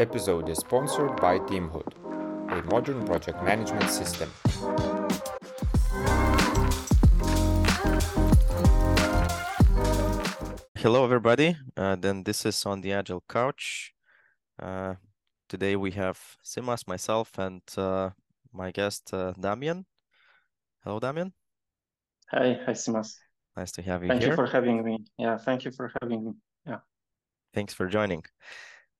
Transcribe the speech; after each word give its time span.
episode 0.00 0.48
is 0.48 0.58
sponsored 0.58 1.16
by 1.20 1.38
Teamhood, 1.40 1.92
a 2.52 2.62
modern 2.70 3.04
project 3.04 3.42
management 3.42 3.90
system. 3.90 4.30
Hello, 10.76 11.04
everybody. 11.04 11.56
Uh, 11.76 11.96
then 11.96 12.22
this 12.22 12.46
is 12.46 12.64
on 12.64 12.80
the 12.80 12.92
Agile 12.92 13.24
Couch. 13.28 13.92
Uh, 14.62 14.94
today 15.48 15.74
we 15.74 15.90
have 15.90 16.20
Simas, 16.44 16.86
myself, 16.86 17.36
and 17.36 17.62
uh, 17.76 18.10
my 18.52 18.70
guest 18.70 19.12
uh, 19.12 19.32
Damian. 19.32 19.84
Hello, 20.84 21.00
Damian. 21.00 21.32
Hi, 22.30 22.56
hi, 22.64 22.72
Simas. 22.72 23.16
Nice 23.56 23.72
to 23.72 23.82
have 23.82 24.04
you 24.04 24.08
Thank 24.08 24.20
here. 24.20 24.30
you 24.30 24.36
for 24.36 24.46
having 24.46 24.84
me. 24.84 24.98
Yeah, 25.18 25.38
thank 25.38 25.64
you 25.64 25.72
for 25.72 25.90
having 26.00 26.24
me. 26.24 26.32
Yeah. 26.64 26.78
Thanks 27.52 27.74
for 27.74 27.88
joining. 27.88 28.22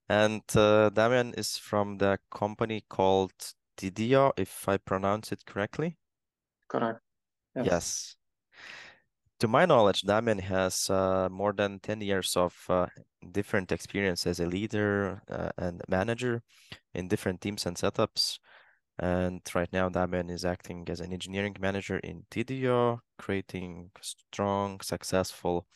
And 0.08 0.42
uh, 0.56 0.90
Damian 0.90 1.34
is 1.34 1.58
from 1.58 1.98
the 1.98 2.18
company 2.30 2.84
called 2.88 3.32
Tidio, 3.76 4.32
if 4.36 4.68
I 4.68 4.78
pronounce 4.78 5.32
it 5.32 5.44
correctly. 5.44 5.96
Correct. 6.68 7.00
Yes. 7.54 7.66
Yes. 7.66 8.16
To 9.40 9.48
my 9.48 9.66
knowledge, 9.66 10.02
Damian 10.02 10.38
has 10.38 10.90
uh, 10.90 11.28
more 11.30 11.52
than 11.52 11.78
10 11.78 12.00
years 12.00 12.36
of 12.36 12.56
uh, 12.68 12.86
different 13.30 13.70
experience 13.70 14.26
as 14.26 14.40
a 14.40 14.46
leader 14.46 15.22
uh, 15.30 15.50
and 15.56 15.80
manager 15.88 16.42
in 16.94 17.06
different 17.06 17.40
teams 17.40 17.66
and 17.66 17.76
setups. 17.76 18.38
And 18.98 19.40
right 19.54 19.72
now, 19.72 19.88
Damian 19.90 20.28
is 20.28 20.44
acting 20.44 20.88
as 20.90 21.00
an 21.00 21.12
engineering 21.12 21.54
manager 21.60 21.98
in 21.98 22.24
Tidio, 22.32 23.00
creating 23.16 23.92
strong, 24.00 24.80
successful, 24.80 25.68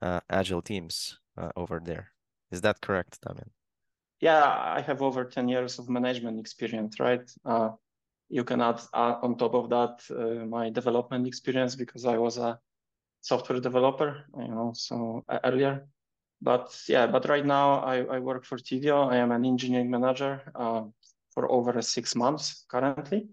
uh, 0.00 0.20
agile 0.30 0.62
teams 0.62 1.18
uh, 1.36 1.50
over 1.56 1.80
there. 1.84 2.12
Is 2.52 2.60
that 2.60 2.80
correct, 2.80 3.18
Damian? 3.26 3.50
Yeah, 4.20 4.44
I 4.44 4.80
have 4.80 5.00
over 5.00 5.24
10 5.24 5.48
years 5.48 5.78
of 5.78 5.88
management 5.88 6.40
experience, 6.40 6.98
right? 6.98 7.30
Uh, 7.44 7.70
you 8.28 8.44
can 8.44 8.60
add 8.60 8.80
uh, 8.92 9.16
on 9.22 9.36
top 9.38 9.54
of 9.54 9.70
that 9.70 10.02
uh, 10.10 10.44
my 10.44 10.70
development 10.70 11.26
experience 11.26 11.76
because 11.76 12.04
I 12.04 12.18
was 12.18 12.36
a 12.36 12.58
software 13.20 13.60
developer, 13.60 14.24
you 14.36 14.48
know, 14.48 14.72
so 14.74 15.24
uh, 15.28 15.38
earlier. 15.44 15.86
But 16.40 16.76
yeah, 16.88 17.06
but 17.06 17.28
right 17.28 17.44
now 17.44 17.80
I, 17.80 18.04
I 18.04 18.18
work 18.18 18.44
for 18.44 18.58
Tidio. 18.58 19.10
I 19.10 19.16
am 19.16 19.32
an 19.32 19.44
engineering 19.44 19.90
manager 19.90 20.40
uh, 20.54 20.82
for 21.32 21.50
over 21.50 21.80
six 21.82 22.14
months 22.14 22.64
currently. 22.68 23.28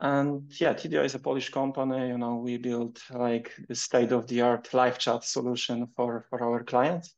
And 0.00 0.52
yeah, 0.60 0.74
Tidio 0.74 1.04
is 1.04 1.16
a 1.16 1.18
Polish 1.18 1.50
company. 1.50 2.08
You 2.08 2.18
know, 2.18 2.36
we 2.36 2.56
build 2.58 3.00
like 3.10 3.52
the 3.68 3.74
state-of-the-art 3.74 4.72
live 4.72 4.98
chat 4.98 5.24
solution 5.24 5.88
for 5.96 6.24
for 6.30 6.42
our 6.42 6.62
clients. 6.62 7.14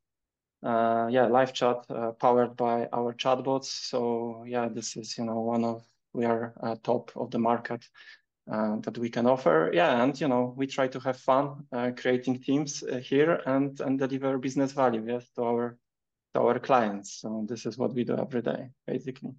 Uh, 0.63 1.09
yeah, 1.11 1.27
live 1.27 1.53
chat 1.55 1.85
uh, 1.89 2.13
powered 2.13 2.55
by 2.57 2.87
our 2.93 3.15
chatbots. 3.15 3.65
So 3.65 4.45
yeah, 4.47 4.69
this 4.69 4.97
is 4.97 5.17
you 5.17 5.25
know 5.25 5.41
one 5.41 5.65
of 5.65 5.83
we 6.13 6.27
are 6.27 6.53
uh, 6.63 6.77
top 6.83 7.13
of 7.17 7.31
the 7.31 7.39
market 7.39 7.83
uh, 8.51 8.77
that 8.81 8.99
we 8.99 9.09
can 9.09 9.27
offer. 9.27 9.71
Yeah, 9.73 10.03
and 10.03 10.21
you 10.21 10.29
know 10.29 10.55
we 10.57 10.67
try 10.67 10.89
to 10.89 11.01
have 11.01 11.17
fun 11.17 11.67
uh, 11.73 11.93
creating 11.97 12.43
teams 12.43 12.83
uh, 12.83 12.99
here 12.99 13.41
and 13.47 13.81
and 13.81 13.99
deliver 13.99 14.39
business 14.39 14.73
value 14.73 15.05
yes 15.07 15.31
to 15.37 15.45
our 15.45 15.79
to 16.35 16.41
our 16.41 16.59
clients. 16.59 17.21
So 17.21 17.47
this 17.49 17.65
is 17.65 17.79
what 17.79 17.95
we 17.95 18.05
do 18.05 18.17
every 18.17 18.43
day, 18.43 18.71
basically. 18.87 19.31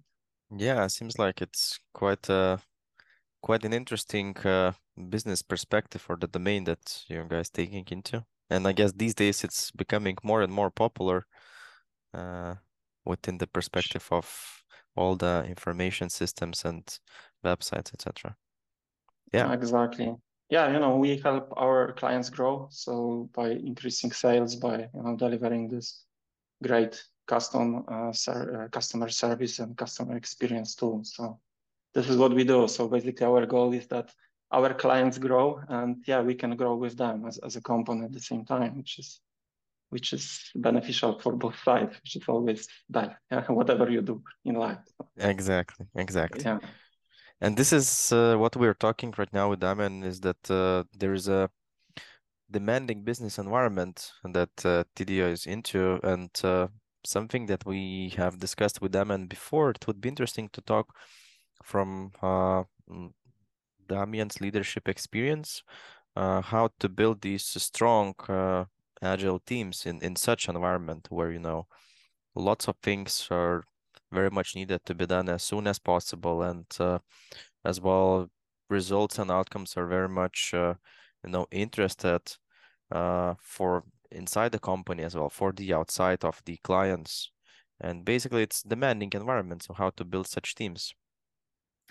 Yeah, 0.50 0.86
seems 0.88 1.18
like 1.18 1.40
it's 1.40 1.78
quite 1.94 2.28
a 2.28 2.58
quite 3.42 3.64
an 3.64 3.72
interesting 3.72 4.34
business 5.08 5.42
perspective 5.42 6.02
for 6.02 6.16
the 6.16 6.26
domain 6.26 6.64
that 6.64 7.04
you 7.08 7.24
guys 7.28 7.48
taking 7.48 7.86
into. 7.90 8.24
And 8.50 8.66
I 8.66 8.72
guess 8.72 8.92
these 8.92 9.14
days 9.14 9.44
it's 9.44 9.70
becoming 9.70 10.16
more 10.22 10.42
and 10.42 10.52
more 10.52 10.70
popular 10.70 11.26
uh, 12.14 12.56
within 13.04 13.38
the 13.38 13.46
perspective 13.46 14.06
of 14.10 14.62
all 14.96 15.16
the 15.16 15.44
information 15.48 16.10
systems 16.10 16.64
and 16.64 16.84
websites, 17.44 17.94
etc. 17.94 18.36
Yeah. 19.32 19.52
Exactly. 19.52 20.14
Yeah, 20.50 20.70
you 20.70 20.78
know, 20.78 20.96
we 20.96 21.16
help 21.16 21.52
our 21.56 21.92
clients 21.94 22.28
grow. 22.28 22.68
So 22.70 23.30
by 23.34 23.52
increasing 23.52 24.12
sales, 24.12 24.54
by 24.56 24.90
you 24.94 25.02
know 25.02 25.16
delivering 25.16 25.68
this 25.68 26.04
great 26.62 27.02
custom 27.26 27.84
uh, 27.88 28.12
ser- 28.12 28.64
uh, 28.64 28.68
customer 28.68 29.08
service 29.08 29.58
and 29.60 29.76
customer 29.76 30.16
experience 30.16 30.74
tool. 30.74 31.04
So 31.04 31.40
this 31.94 32.08
is 32.08 32.16
what 32.18 32.34
we 32.34 32.44
do. 32.44 32.68
So 32.68 32.88
basically, 32.88 33.26
our 33.26 33.46
goal 33.46 33.72
is 33.72 33.86
that 33.86 34.12
our 34.52 34.74
clients 34.74 35.18
grow, 35.18 35.60
and 35.68 36.04
yeah, 36.06 36.20
we 36.20 36.34
can 36.34 36.56
grow 36.56 36.76
with 36.76 36.96
them 36.96 37.24
as, 37.26 37.38
as 37.38 37.56
a 37.56 37.60
company 37.60 38.04
at 38.04 38.12
the 38.12 38.20
same 38.20 38.44
time, 38.44 38.76
which 38.76 38.98
is 38.98 39.20
which 39.90 40.14
is 40.14 40.50
beneficial 40.54 41.18
for 41.20 41.36
both 41.36 41.56
sides, 41.62 41.94
which 42.02 42.16
is 42.16 42.22
always 42.26 42.66
that 42.88 43.16
yeah, 43.30 43.44
whatever 43.48 43.90
you 43.90 44.00
do 44.00 44.22
in 44.44 44.54
life. 44.54 44.78
Exactly, 45.18 45.86
exactly. 45.94 46.42
Yeah. 46.44 46.58
And 47.42 47.56
this 47.56 47.72
is 47.72 48.12
uh, 48.12 48.36
what 48.36 48.56
we're 48.56 48.74
talking 48.86 49.12
right 49.18 49.32
now 49.32 49.50
with 49.50 49.60
Damian 49.60 50.04
is 50.04 50.20
that 50.20 50.50
uh, 50.50 50.84
there 50.96 51.12
is 51.12 51.28
a 51.28 51.50
demanding 52.50 53.02
business 53.02 53.38
environment 53.38 54.12
that 54.24 54.50
uh, 54.64 54.84
Tidio 54.94 55.30
is 55.30 55.46
into, 55.46 55.98
and 56.02 56.30
uh, 56.44 56.68
something 57.04 57.46
that 57.46 57.66
we 57.66 58.12
have 58.16 58.38
discussed 58.38 58.80
with 58.80 58.92
Damian 58.92 59.26
before. 59.26 59.70
It 59.70 59.86
would 59.86 60.00
be 60.00 60.08
interesting 60.08 60.48
to 60.50 60.60
talk 60.60 60.94
from 61.62 62.12
uh, 62.22 62.64
mm, 62.88 63.12
Damian's 63.88 64.40
leadership 64.40 64.88
experience, 64.88 65.62
uh, 66.16 66.40
how 66.42 66.70
to 66.80 66.88
build 66.88 67.20
these 67.22 67.44
strong 67.44 68.14
uh, 68.28 68.64
agile 69.02 69.40
teams 69.40 69.86
in 69.86 70.02
in 70.02 70.16
such 70.16 70.48
environment 70.48 71.08
where 71.10 71.30
you 71.32 71.40
know 71.40 71.66
lots 72.34 72.68
of 72.68 72.76
things 72.82 73.28
are 73.30 73.64
very 74.12 74.30
much 74.30 74.54
needed 74.54 74.84
to 74.86 74.94
be 74.94 75.06
done 75.06 75.28
as 75.28 75.42
soon 75.42 75.66
as 75.66 75.78
possible. 75.78 76.42
And 76.42 76.66
uh, 76.80 76.98
as 77.64 77.80
well 77.80 78.30
results 78.70 79.18
and 79.18 79.30
outcomes 79.30 79.76
are 79.76 79.86
very 79.86 80.08
much 80.08 80.54
uh, 80.54 80.74
you 81.24 81.30
know 81.30 81.46
interested 81.50 82.22
uh, 82.90 83.34
for 83.40 83.84
inside 84.10 84.52
the 84.52 84.58
company 84.58 85.02
as 85.02 85.14
well 85.16 85.30
for 85.30 85.52
the 85.52 85.72
outside 85.74 86.24
of 86.24 86.42
the 86.44 86.58
clients. 86.64 87.30
And 87.80 88.04
basically 88.04 88.42
it's 88.42 88.62
demanding 88.62 89.10
environment 89.14 89.64
so 89.64 89.74
how 89.74 89.90
to 89.90 90.04
build 90.04 90.26
such 90.28 90.54
teams. 90.54 90.94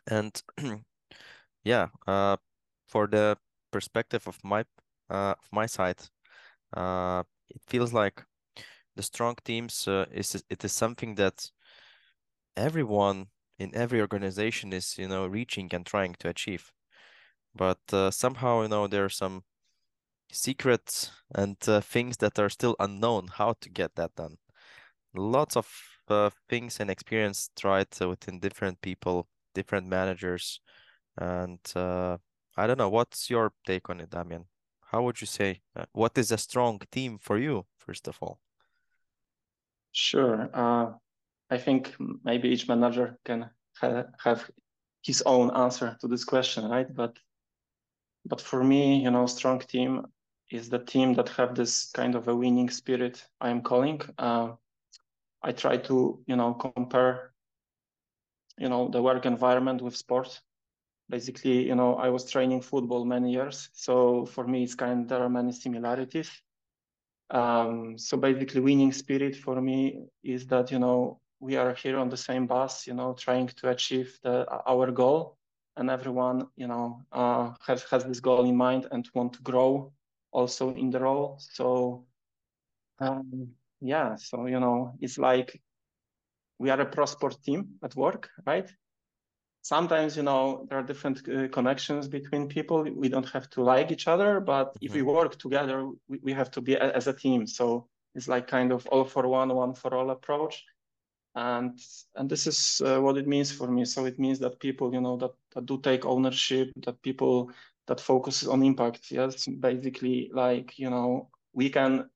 And 0.08 0.42
yeah 1.64 1.88
uh, 2.08 2.38
for 2.88 3.08
the 3.08 3.38
perspective 3.72 4.28
of 4.28 4.38
my 4.44 4.62
uh, 5.10 5.36
of 5.40 5.48
my 5.52 5.66
side 5.66 6.00
uh, 6.76 7.24
it 7.50 7.62
feels 7.68 7.94
like 7.94 8.24
the 8.96 9.04
strong 9.04 9.36
teams 9.46 9.88
uh, 9.88 10.06
is 10.12 10.44
it 10.50 10.66
is 10.66 10.74
something 10.74 11.16
that 11.16 11.52
everyone 12.56 13.28
in 13.60 13.74
every 13.76 14.02
organization 14.02 14.74
is 14.74 14.98
you 14.98 15.08
know 15.08 15.26
reaching 15.28 15.70
and 15.74 15.86
trying 15.86 16.16
to 16.20 16.30
achieve. 16.30 16.72
But 17.56 17.80
uh, 17.94 18.12
somehow 18.12 18.64
you 18.64 18.70
know 18.70 18.88
there 18.88 19.06
are 19.06 19.10
some 19.10 19.44
secrets 20.32 21.12
and 21.36 21.58
uh, 21.68 21.82
things 21.82 22.18
that 22.18 22.40
are 22.40 22.50
still 22.50 22.76
unknown 22.80 23.28
how 23.28 23.56
to 23.62 23.70
get 23.70 23.96
that 23.96 24.16
done. 24.16 24.38
Lots 25.16 25.58
of 25.58 25.70
uh, 26.10 26.32
things 26.50 26.80
and 26.80 26.90
experience 26.92 27.50
tried 27.60 27.88
uh, 28.02 28.10
within 28.10 28.40
different 28.40 28.82
people 28.82 29.28
different 29.56 29.88
managers 29.88 30.62
and 31.18 31.60
uh, 31.76 32.18
i 32.58 32.68
don't 32.68 32.78
know 32.78 32.90
what's 32.90 33.30
your 33.30 33.52
take 33.66 33.90
on 33.90 34.00
it 34.00 34.10
damian 34.10 34.46
how 34.92 35.02
would 35.04 35.20
you 35.22 35.28
say 35.28 35.62
uh, 35.76 35.86
what 35.94 36.18
is 36.18 36.32
a 36.32 36.38
strong 36.38 36.80
team 36.92 37.18
for 37.18 37.38
you 37.38 37.66
first 37.78 38.08
of 38.08 38.18
all 38.22 38.40
Sure. 39.92 40.50
Uh, 40.54 40.94
I 41.50 41.58
think 41.58 41.94
maybe 42.24 42.50
each 42.50 42.68
manager 42.68 43.20
can 43.26 43.50
ha 43.80 44.06
have 44.24 44.50
his 45.04 45.22
own 45.26 45.52
answer 45.52 45.98
to 46.00 46.08
this 46.08 46.24
question, 46.24 46.70
right? 46.70 46.94
But 46.94 47.20
but 48.26 48.40
for 48.40 48.64
me, 48.64 49.04
you 49.04 49.12
know, 49.12 49.26
strong 49.26 49.60
team 49.60 50.06
is 50.50 50.70
the 50.70 50.80
team 50.80 51.14
that 51.16 51.30
have 51.30 51.56
this 51.56 51.92
kind 51.92 52.16
of 52.16 52.28
a 52.28 52.36
winning 52.36 52.70
spirit. 52.70 53.26
I 53.42 53.50
am 53.50 53.62
calling. 53.62 54.02
Uh, 54.18 54.54
I 55.44 55.52
try 55.52 55.78
to, 55.78 56.24
you 56.28 56.36
know, 56.36 56.54
compare, 56.54 57.34
you 58.58 58.70
know, 58.70 58.90
the 58.90 59.02
work 59.02 59.26
environment 59.26 59.82
with 59.82 59.96
sports. 59.96 60.42
Basically, 61.12 61.68
you 61.68 61.76
know, 61.76 61.96
I 61.96 62.10
was 62.10 62.32
training 62.32 62.62
football 62.62 63.04
many 63.06 63.32
years, 63.34 63.70
so 63.74 64.26
for 64.26 64.48
me, 64.48 64.64
it's 64.64 64.76
kind. 64.76 65.10
There 65.10 65.22
are 65.22 65.30
many 65.30 65.52
similarities. 65.52 66.32
Um, 67.30 67.98
so 67.98 68.18
basically, 68.18 68.62
winning 68.62 68.94
spirit 68.94 69.36
for 69.36 69.62
me 69.62 70.06
is 70.24 70.48
that 70.48 70.72
you 70.72 70.80
know 70.80 71.20
we 71.42 71.58
are 71.58 71.74
here 71.74 71.98
on 72.00 72.10
the 72.10 72.18
same 72.18 72.48
bus, 72.48 72.88
you 72.88 72.94
know, 72.94 73.14
trying 73.14 73.48
to 73.60 73.70
achieve 73.70 74.18
the, 74.24 74.48
our 74.66 74.92
goal, 74.92 75.38
and 75.76 75.90
everyone 75.90 76.48
you 76.56 76.68
know 76.68 77.04
uh, 77.12 77.52
has 77.68 77.84
has 77.92 78.06
this 78.06 78.22
goal 78.22 78.46
in 78.46 78.56
mind 78.56 78.88
and 78.92 79.10
want 79.14 79.34
to 79.34 79.42
grow 79.42 79.92
also 80.32 80.74
in 80.76 80.90
the 80.92 81.00
role. 81.00 81.38
So 81.40 82.06
um, 83.00 83.50
yeah, 83.82 84.16
so 84.16 84.46
you 84.46 84.60
know, 84.60 84.94
it's 85.02 85.18
like 85.18 85.60
we 86.60 86.70
are 86.70 86.80
a 86.80 86.86
pro 86.86 87.06
sport 87.06 87.36
team 87.44 87.80
at 87.84 87.96
work, 87.96 88.30
right? 88.46 88.72
Sometimes 89.62 90.18
you 90.18 90.24
know 90.24 90.66
there 90.70 90.80
are 90.80 90.84
different 90.84 91.28
uh, 91.30 91.48
connections 91.50 92.08
between 92.08 92.48
people. 92.48 92.84
We 92.84 93.10
don't 93.10 93.30
have 93.30 93.50
to 93.52 93.64
like 93.64 93.92
each 93.92 94.08
other 94.08 94.40
but 94.40 94.76
if 94.82 94.94
we 94.94 95.02
work 95.02 95.38
together 95.38 95.88
we, 96.08 96.20
we 96.24 96.34
have 96.34 96.52
to 96.52 96.62
be 96.62 96.74
a, 96.74 96.96
as 96.96 97.08
a 97.08 97.14
team. 97.14 97.48
So 97.48 97.88
it's 98.16 98.28
like 98.28 98.48
kind 98.48 98.72
of 98.72 98.86
all 98.88 99.06
for 99.06 99.28
one 99.28 99.54
one 99.54 99.74
for 99.74 99.94
all 99.94 100.10
approach. 100.12 100.66
And 101.36 101.80
and 102.16 102.30
this 102.30 102.48
is 102.48 102.82
uh, 102.84 103.00
what 103.00 103.18
it 103.18 103.28
means 103.28 103.52
for 103.52 103.68
me. 103.72 103.86
So 103.86 104.06
it 104.06 104.20
means 104.20 104.40
that 104.40 104.60
people 104.60 104.94
you 104.94 105.02
know 105.02 105.18
that, 105.18 105.32
that 105.54 105.66
do 105.66 105.80
take 105.80 106.06
ownership 106.06 106.72
that 106.86 107.02
people 107.02 107.52
that 107.88 108.00
focus 108.00 108.46
on 108.48 108.64
impact 108.64 109.12
yes. 109.12 109.48
Basically 109.48 110.30
like 110.34 110.78
you 110.78 110.90
know 110.90 111.30
we 111.54 111.70
can 111.70 112.10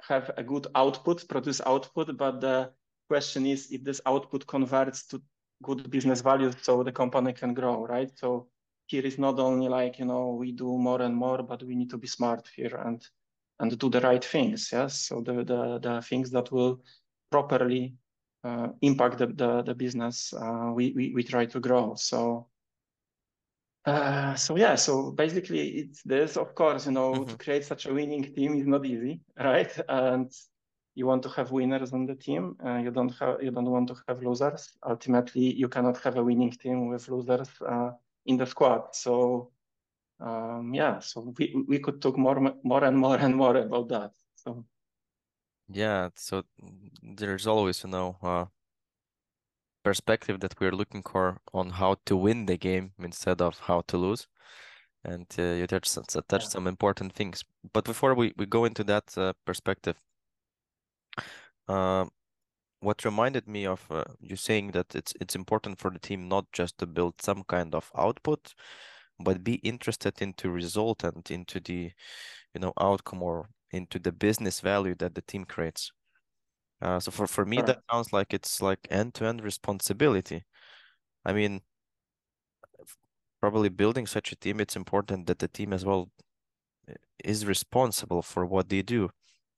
have 0.00 0.30
a 0.36 0.42
good 0.42 0.66
output 0.74 1.28
produce 1.28 1.60
output 1.66 2.16
but 2.16 2.40
the 2.40 2.70
question 3.08 3.46
is 3.46 3.72
if 3.72 3.82
this 3.82 4.00
output 4.06 4.46
converts 4.46 5.06
to 5.06 5.20
good 5.62 5.90
business 5.90 6.20
value 6.20 6.50
so 6.62 6.82
the 6.82 6.92
company 6.92 7.32
can 7.32 7.54
grow 7.54 7.86
right 7.86 8.10
so 8.16 8.48
here 8.86 9.04
is 9.04 9.18
not 9.18 9.38
only 9.38 9.68
like 9.68 9.98
you 9.98 10.04
know 10.04 10.34
we 10.34 10.52
do 10.52 10.78
more 10.78 11.02
and 11.02 11.14
more 11.14 11.42
but 11.42 11.62
we 11.62 11.74
need 11.74 11.90
to 11.90 11.98
be 11.98 12.06
smart 12.06 12.48
here 12.56 12.74
and 12.86 13.06
and 13.60 13.78
do 13.78 13.88
the 13.90 14.00
right 14.00 14.24
things 14.24 14.70
yes 14.72 15.00
so 15.00 15.20
the 15.20 15.44
the, 15.44 15.78
the 15.82 16.02
things 16.02 16.30
that 16.30 16.50
will 16.52 16.80
properly 17.30 17.94
uh, 18.44 18.68
impact 18.82 19.18
the, 19.18 19.26
the, 19.26 19.62
the 19.62 19.74
business 19.74 20.32
uh, 20.32 20.70
we, 20.74 20.92
we, 20.92 21.12
we 21.14 21.22
try 21.22 21.44
to 21.44 21.60
grow. 21.60 21.94
So 21.96 22.48
uh, 23.84 24.34
so 24.34 24.56
yeah, 24.56 24.74
so 24.74 25.10
basically 25.12 25.68
it's 25.78 26.02
this. 26.02 26.36
Of 26.36 26.54
course, 26.54 26.86
you 26.86 26.92
know, 26.92 27.24
Mhm. 27.24 27.30
to 27.30 27.36
create 27.36 27.64
such 27.64 27.86
a 27.86 27.94
winning 27.94 28.22
team 28.34 28.54
is 28.54 28.66
not 28.66 28.84
easy, 28.84 29.20
right? 29.38 29.72
And 29.88 30.30
you 30.98 31.06
want 31.06 31.22
to 31.24 31.30
have 31.30 31.50
winners 31.52 31.92
on 31.92 32.06
the 32.06 32.14
team. 32.16 32.56
Uh, 32.64 32.78
you 32.84 32.90
don't 32.90 33.12
have 33.20 33.42
you 33.42 33.50
don't 33.52 33.70
want 33.70 33.88
to 33.88 33.96
have 34.08 34.22
losers. 34.22 34.76
Ultimately, 34.84 35.46
you 35.62 35.68
cannot 35.68 35.98
have 36.04 36.16
a 36.16 36.24
winning 36.24 36.52
team 36.52 36.88
with 36.88 37.08
losers 37.08 37.50
uh, 37.62 37.92
in 38.26 38.36
the 38.38 38.46
squad. 38.46 38.94
So 38.94 39.52
um, 40.20 40.74
yeah, 40.74 41.00
so 41.00 41.34
we 41.38 41.44
we 41.68 41.78
could 41.80 42.02
talk 42.02 42.16
more 42.18 42.40
more 42.64 42.84
and 42.84 42.98
more 42.98 43.18
and 43.18 43.34
more 43.36 43.56
about 43.56 43.88
that. 43.90 44.12
So 44.36 44.66
Yeah, 45.68 46.10
so 46.16 46.44
there's 47.02 47.46
always, 47.46 47.82
you 47.84 47.90
know, 47.90 48.18
uh, 48.22 48.46
perspective 49.82 50.40
that 50.40 50.58
we're 50.60 50.72
looking 50.72 51.02
for 51.02 51.40
on 51.54 51.70
how 51.70 51.96
to 52.06 52.16
win 52.16 52.46
the 52.46 52.56
game 52.58 52.92
instead 52.98 53.40
of 53.40 53.58
how 53.60 53.80
to 53.82 53.96
lose. 53.96 54.28
And 55.04 55.26
uh, 55.38 55.42
you 55.42 55.66
touched 55.66 55.98
touched 56.28 56.50
Yeah. 56.50 56.50
some 56.50 56.66
important 56.68 57.14
things. 57.14 57.44
But 57.72 57.84
before 57.84 58.14
we, 58.14 58.34
we 58.36 58.46
go 58.46 58.64
into 58.64 58.84
that 58.84 59.16
uh, 59.18 59.34
perspective, 59.46 59.96
uh, 61.68 62.06
what 62.80 63.04
reminded 63.04 63.48
me 63.48 63.66
of 63.66 63.84
uh, 63.90 64.04
you 64.20 64.36
saying 64.36 64.70
that 64.72 64.94
it's 64.94 65.12
it's 65.20 65.34
important 65.34 65.78
for 65.78 65.90
the 65.90 65.98
team 65.98 66.28
not 66.28 66.46
just 66.52 66.78
to 66.78 66.86
build 66.86 67.20
some 67.20 67.42
kind 67.44 67.74
of 67.74 67.90
output, 67.96 68.54
but 69.18 69.42
be 69.42 69.54
interested 69.54 70.22
into 70.22 70.50
result 70.50 71.04
and 71.04 71.28
into 71.30 71.60
the, 71.60 71.90
you 72.54 72.60
know, 72.60 72.72
outcome 72.80 73.22
or 73.22 73.48
into 73.72 73.98
the 73.98 74.12
business 74.12 74.60
value 74.60 74.94
that 74.94 75.14
the 75.14 75.22
team 75.22 75.44
creates. 75.44 75.90
Uh, 76.80 77.00
so 77.00 77.10
for, 77.10 77.26
for 77.26 77.44
me, 77.44 77.60
that 77.60 77.80
sounds 77.90 78.12
like 78.12 78.32
it's 78.32 78.62
like 78.62 78.86
end-to-end 78.90 79.42
responsibility. 79.42 80.44
I 81.24 81.32
mean, 81.32 81.60
probably 83.40 83.68
building 83.68 84.06
such 84.06 84.30
a 84.30 84.36
team, 84.36 84.60
it's 84.60 84.76
important 84.76 85.26
that 85.26 85.40
the 85.40 85.48
team 85.48 85.72
as 85.72 85.84
well 85.84 86.10
uh, 86.88 86.94
is 87.24 87.44
responsible 87.44 88.22
for 88.22 88.46
what 88.46 88.68
they 88.68 88.82
do, 88.82 89.10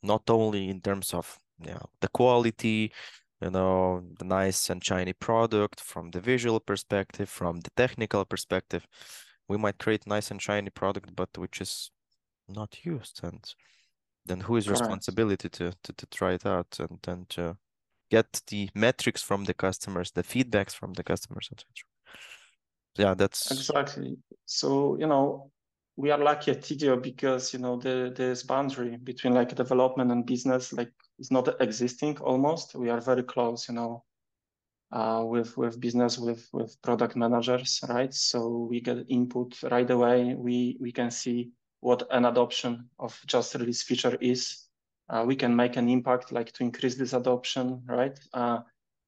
not 0.02 0.22
only 0.30 0.70
in 0.70 0.80
terms 0.80 1.12
of, 1.12 1.38
you 1.64 1.72
know, 1.72 1.86
the 2.00 2.08
quality, 2.08 2.92
you 3.40 3.50
know, 3.50 4.02
the 4.18 4.24
nice 4.24 4.70
and 4.70 4.84
shiny 4.84 5.12
product 5.12 5.80
from 5.80 6.10
the 6.10 6.20
visual 6.20 6.60
perspective, 6.60 7.28
from 7.28 7.60
the 7.60 7.70
technical 7.76 8.24
perspective. 8.24 8.86
We 9.48 9.56
might 9.56 9.78
create 9.78 10.06
nice 10.06 10.30
and 10.30 10.40
shiny 10.40 10.70
product, 10.70 11.14
but 11.16 11.36
which 11.36 11.60
is 11.60 11.90
not 12.48 12.84
used. 12.84 13.20
And 13.22 13.44
then 14.26 14.40
who 14.40 14.56
is 14.56 14.66
Correct. 14.66 14.80
responsibility 14.80 15.48
to, 15.48 15.72
to, 15.82 15.92
to 15.92 16.06
try 16.06 16.34
it 16.34 16.46
out 16.46 16.78
and 16.78 16.98
then 17.02 17.20
uh, 17.22 17.34
to 17.34 17.56
get 18.10 18.42
the 18.48 18.68
metrics 18.74 19.22
from 19.22 19.44
the 19.44 19.54
customers, 19.54 20.10
the 20.10 20.22
feedbacks 20.22 20.74
from 20.74 20.92
the 20.92 21.02
customers, 21.02 21.48
etc. 21.52 21.64
Yeah, 22.98 23.14
that's 23.14 23.50
Exactly. 23.52 24.18
So, 24.46 24.98
you 24.98 25.06
know, 25.06 25.50
we 25.96 26.10
are 26.10 26.18
lucky 26.18 26.50
at 26.50 26.62
Tidio 26.62 27.00
because, 27.00 27.52
you 27.52 27.60
know, 27.60 27.76
the 27.76 28.12
this 28.14 28.42
boundary 28.42 28.96
between 28.96 29.34
like 29.34 29.54
development 29.54 30.10
and 30.10 30.26
business 30.26 30.72
like 30.72 30.92
is 31.20 31.30
not 31.30 31.48
existing 31.60 32.18
almost. 32.18 32.74
We 32.74 32.90
are 32.90 33.00
very 33.00 33.22
close, 33.22 33.68
you 33.68 33.74
know, 33.74 34.04
uh, 34.92 35.22
with 35.26 35.56
with 35.56 35.80
business 35.80 36.18
with 36.18 36.48
with 36.52 36.80
product 36.82 37.16
managers, 37.16 37.80
right? 37.88 38.12
So 38.14 38.66
we 38.70 38.80
get 38.80 39.06
input 39.08 39.62
right 39.70 39.90
away. 39.90 40.34
We 40.34 40.76
we 40.80 40.92
can 40.92 41.10
see 41.10 41.52
what 41.80 42.02
an 42.10 42.24
adoption 42.24 42.88
of 42.98 43.18
just 43.26 43.54
release 43.54 43.82
feature 43.82 44.16
is. 44.20 44.66
Uh, 45.08 45.24
we 45.26 45.36
can 45.36 45.54
make 45.56 45.76
an 45.76 45.88
impact 45.88 46.32
like 46.32 46.52
to 46.52 46.62
increase 46.64 46.96
this 46.96 47.12
adoption, 47.12 47.82
right? 47.86 48.18
Uh, 48.32 48.60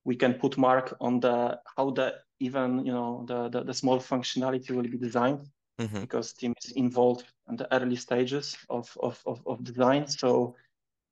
we 0.05 0.17
can 0.17 0.35
put 0.35 0.59
mark 0.59 0.97
on 1.01 1.21
the 1.21 1.59
how 1.77 1.91
the 1.91 2.15
even 2.41 2.85
you 2.87 2.93
know 2.93 3.25
the, 3.29 3.49
the 3.49 3.65
the 3.65 3.75
small 3.75 3.99
functionality 3.99 4.71
will 4.71 4.89
be 4.89 4.99
designed 4.99 5.49
Mhm. 5.81 6.01
because 6.03 6.33
team 6.35 6.55
is 6.65 6.73
involved 6.73 7.25
in 7.49 7.57
the 7.57 7.67
early 7.75 7.97
stages 7.97 8.57
of 8.69 8.97
of 9.01 9.21
of, 9.27 9.41
of 9.47 9.65
design. 9.65 10.07
So 10.07 10.55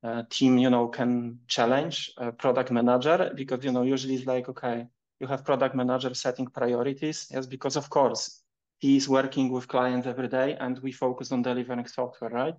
uh, 0.02 0.23
team, 0.31 0.58
you 0.58 0.70
know, 0.70 0.88
can 0.88 1.38
challenge 1.47 2.12
a 2.17 2.32
product 2.32 2.70
manager 2.70 3.32
because, 3.35 3.64
you 3.64 3.73
know, 3.73 3.82
usually 3.82 4.14
it's 4.14 4.26
like, 4.26 4.49
okay, 4.49 4.87
you 5.20 5.26
have 5.26 5.44
product 5.44 5.75
manager 5.75 6.14
setting 6.14 6.47
priorities. 6.47 7.29
Yes, 7.31 7.47
because 7.47 7.76
of 7.76 7.91
course 7.91 8.43
he 8.79 8.97
is 8.97 9.08
working 9.08 9.50
with 9.52 9.69
clients 9.69 10.06
every 10.06 10.29
day 10.29 10.56
and 10.58 10.79
we 10.79 10.93
focus 10.93 11.32
on 11.32 11.43
delivering 11.43 11.87
software, 11.87 12.31
right? 12.31 12.55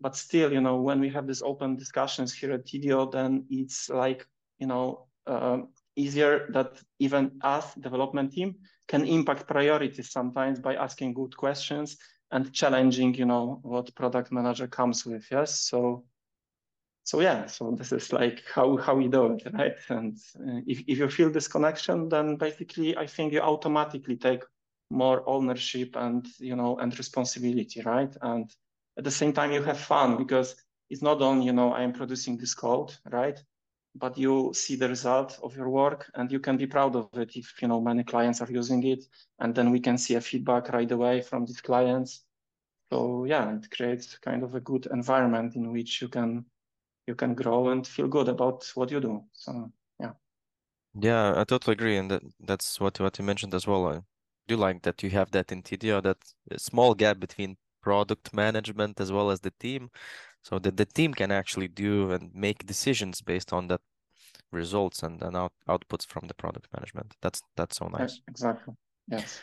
But 0.00 0.16
still, 0.16 0.52
you 0.52 0.60
know, 0.60 0.80
when 0.80 0.98
we 0.98 1.08
have 1.10 1.28
these 1.28 1.42
open 1.42 1.76
discussions 1.76 2.34
here 2.34 2.52
at 2.52 2.66
Tidio, 2.66 3.10
then 3.10 3.46
it's 3.48 3.88
like, 3.88 4.26
you 4.58 4.66
know, 4.66 5.06
um, 5.28 5.68
easier 5.94 6.48
that 6.52 6.82
even 6.98 7.38
us, 7.42 7.74
development 7.74 8.32
team, 8.32 8.56
can 8.88 9.06
impact 9.06 9.46
priorities 9.46 10.10
sometimes 10.10 10.58
by 10.58 10.74
asking 10.74 11.14
good 11.14 11.36
questions 11.36 11.96
and 12.32 12.52
challenging, 12.52 13.14
you 13.14 13.26
know, 13.26 13.60
what 13.62 13.94
product 13.94 14.32
manager 14.32 14.66
comes 14.66 15.06
with. 15.06 15.24
Yes, 15.30 15.60
so 15.60 16.04
so 17.04 17.20
yeah 17.20 17.46
so 17.46 17.72
this 17.72 17.92
is 17.92 18.12
like 18.12 18.42
how 18.54 18.76
how 18.76 18.94
we 18.94 19.08
do 19.08 19.32
it 19.32 19.42
right? 19.52 19.76
And 19.88 20.16
uh, 20.38 20.60
if, 20.66 20.82
if 20.86 20.98
you 20.98 21.08
feel 21.08 21.30
this 21.30 21.48
connection 21.48 22.08
then 22.08 22.36
basically 22.36 22.96
i 22.96 23.06
think 23.06 23.32
you 23.32 23.40
automatically 23.40 24.16
take 24.16 24.44
more 24.90 25.22
ownership 25.26 25.96
and 25.96 26.26
you 26.38 26.54
know 26.54 26.76
and 26.78 26.96
responsibility 26.96 27.80
right? 27.82 28.14
And 28.22 28.50
at 28.98 29.04
the 29.04 29.10
same 29.10 29.32
time 29.32 29.52
you 29.52 29.62
have 29.62 29.78
fun 29.78 30.16
because 30.16 30.54
it's 30.90 31.02
not 31.02 31.22
only 31.22 31.46
you 31.46 31.52
know 31.52 31.72
i'm 31.74 31.92
producing 31.92 32.36
this 32.36 32.54
code 32.54 32.94
right? 33.10 33.42
But 33.94 34.16
you 34.16 34.52
see 34.54 34.76
the 34.76 34.88
result 34.88 35.38
of 35.42 35.54
your 35.54 35.68
work 35.68 36.10
and 36.14 36.32
you 36.32 36.40
can 36.40 36.56
be 36.56 36.66
proud 36.66 36.96
of 36.96 37.08
it 37.14 37.36
if 37.36 37.60
you 37.60 37.68
know 37.68 37.80
many 37.80 38.04
clients 38.04 38.40
are 38.40 38.50
using 38.50 38.82
it. 38.86 39.04
And 39.38 39.54
then 39.54 39.70
we 39.70 39.80
can 39.80 39.98
see 39.98 40.14
a 40.14 40.20
feedback 40.20 40.70
right 40.70 40.90
away 40.90 41.20
from 41.20 41.44
these 41.44 41.60
clients. 41.60 42.24
So 42.90 43.24
yeah 43.26 43.54
it 43.54 43.70
creates 43.70 44.16
kind 44.18 44.42
of 44.42 44.54
a 44.54 44.60
good 44.60 44.86
environment 44.86 45.56
in 45.56 45.72
which 45.72 46.00
you 46.00 46.08
can 46.08 46.46
you 47.06 47.14
can 47.14 47.34
grow 47.34 47.68
and 47.68 47.86
feel 47.86 48.08
good 48.08 48.28
about 48.28 48.70
what 48.74 48.90
you 48.90 49.00
do. 49.00 49.24
So 49.32 49.72
yeah. 50.00 50.12
Yeah, 51.00 51.34
I 51.36 51.44
totally 51.44 51.72
agree, 51.72 51.96
and 51.96 52.10
that 52.10 52.22
that's 52.40 52.80
what 52.80 53.00
what 53.00 53.18
you 53.18 53.24
mentioned 53.24 53.54
as 53.54 53.66
well. 53.66 53.86
I 53.86 54.00
do 54.48 54.56
like 54.56 54.82
that 54.82 55.02
you 55.02 55.10
have 55.10 55.30
that 55.30 55.52
in 55.52 55.62
Tidio, 55.62 56.02
that 56.02 56.18
uh, 56.50 56.58
small 56.58 56.94
gap 56.94 57.18
between 57.18 57.56
product 57.82 58.32
management 58.34 59.00
as 59.00 59.10
well 59.10 59.30
as 59.30 59.40
the 59.40 59.52
team, 59.58 59.90
so 60.42 60.58
that 60.58 60.76
the 60.76 60.86
team 60.86 61.14
can 61.14 61.32
actually 61.32 61.68
do 61.68 62.12
and 62.12 62.30
make 62.34 62.66
decisions 62.66 63.20
based 63.20 63.52
on 63.52 63.68
that 63.68 63.80
results 64.52 65.02
and, 65.02 65.22
and 65.22 65.36
out, 65.36 65.52
outputs 65.68 66.06
from 66.06 66.26
the 66.28 66.34
product 66.34 66.68
management. 66.76 67.14
That's 67.22 67.42
that's 67.56 67.78
so 67.78 67.88
nice. 67.88 68.20
Exactly. 68.28 68.74
Yes. 69.08 69.40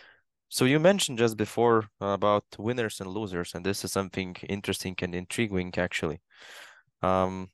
So 0.50 0.66
you 0.66 0.80
mentioned 0.80 1.20
just 1.20 1.38
before 1.38 1.90
about 2.02 2.46
winners 2.58 3.02
and 3.02 3.10
losers, 3.10 3.54
and 3.54 3.66
this 3.66 3.84
is 3.84 3.92
something 3.92 4.36
interesting 4.48 4.96
and 5.02 5.14
intriguing 5.14 5.74
actually. 5.78 6.22
Um, 7.02 7.52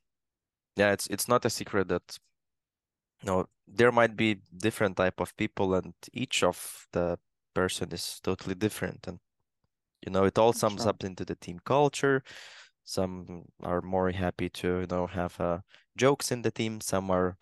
yeah, 0.76 0.92
it's 0.92 1.06
it's 1.08 1.28
not 1.28 1.44
a 1.44 1.50
secret 1.50 1.88
that 1.88 2.18
you 3.22 3.26
know 3.26 3.46
there 3.66 3.92
might 3.92 4.16
be 4.16 4.36
different 4.56 4.96
type 4.96 5.20
of 5.20 5.36
people, 5.36 5.74
and 5.74 5.94
each 6.12 6.42
of 6.42 6.86
the 6.92 7.18
person 7.54 7.92
is 7.92 8.20
totally 8.22 8.54
different, 8.54 9.06
and 9.06 9.18
you 10.06 10.12
know 10.12 10.24
it 10.24 10.38
all 10.38 10.52
sums 10.52 10.82
Sure. 10.82 10.90
up 10.90 11.04
into 11.04 11.24
the 11.24 11.36
team 11.36 11.60
culture. 11.64 12.22
Some 12.84 13.46
are 13.62 13.82
more 13.82 14.10
happy 14.12 14.50
to 14.50 14.80
you 14.82 14.86
know 14.90 15.06
have 15.08 15.40
uh, 15.40 15.60
jokes 15.96 16.32
in 16.32 16.42
the 16.42 16.50
team. 16.52 16.80
Some 16.80 17.10
are 17.10 17.38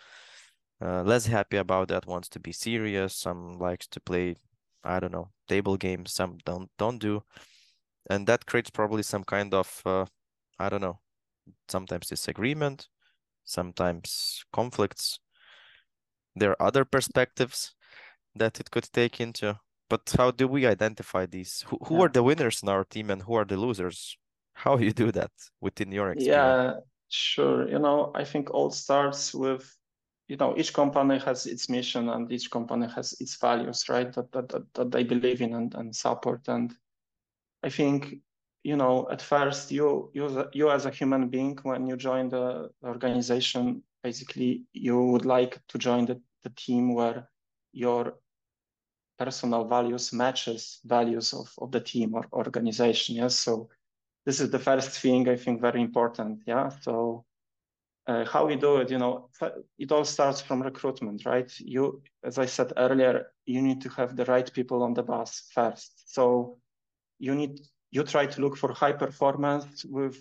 uh, 0.83 1.03
less 1.05 1.27
happy 1.27 1.57
about 1.59 1.89
that, 1.89 2.07
wants 2.07 2.29
to 2.31 2.41
be 2.41 2.53
serious. 2.53 3.17
Some 3.17 3.55
likes 3.59 3.87
to 3.89 4.01
play, 4.01 4.37
I 4.85 5.01
don't 5.01 5.13
know, 5.13 5.31
table 5.49 5.77
games. 5.79 6.13
Some 6.15 6.39
don't 6.47 6.71
don't 6.79 6.99
do, 7.01 7.25
and 8.11 8.27
that 8.29 8.47
creates 8.47 8.71
probably 8.71 9.03
some 9.05 9.25
kind 9.25 9.55
of 9.55 9.83
uh, 9.87 10.07
I 10.59 10.69
don't 10.71 10.83
know, 10.83 11.01
sometimes 11.69 12.09
disagreement, 12.09 12.89
sometimes 13.45 14.45
conflicts. 14.53 15.21
There 16.37 16.51
are 16.53 16.63
other 16.63 16.85
perspectives 16.85 17.75
that 18.37 18.61
it 18.61 18.71
could 18.71 18.93
take 18.93 19.21
into, 19.21 19.61
but 19.89 20.13
how 20.17 20.31
do 20.33 20.49
we 20.49 20.67
identify 20.67 21.27
these? 21.27 21.63
Who 21.69 21.79
who 21.87 21.95
Yeah. 21.95 22.03
are 22.03 22.09
the 22.09 22.23
winners 22.23 22.63
in 22.63 22.69
our 22.69 22.85
team 22.85 23.11
and 23.11 23.23
who 23.23 23.35
are 23.35 23.45
the 23.47 23.57
losers? 23.57 24.17
How 24.55 24.79
you 24.79 24.93
do 24.93 25.13
that 25.13 25.33
within 25.61 25.93
your 25.93 26.11
experience? 26.11 26.61
Yeah, 26.69 26.81
sure. 27.09 27.69
You 27.69 27.79
know, 27.79 28.13
I 28.15 28.25
think 28.25 28.51
all 28.51 28.71
starts 28.71 29.35
with 29.35 29.77
you 30.29 30.37
know 30.37 30.57
each 30.57 30.73
company 30.73 31.19
has 31.19 31.47
its 31.47 31.69
mission 31.69 32.09
and 32.09 32.33
each 32.33 32.51
company 32.51 32.87
has 32.89 33.13
its 33.21 33.37
values 33.37 33.89
right 33.89 34.13
that 34.15 34.33
that, 34.33 34.49
that, 34.49 34.75
that 34.75 34.91
they 34.91 35.05
believe 35.05 35.43
in 35.43 35.55
and, 35.55 35.75
and 35.75 35.95
support 35.95 36.49
and 36.49 36.75
i 37.63 37.69
think 37.71 38.17
you 38.65 38.77
know 38.77 39.07
at 39.11 39.21
first 39.21 39.71
you 39.71 40.11
you 40.15 40.49
you 40.53 40.71
as 40.71 40.87
a 40.87 40.91
human 40.91 41.29
being 41.29 41.57
when 41.63 41.87
you 41.87 41.97
join 41.97 42.29
the 42.31 42.71
organization 42.83 43.83
basically 44.03 44.63
you 44.73 45.01
would 45.01 45.27
like 45.27 45.61
to 45.69 45.79
join 45.79 46.07
the, 46.07 46.21
the 46.43 46.51
team 46.51 46.95
where 46.95 47.29
your 47.73 48.15
personal 49.19 49.65
values 49.65 50.13
matches 50.13 50.81
values 50.85 51.33
of, 51.35 51.53
of 51.59 51.71
the 51.71 51.81
team 51.81 52.15
or 52.15 52.27
organization 52.33 53.17
yes 53.17 53.37
so 53.37 53.69
this 54.25 54.41
is 54.41 54.51
the 54.51 54.59
first 54.59 54.91
thing 54.99 55.29
i 55.29 55.37
think 55.37 55.61
very 55.61 55.81
important 55.83 56.41
yeah? 56.47 56.71
So 56.81 57.25
uh, 58.07 58.25
how 58.25 58.47
we 58.47 58.57
do 58.57 58.79
it 58.79 58.91
you 58.91 58.99
know 58.99 59.29
it 59.79 59.93
all 59.93 60.05
starts 60.05 60.41
from 60.41 60.63
recruitment 60.63 61.25
right? 61.27 61.53
You 61.61 62.03
as 62.23 62.39
i 62.39 62.47
said 62.47 62.73
earlier 62.77 63.27
you 63.47 63.61
need 63.63 63.81
to 63.83 63.89
have 63.91 64.17
the 64.17 64.25
right 64.25 64.51
people 64.53 64.83
on 64.83 64.95
the 64.95 65.03
bus 65.03 65.51
first. 65.55 66.13
So 66.13 66.59
you 67.19 67.35
need 67.35 67.61
you 67.95 68.03
try 68.03 68.27
to 68.27 68.41
look 68.41 68.57
for 68.57 68.71
high 68.73 68.97
performance 69.05 69.85
with 69.85 70.17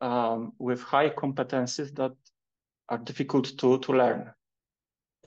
um, 0.00 0.52
with 0.58 0.80
high 0.82 1.10
competencies 1.10 1.90
that 2.00 2.14
are 2.88 3.02
difficult 3.10 3.46
to 3.60 3.78
to 3.84 3.92
learn 3.92 4.22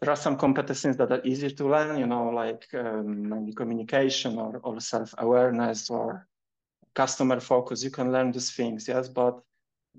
there 0.02 0.12
are 0.12 0.22
some 0.26 0.38
competencies 0.38 0.96
that 0.98 1.12
are 1.12 1.24
easier 1.32 1.54
to 1.60 1.66
learn 1.68 1.98
you 1.98 2.08
know 2.14 2.26
like 2.44 2.64
um, 2.74 3.52
communication 3.54 4.38
or, 4.38 4.60
or 4.64 4.80
self-awareness 4.80 5.90
or 5.90 6.28
customer 6.94 7.40
focus 7.40 7.84
you 7.84 7.92
can 7.92 8.12
learn 8.12 8.32
these 8.32 8.52
things 8.52 8.88
yes 8.88 9.10
but 9.10 9.36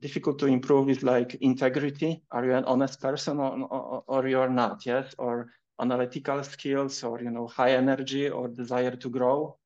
difficult 0.00 0.38
to 0.38 0.46
improve 0.46 0.88
is 0.88 1.02
like 1.02 1.34
integrity. 1.36 2.22
Are 2.30 2.44
you 2.44 2.54
an 2.54 2.64
honest 2.64 3.00
person 3.00 3.38
or, 3.38 3.52
or, 3.70 4.04
or 4.06 4.28
you're 4.28 4.48
not? 4.48 4.86
Yes, 4.86 5.14
or 5.18 5.52
analytical 5.80 6.42
skills, 6.44 7.02
or 7.02 7.20
you 7.20 7.30
know, 7.30 7.46
high 7.46 7.72
energy 7.72 8.28
or 8.28 8.48
desire 8.48 8.96
to 8.96 9.08
grow. 9.10 9.56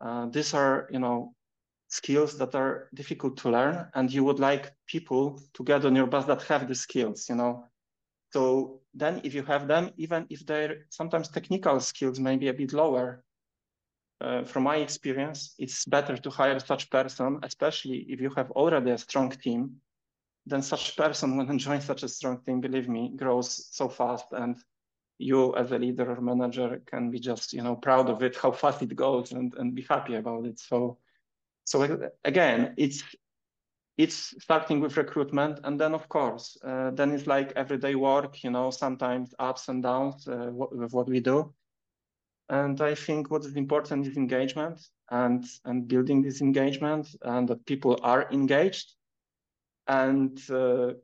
Uh, 0.00 0.26
these 0.26 0.54
are 0.54 0.88
you 0.90 0.98
know 0.98 1.34
skills 1.88 2.36
that 2.38 2.54
are 2.54 2.88
difficult 2.94 3.36
to 3.38 3.50
learn, 3.50 3.88
and 3.94 4.12
you 4.12 4.24
would 4.24 4.40
like 4.40 4.72
people 4.86 5.40
to 5.54 5.64
get 5.64 5.84
on 5.84 5.94
your 5.94 6.06
bus 6.06 6.24
that 6.26 6.42
have 6.42 6.68
the 6.68 6.74
skills. 6.74 7.28
You 7.28 7.36
know, 7.36 7.64
so 8.32 8.80
then 8.94 9.20
if 9.24 9.34
you 9.34 9.42
have 9.44 9.68
them, 9.68 9.90
even 9.96 10.26
if 10.30 10.44
they're 10.46 10.86
sometimes 10.90 11.28
technical 11.28 11.80
skills 11.80 12.18
may 12.18 12.36
be 12.36 12.48
a 12.48 12.54
bit 12.54 12.72
lower, 12.72 13.22
uh, 14.20 14.44
from 14.44 14.62
my 14.62 14.76
experience, 14.76 15.54
it's 15.58 15.84
better 15.84 16.16
to 16.16 16.30
hire 16.30 16.58
such 16.58 16.90
person, 16.90 17.38
especially 17.42 18.06
if 18.08 18.20
you 18.20 18.30
have 18.36 18.50
already 18.52 18.90
a 18.90 18.98
strong 18.98 19.30
team, 19.30 19.76
then 20.46 20.62
such 20.62 20.96
person 20.96 21.36
when 21.36 21.58
join 21.66 21.80
such 21.80 22.02
a 22.02 22.08
strong 22.08 22.40
team, 22.40 22.60
believe 22.60 22.88
me, 22.88 23.12
grows 23.16 23.68
so 23.74 23.88
fast 23.88 24.26
and 24.32 24.56
you 25.18 25.54
as 25.56 25.72
a 25.72 25.78
leader 25.78 26.10
or 26.10 26.20
manager 26.20 26.82
can 26.86 27.10
be 27.10 27.18
just, 27.18 27.52
you 27.52 27.62
know, 27.62 27.76
proud 27.76 28.08
of 28.10 28.22
it, 28.22 28.36
how 28.36 28.52
fast 28.52 28.82
it 28.82 28.94
goes 28.94 29.32
and, 29.32 29.54
and 29.54 29.74
be 29.74 29.82
happy 29.88 30.14
about 30.14 30.44
it. 30.44 30.58
So, 30.58 30.98
so 31.66 32.10
again, 32.24 32.74
it's, 32.78 33.04
it's 33.98 34.34
starting 34.42 34.80
with 34.80 34.96
recruitment 34.96 35.60
and 35.64 35.78
then 35.78 35.92
of 35.92 36.08
course, 36.08 36.56
uh, 36.64 36.90
then 36.92 37.10
it's 37.10 37.26
like 37.26 37.52
everyday 37.56 37.94
work, 37.94 38.42
you 38.42 38.50
know, 38.50 38.70
sometimes 38.70 39.34
ups 39.38 39.68
and 39.68 39.82
downs 39.82 40.26
uh, 40.26 40.50
with 40.50 40.92
what 40.94 41.08
we 41.08 41.20
do 41.20 41.52
and 42.48 42.80
I 42.80 42.94
think 42.94 43.30
what 43.30 43.44
is 43.44 43.56
important 43.56 44.06
is 44.06 44.16
engagement 44.16 44.80
and, 45.10 45.44
and 45.64 45.88
building 45.88 46.22
this 46.22 46.40
engagement 46.40 47.08
and 47.22 47.48
that 47.48 47.66
people 47.66 47.98
are 48.02 48.30
engaged. 48.30 48.92
And 49.88 50.40
uh, 50.50 50.94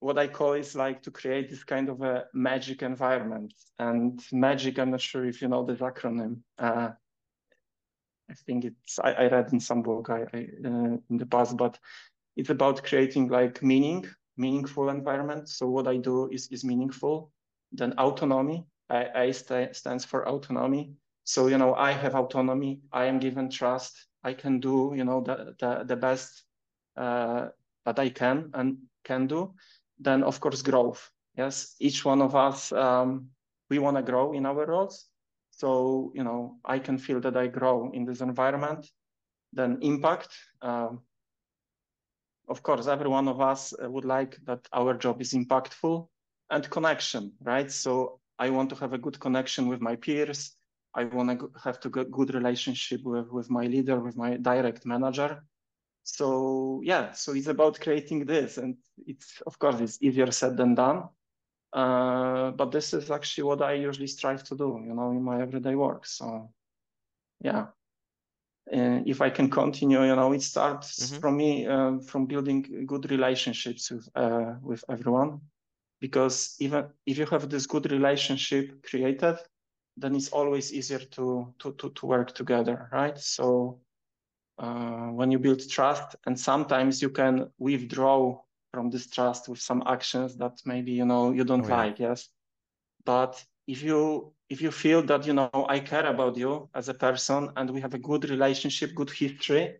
what 0.00 0.18
I 0.18 0.28
call 0.28 0.54
is 0.54 0.74
like 0.74 1.02
to 1.02 1.10
create 1.10 1.48
this 1.48 1.64
kind 1.64 1.88
of 1.88 2.02
a 2.02 2.26
magic 2.34 2.82
environment. 2.82 3.54
And 3.78 4.22
magic, 4.32 4.78
I'm 4.78 4.90
not 4.90 5.00
sure 5.00 5.24
if 5.24 5.40
you 5.40 5.48
know 5.48 5.64
this 5.64 5.80
acronym. 5.80 6.40
I 8.30 8.34
think 8.46 8.64
it's, 8.64 8.98
I, 8.98 9.12
I, 9.12 9.28
read 9.28 9.52
in 9.52 9.60
some 9.60 9.82
book 9.82 10.08
I, 10.10 10.22
I 10.32 10.46
uh, 10.64 10.96
in 11.10 11.16
the 11.18 11.26
past, 11.26 11.56
but 11.56 11.78
it's 12.36 12.50
about 12.50 12.84
creating 12.84 13.28
like 13.28 13.62
meaning, 13.62 14.06
meaningful 14.36 14.88
environment. 14.88 15.48
So 15.48 15.68
what 15.68 15.88
I 15.88 15.96
do 15.96 16.28
is, 16.30 16.48
is 16.48 16.64
meaningful. 16.64 17.32
Then 17.72 17.92
autonomy, 17.98 18.66
I, 18.88 19.30
st 19.30 19.76
stands 19.76 20.04
for 20.04 20.28
autonomy. 20.28 20.92
So, 21.24 21.46
you 21.46 21.58
know, 21.58 21.74
I 21.74 21.92
have 21.92 22.14
autonomy. 22.14 22.80
I 22.92 23.04
am 23.04 23.18
given 23.18 23.50
trust. 23.50 24.06
I 24.24 24.32
can 24.34 24.60
do, 24.60 24.92
you 24.96 25.04
know, 25.04 25.20
the, 25.20 25.54
the, 25.60 25.84
the 25.84 25.96
best 25.96 26.44
uh, 26.96 27.48
that 27.84 27.98
I 27.98 28.08
can 28.08 28.50
and 28.54 28.78
can 29.04 29.26
do. 29.26 29.54
Then, 29.98 30.22
of 30.22 30.40
course, 30.40 30.62
growth. 30.62 31.10
Yes, 31.36 31.76
each 31.78 32.04
one 32.04 32.20
of 32.20 32.34
us, 32.34 32.72
um, 32.72 33.28
we 33.68 33.78
want 33.78 33.96
to 33.96 34.02
grow 34.02 34.32
in 34.32 34.46
our 34.46 34.66
roles. 34.66 35.09
So, 35.60 36.10
you 36.14 36.24
know, 36.24 36.56
I 36.64 36.78
can 36.78 36.96
feel 36.96 37.20
that 37.20 37.36
I 37.36 37.46
grow 37.46 37.90
in 37.92 38.06
this 38.06 38.22
environment. 38.22 38.90
Then 39.52 39.78
impact. 39.82 40.30
Um, 40.62 41.00
of 42.48 42.62
course, 42.62 42.86
every 42.86 43.08
one 43.08 43.28
of 43.28 43.40
us 43.40 43.74
would 43.78 44.06
like 44.06 44.38
that 44.46 44.66
our 44.72 44.94
job 44.94 45.20
is 45.20 45.34
impactful 45.34 46.08
and 46.50 46.70
connection, 46.70 47.32
right? 47.42 47.70
So 47.70 48.20
I 48.38 48.48
want 48.48 48.70
to 48.70 48.76
have 48.76 48.94
a 48.94 48.98
good 48.98 49.20
connection 49.20 49.68
with 49.68 49.82
my 49.82 49.96
peers. 49.96 50.56
I 50.94 51.04
want 51.04 51.38
to 51.38 51.50
have 51.62 51.78
to 51.80 51.90
get 51.90 52.10
good 52.10 52.32
relationship 52.34 53.02
with, 53.04 53.28
with 53.30 53.50
my 53.50 53.66
leader, 53.66 54.00
with 54.00 54.16
my 54.16 54.38
direct 54.38 54.86
manager. 54.86 55.44
So 56.04 56.80
yeah, 56.82 57.12
so 57.12 57.34
it's 57.34 57.48
about 57.48 57.78
creating 57.80 58.24
this, 58.24 58.56
and 58.56 58.76
it's 59.06 59.42
of 59.46 59.58
course 59.58 59.78
it's 59.80 59.98
easier 60.00 60.30
said 60.32 60.56
than 60.56 60.74
done. 60.74 61.02
Uh, 61.72 62.50
but 62.52 62.72
this 62.72 62.92
is 62.92 63.10
actually 63.10 63.44
what 63.44 63.62
I 63.62 63.74
usually 63.74 64.08
strive 64.08 64.42
to 64.44 64.56
do, 64.56 64.82
you 64.84 64.94
know, 64.94 65.10
in 65.12 65.22
my 65.22 65.40
everyday 65.40 65.76
work. 65.76 66.04
So 66.06 66.50
yeah, 67.40 67.66
uh, 68.72 69.00
if 69.06 69.20
I 69.20 69.30
can 69.30 69.50
continue, 69.50 70.04
you 70.04 70.16
know, 70.16 70.32
it 70.32 70.42
starts 70.42 70.98
mm 70.98 71.06
-hmm. 71.06 71.20
from 71.20 71.36
me 71.36 71.66
uh, 71.68 72.00
from 72.00 72.26
building 72.26 72.86
good 72.86 73.10
relationships 73.10 73.90
with 73.90 74.08
uh, 74.14 74.56
with 74.62 74.84
everyone 74.88 75.40
because 76.00 76.56
even 76.60 76.88
if 77.06 77.18
you 77.18 77.26
have 77.26 77.48
this 77.48 77.66
good 77.66 77.90
relationship 77.92 78.82
created, 78.82 79.36
then 79.96 80.14
it's 80.14 80.32
always 80.32 80.72
easier 80.72 80.98
to 80.98 81.54
to 81.58 81.72
to, 81.72 81.90
to 81.90 82.06
work 82.06 82.34
together, 82.34 82.88
right? 82.92 83.18
So 83.18 83.80
uh, 84.58 85.08
when 85.12 85.30
you 85.30 85.38
build 85.38 85.68
trust, 85.68 86.16
and 86.26 86.38
sometimes 86.38 87.02
you 87.02 87.10
can 87.10 87.50
withdraw 87.58 88.40
from 88.72 88.90
distrust 88.90 89.48
with 89.48 89.60
some 89.60 89.82
actions 89.86 90.36
that 90.36 90.60
maybe 90.64 90.92
you 90.92 91.04
know 91.04 91.32
you 91.32 91.44
don't 91.44 91.64
oh, 91.64 91.68
yeah. 91.68 91.76
like, 91.76 91.98
yes. 91.98 92.28
But 93.04 93.42
if 93.66 93.82
you 93.82 94.32
if 94.48 94.60
you 94.60 94.70
feel 94.70 95.02
that 95.02 95.26
you 95.26 95.32
know 95.32 95.50
I 95.68 95.80
care 95.80 96.06
about 96.06 96.36
you 96.36 96.68
as 96.74 96.88
a 96.88 96.94
person 96.94 97.50
and 97.56 97.70
we 97.70 97.80
have 97.80 97.94
a 97.94 97.98
good 97.98 98.28
relationship, 98.28 98.94
good 98.94 99.10
history, 99.10 99.76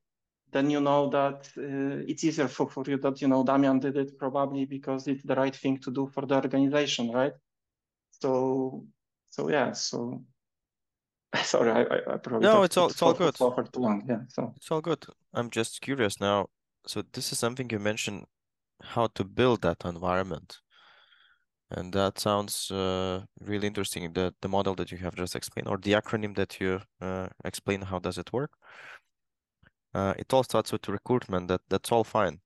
then 0.53 0.71
you 0.71 0.81
know 0.81 1.09
that 1.11 1.49
uh, 1.57 2.05
it's 2.09 2.25
easier 2.25 2.49
for, 2.49 2.69
for 2.69 2.85
you 2.87 2.99
that 2.99 3.21
you 3.21 3.29
know 3.29 3.45
Damian 3.45 3.79
did 3.79 3.97
it 3.97 4.19
probably 4.19 4.65
because 4.65 5.07
it's 5.07 5.25
the 5.25 5.35
right 5.35 5.55
thing 5.55 5.79
to 5.79 5.91
do 5.91 6.07
for 6.07 6.27
the 6.27 6.35
organization, 6.35 7.11
right? 7.11 7.33
So 8.11 8.87
so 9.31 9.49
yeah, 9.49 9.73
so 9.73 10.23
sorry, 11.43 11.71
I, 11.71 12.15
I 12.15 12.17
probably 12.17 12.49
no, 12.49 12.63
it's 12.63 12.77
all 12.77 12.89
it's 12.89 13.03
all 13.03 13.15
good. 13.15 13.37
For 13.37 13.65
too 13.65 13.81
long. 13.81 14.05
Yeah, 14.09 14.23
so 14.29 14.53
it's 14.57 14.71
all 14.71 14.81
good. 14.81 15.05
I'm 15.33 15.51
just 15.51 15.81
curious 15.81 16.21
now. 16.21 16.49
So 16.87 17.03
this 17.13 17.33
is 17.33 17.39
something 17.39 17.69
you 17.71 17.79
mentioned 17.79 18.27
how 18.83 19.09
to 19.09 19.25
build 19.25 19.63
that 19.63 19.85
environment. 19.85 20.61
And 21.71 21.93
that 21.93 22.19
sounds 22.19 22.71
uh, 22.71 23.23
really 23.41 23.69
interesting. 23.69 24.13
The 24.13 24.35
the 24.41 24.49
model 24.49 24.75
that 24.75 24.91
you 24.91 24.99
have 24.99 25.15
just 25.15 25.37
explained, 25.37 25.69
or 25.69 25.79
the 25.79 25.93
acronym 25.93 26.35
that 26.35 26.61
you 26.61 26.81
uh, 27.01 27.29
explain, 27.45 27.83
how 27.83 28.01
does 28.01 28.19
it 28.19 28.33
work? 28.33 28.51
Uh, 29.95 30.15
it 30.19 30.33
all 30.33 30.43
starts 30.43 30.73
with 30.73 30.89
recruitment. 30.89 31.49
That 31.49 31.61
that's 31.69 31.93
all 31.93 32.05
fine. 32.05 32.41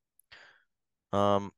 Um, 1.13 1.53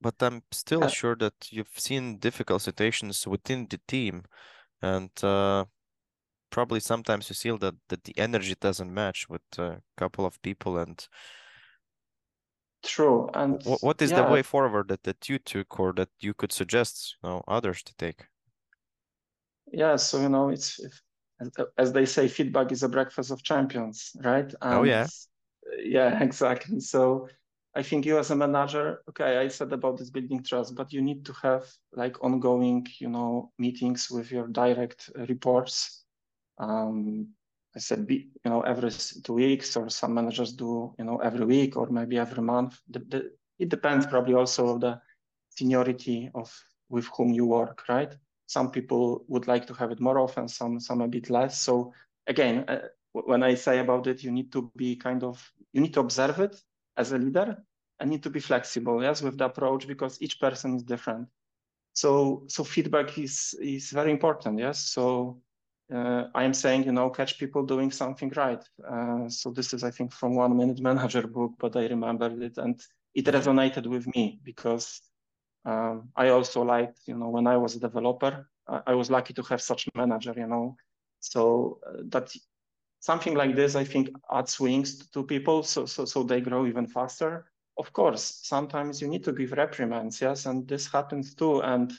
but 0.00 0.14
I'm 0.20 0.42
still 0.52 0.84
uh, 0.84 0.88
sure 0.88 1.16
that 1.16 1.34
you've 1.50 1.78
seen 1.78 2.18
difficult 2.18 2.62
situations 2.62 3.26
within 3.26 3.66
the 3.70 3.80
team, 3.88 4.24
and 4.82 5.10
uh, 5.24 5.64
probably 6.50 6.80
sometimes 6.80 7.30
you 7.30 7.34
feel 7.34 7.58
that 7.58 7.74
that 7.88 8.04
the 8.04 8.18
energy 8.18 8.54
doesn't 8.60 8.92
match 8.92 9.26
with 9.28 9.42
a 9.58 9.80
couple 9.96 10.26
of 10.26 10.40
people. 10.42 10.78
And 10.78 11.08
true. 12.82 13.28
And 13.34 13.62
what 13.64 13.82
what 13.82 14.02
is 14.02 14.10
yeah. 14.10 14.22
the 14.22 14.30
way 14.30 14.42
forward 14.42 14.88
that 14.88 15.02
that 15.04 15.28
you 15.28 15.38
took, 15.38 15.78
or 15.80 15.92
that 15.94 16.10
you 16.20 16.34
could 16.34 16.52
suggest, 16.52 17.16
you 17.22 17.28
know, 17.28 17.44
others 17.48 17.82
to 17.82 17.94
take? 17.96 18.26
Yeah. 19.72 19.96
So 19.96 20.20
you 20.20 20.28
know, 20.28 20.48
it's 20.48 20.80
as 21.76 21.92
they 21.92 22.04
say, 22.04 22.28
feedback 22.28 22.72
is 22.72 22.82
a 22.82 22.88
breakfast 22.88 23.30
of 23.30 23.42
champions, 23.42 24.10
right? 24.22 24.52
And 24.62 24.74
oh 24.74 24.82
yeah, 24.82 25.06
yeah, 25.78 26.22
exactly. 26.22 26.80
So 26.80 27.28
I 27.74 27.82
think 27.82 28.06
you 28.06 28.18
as 28.18 28.30
a 28.30 28.36
manager, 28.36 29.02
okay, 29.08 29.38
I 29.38 29.48
said 29.48 29.72
about 29.72 29.98
this 29.98 30.10
building 30.10 30.42
trust, 30.42 30.74
but 30.74 30.92
you 30.92 31.00
need 31.00 31.24
to 31.26 31.32
have 31.42 31.64
like 31.92 32.22
ongoing, 32.24 32.86
you 32.98 33.08
know, 33.08 33.52
meetings 33.58 34.10
with 34.10 34.32
your 34.32 34.48
direct 34.48 35.10
reports. 35.28 36.04
Um, 36.58 37.28
I 37.78 37.80
said, 37.80 38.06
you 38.10 38.26
know, 38.44 38.62
every 38.62 38.90
two 39.22 39.34
weeks, 39.34 39.76
or 39.76 39.88
some 39.88 40.12
managers 40.12 40.52
do, 40.52 40.92
you 40.98 41.04
know, 41.04 41.18
every 41.18 41.46
week 41.46 41.76
or 41.76 41.86
maybe 41.90 42.18
every 42.18 42.42
month. 42.42 42.80
The, 42.90 42.98
the, 42.98 43.30
it 43.60 43.68
depends 43.68 44.04
probably 44.04 44.34
also 44.34 44.62
of 44.70 44.80
the 44.80 45.00
seniority 45.50 46.28
of 46.34 46.52
with 46.88 47.06
whom 47.16 47.32
you 47.32 47.46
work, 47.46 47.84
right? 47.88 48.12
Some 48.46 48.72
people 48.72 49.24
would 49.28 49.46
like 49.46 49.66
to 49.68 49.74
have 49.74 49.92
it 49.92 50.00
more 50.00 50.18
often, 50.18 50.48
some 50.48 50.80
some 50.80 51.00
a 51.02 51.08
bit 51.08 51.30
less. 51.30 51.60
So 51.60 51.92
again, 52.26 52.64
uh, 52.66 52.88
when 53.12 53.42
I 53.44 53.54
say 53.54 53.78
about 53.78 54.06
it, 54.08 54.24
you 54.24 54.32
need 54.32 54.50
to 54.52 54.72
be 54.76 54.96
kind 54.96 55.22
of 55.22 55.36
you 55.72 55.80
need 55.80 55.94
to 55.94 56.00
observe 56.00 56.40
it 56.40 56.60
as 56.96 57.12
a 57.12 57.18
leader 57.18 57.56
and 58.00 58.10
need 58.10 58.22
to 58.24 58.30
be 58.30 58.40
flexible, 58.40 59.02
yes, 59.02 59.22
with 59.22 59.38
the 59.38 59.44
approach 59.44 59.86
because 59.86 60.20
each 60.20 60.40
person 60.40 60.74
is 60.76 60.82
different. 60.82 61.28
So 61.92 62.42
so 62.48 62.64
feedback 62.64 63.18
is 63.18 63.54
is 63.60 63.90
very 63.90 64.10
important, 64.10 64.58
yes. 64.58 64.78
So 64.80 65.42
I 65.90 66.44
am 66.44 66.52
saying, 66.52 66.84
you 66.84 66.92
know, 66.92 67.10
catch 67.10 67.38
people 67.38 67.64
doing 67.64 67.90
something 67.90 68.30
right. 68.36 68.62
Uh, 68.86 69.28
so 69.28 69.50
this 69.50 69.72
is, 69.72 69.84
I 69.84 69.90
think, 69.90 70.12
from 70.12 70.34
one 70.34 70.56
minute 70.56 70.80
manager 70.80 71.26
book, 71.26 71.52
but 71.58 71.76
I 71.76 71.86
remembered 71.86 72.42
it 72.42 72.58
and 72.58 72.80
it 73.14 73.24
resonated 73.24 73.86
with 73.86 74.06
me 74.14 74.40
because 74.44 75.00
um, 75.64 76.10
I 76.14 76.28
also 76.28 76.62
liked, 76.62 77.00
you 77.06 77.16
know, 77.16 77.30
when 77.30 77.46
I 77.46 77.56
was 77.56 77.74
a 77.76 77.80
developer, 77.80 78.48
I, 78.66 78.82
I 78.88 78.94
was 78.94 79.10
lucky 79.10 79.32
to 79.34 79.42
have 79.42 79.62
such 79.62 79.86
a 79.86 79.90
manager, 79.96 80.34
you 80.36 80.46
know, 80.46 80.76
so 81.20 81.80
uh, 81.86 82.02
that 82.08 82.30
something 83.00 83.34
like 83.34 83.56
this, 83.56 83.74
I 83.74 83.84
think, 83.84 84.10
adds 84.30 84.60
wings 84.60 84.98
to, 84.98 85.10
to 85.12 85.24
people, 85.24 85.62
so 85.62 85.86
so 85.86 86.04
so 86.04 86.22
they 86.22 86.40
grow 86.40 86.66
even 86.66 86.86
faster. 86.86 87.50
Of 87.76 87.92
course, 87.92 88.40
sometimes 88.42 89.00
you 89.00 89.08
need 89.08 89.24
to 89.24 89.32
give 89.32 89.52
reprimands, 89.52 90.20
yes, 90.20 90.46
and 90.46 90.66
this 90.66 90.90
happens 90.90 91.34
too, 91.34 91.60
and 91.62 91.92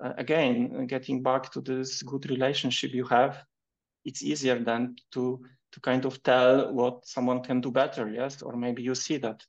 uh, 0.00 0.12
again, 0.16 0.86
getting 0.86 1.22
back 1.22 1.50
to 1.52 1.60
this 1.60 2.02
good 2.02 2.28
relationship 2.30 2.92
you 2.92 3.04
have, 3.06 3.44
it's 4.04 4.22
easier 4.22 4.58
than 4.58 4.96
to 5.12 5.40
to 5.70 5.80
kind 5.80 6.06
of 6.06 6.22
tell 6.22 6.72
what 6.72 7.06
someone 7.06 7.42
can 7.42 7.60
do 7.60 7.70
better. 7.70 8.08
Yes, 8.08 8.42
or 8.42 8.56
maybe 8.56 8.82
you 8.82 8.94
see 8.94 9.18
that 9.18 9.44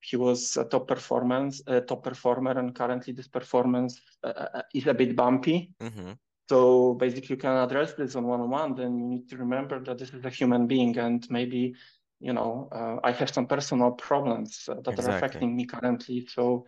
he 0.00 0.16
was 0.16 0.56
a 0.58 0.64
top 0.64 0.86
performance, 0.86 1.62
a 1.66 1.80
top 1.80 2.04
performer, 2.04 2.58
and 2.58 2.74
currently 2.74 3.12
this 3.12 3.28
performance 3.28 4.00
uh, 4.22 4.28
uh, 4.28 4.48
uh 4.54 4.62
is 4.74 4.86
a 4.86 4.94
bit 4.94 5.16
bumpy. 5.16 5.72
Mm-hmm. 5.80 6.12
So 6.48 6.94
basically, 6.94 7.36
you 7.36 7.40
can 7.40 7.56
address 7.56 7.94
this 7.94 8.16
on 8.16 8.26
one-on-one. 8.26 8.74
Then 8.74 8.98
you 8.98 9.06
need 9.06 9.28
to 9.30 9.38
remember 9.38 9.80
that 9.80 9.98
this 9.98 10.12
is 10.12 10.24
a 10.24 10.30
human 10.30 10.66
being, 10.66 10.98
and 10.98 11.26
maybe 11.30 11.74
you 12.20 12.32
know 12.32 12.68
uh, 12.72 12.96
I 13.02 13.12
have 13.12 13.30
some 13.30 13.46
personal 13.46 13.92
problems 13.92 14.68
uh, 14.68 14.74
that 14.74 14.90
exactly. 14.90 15.12
are 15.12 15.16
affecting 15.16 15.56
me 15.56 15.64
currently. 15.64 16.26
So 16.26 16.66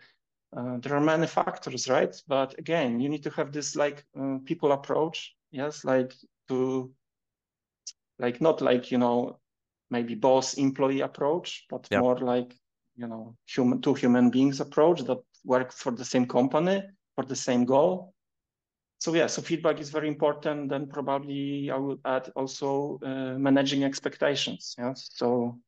uh, 0.55 0.79
there 0.79 0.95
are 0.95 1.01
many 1.01 1.27
factors, 1.27 1.89
right? 1.89 2.15
But 2.29 2.59
again, 2.59 3.01
you 3.01 3.09
need 3.09 3.23
to 3.25 3.31
have 3.31 3.53
this 3.53 3.77
like 3.77 4.05
uh, 4.19 4.39
people 4.45 4.73
approach, 4.73 5.35
yes, 5.51 5.85
like 5.85 6.15
to 6.49 6.93
like 8.19 8.41
not 8.41 8.61
like 8.61 8.91
you 8.91 8.99
know 8.99 9.39
maybe 9.91 10.15
boss 10.15 10.55
employee 10.55 11.01
approach, 11.01 11.67
but 11.69 11.87
yep. 11.91 12.01
more 12.01 12.19
like 12.19 12.57
you 12.97 13.07
know 13.07 13.37
human 13.47 13.81
two 13.81 13.95
human 13.95 14.31
beings 14.31 14.61
approach 14.61 15.03
that 15.03 15.19
work 15.45 15.73
for 15.73 15.93
the 15.93 16.05
same 16.05 16.27
company 16.27 16.83
for 17.15 17.25
the 17.25 17.37
same 17.37 17.65
goal. 17.65 18.13
So 18.99 19.15
yeah, 19.15 19.27
so 19.27 19.43
feedback 19.43 19.81
is 19.81 19.91
very 19.91 20.09
important. 20.09 20.71
Then 20.71 20.87
probably 20.87 21.71
I 21.71 21.77
would 21.77 22.01
add 22.05 22.31
also 22.35 22.99
uh, 23.03 23.39
managing 23.39 23.85
expectations. 23.85 24.75
Yes, 24.79 25.11
so 25.13 25.59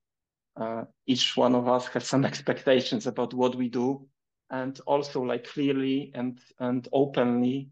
uh, 0.56 0.84
each 1.06 1.36
one 1.36 1.54
of 1.54 1.68
us 1.68 1.86
has 1.88 2.06
some 2.06 2.24
expectations 2.32 3.06
about 3.06 3.34
what 3.34 3.54
we 3.54 3.68
do 3.68 4.06
and 4.50 4.80
also 4.86 5.22
like 5.22 5.44
clearly 5.44 6.10
and 6.14 6.40
and 6.60 6.88
openly 6.92 7.70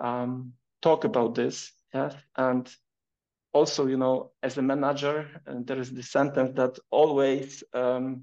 um, 0.00 0.52
talk 0.80 1.04
about 1.04 1.34
this 1.34 1.72
yes 1.94 2.14
and 2.36 2.74
also 3.52 3.86
you 3.86 3.96
know 3.96 4.30
as 4.42 4.58
a 4.58 4.62
manager 4.62 5.28
uh, 5.46 5.54
there 5.64 5.78
is 5.78 5.92
the 5.92 6.02
sentence 6.02 6.52
that 6.54 6.78
always 6.90 7.62
um, 7.74 8.22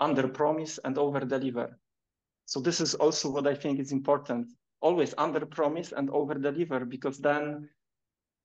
under 0.00 0.26
promise 0.28 0.78
and 0.84 0.96
over 0.98 1.20
deliver. 1.20 1.78
So 2.46 2.60
this 2.60 2.80
is 2.80 2.94
also 2.94 3.30
what 3.30 3.46
i 3.46 3.54
think 3.54 3.78
is 3.78 3.92
important. 3.92 4.48
Always 4.80 5.14
under 5.18 5.44
promise 5.44 5.92
and 5.92 6.10
over 6.10 6.34
deliver 6.34 6.84
because 6.84 7.18
then 7.18 7.68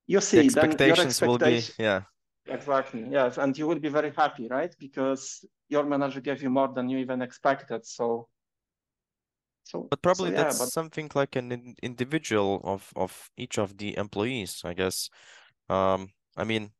you 0.07 0.19
see 0.21 0.37
the 0.37 0.43
expectations 0.45 0.77
then 0.77 0.87
your 0.87 1.05
expectation, 1.05 1.29
will 1.29 1.37
be 1.37 1.83
yeah. 1.83 2.01
Exactly 2.47 3.07
yes. 3.09 3.37
And 3.37 3.57
you 3.57 3.67
will 3.67 3.79
be 3.79 3.89
very 3.89 4.11
happy 4.11 4.47
right? 4.47 4.75
Because 4.79 5.45
your 5.69 5.85
manager 5.85 6.21
gave 6.21 6.43
you 6.43 6.49
more 6.49 6.67
than 6.67 6.89
you 6.89 6.97
even 6.97 7.21
expected. 7.21 7.85
So 7.85 8.27
so, 9.65 9.87
but 9.89 10.01
probably 10.01 10.29
so, 10.29 10.35
yeah, 10.35 10.43
that's 10.43 10.59
but... 10.59 10.71
something 10.71 11.09
like 11.15 11.35
an 11.35 11.75
individual 11.81 12.61
of 12.63 12.91
of 12.95 13.29
each 13.35 13.57
of 13.57 13.77
the 13.77 13.97
employees, 13.97 14.61
I 14.63 14.73
guess. 14.73 15.09
Um, 15.69 16.09
I 16.37 16.43
mean, 16.43 16.71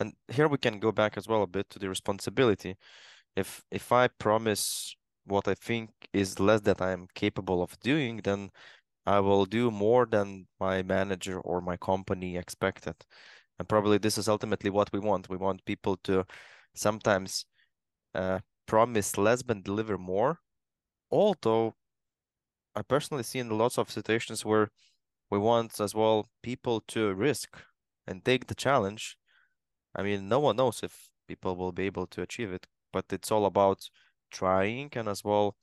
and 0.00 0.12
here 0.28 0.48
we 0.48 0.58
can 0.58 0.80
go 0.80 0.92
back 0.92 1.16
as 1.16 1.28
well 1.28 1.42
a 1.42 1.46
bit 1.46 1.70
to 1.70 1.78
the 1.78 1.88
responsibility. 1.88 2.76
If 3.36 3.62
if 3.70 3.92
I 3.92 4.08
promise 4.08 4.96
what 5.26 5.46
I 5.46 5.54
think 5.54 5.90
is 6.12 6.40
less 6.40 6.62
that 6.62 6.82
I 6.82 6.90
am 6.92 7.06
capable 7.14 7.62
of 7.62 7.78
doing, 7.80 8.20
then 8.24 8.50
I 9.06 9.20
will 9.20 9.46
do 9.46 9.70
more 9.70 10.06
than 10.06 10.48
my 10.58 10.82
manager 10.82 11.40
or 11.40 11.60
my 11.60 11.76
company 11.76 12.36
expected. 12.36 12.96
And 13.58 13.68
probably 13.68 13.98
this 13.98 14.18
is 14.18 14.28
ultimately 14.28 14.70
what 14.70 14.92
we 14.92 14.98
want. 14.98 15.28
We 15.28 15.36
want 15.36 15.64
people 15.64 15.96
to 16.04 16.24
sometimes 16.74 17.46
uh, 18.14 18.40
promise 18.66 19.16
less 19.18 19.42
but 19.42 19.62
deliver 19.62 19.98
more, 19.98 20.40
although 21.10 21.74
I 22.74 22.82
personally 22.82 23.22
see 23.22 23.38
in 23.38 23.56
lots 23.56 23.78
of 23.78 23.90
situations 23.90 24.44
where 24.44 24.70
we 25.30 25.38
want 25.38 25.80
as 25.80 25.94
well 25.94 26.28
people 26.42 26.80
to 26.88 27.14
risk 27.14 27.58
and 28.06 28.24
take 28.24 28.46
the 28.46 28.54
challenge. 28.54 29.16
I 29.94 30.02
mean, 30.02 30.28
no 30.28 30.40
one 30.40 30.56
knows 30.56 30.82
if 30.82 31.08
people 31.26 31.56
will 31.56 31.72
be 31.72 31.86
able 31.86 32.06
to 32.08 32.22
achieve 32.22 32.52
it, 32.52 32.66
but 32.92 33.06
it's 33.10 33.30
all 33.30 33.46
about 33.46 33.88
trying 34.30 34.90
and 34.94 35.08
as 35.08 35.24
well 35.24 35.56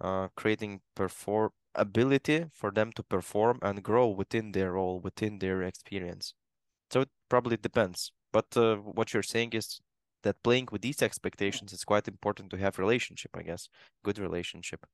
uh, 0.00 0.28
creating 0.36 0.80
perform 0.94 1.50
ability 1.74 2.46
for 2.52 2.70
them 2.70 2.92
to 2.92 3.02
perform 3.02 3.58
and 3.62 3.82
grow 3.82 4.08
within 4.08 4.52
their 4.52 4.72
role, 4.72 5.00
within 5.00 5.38
their 5.38 5.62
experience. 5.62 6.34
So 6.90 7.02
it 7.02 7.08
probably 7.28 7.56
depends. 7.56 8.12
But 8.32 8.56
uh, 8.56 8.76
what 8.76 9.12
you're 9.12 9.22
saying 9.22 9.50
is 9.52 9.80
that 10.22 10.42
playing 10.42 10.68
with 10.72 10.82
these 10.82 11.02
expectations 11.02 11.72
is 11.72 11.84
quite 11.84 12.08
important 12.08 12.50
to 12.50 12.58
have 12.58 12.78
relationship, 12.78 13.30
I 13.36 13.42
guess, 13.42 13.68
good 14.04 14.18
relationship. 14.18 14.84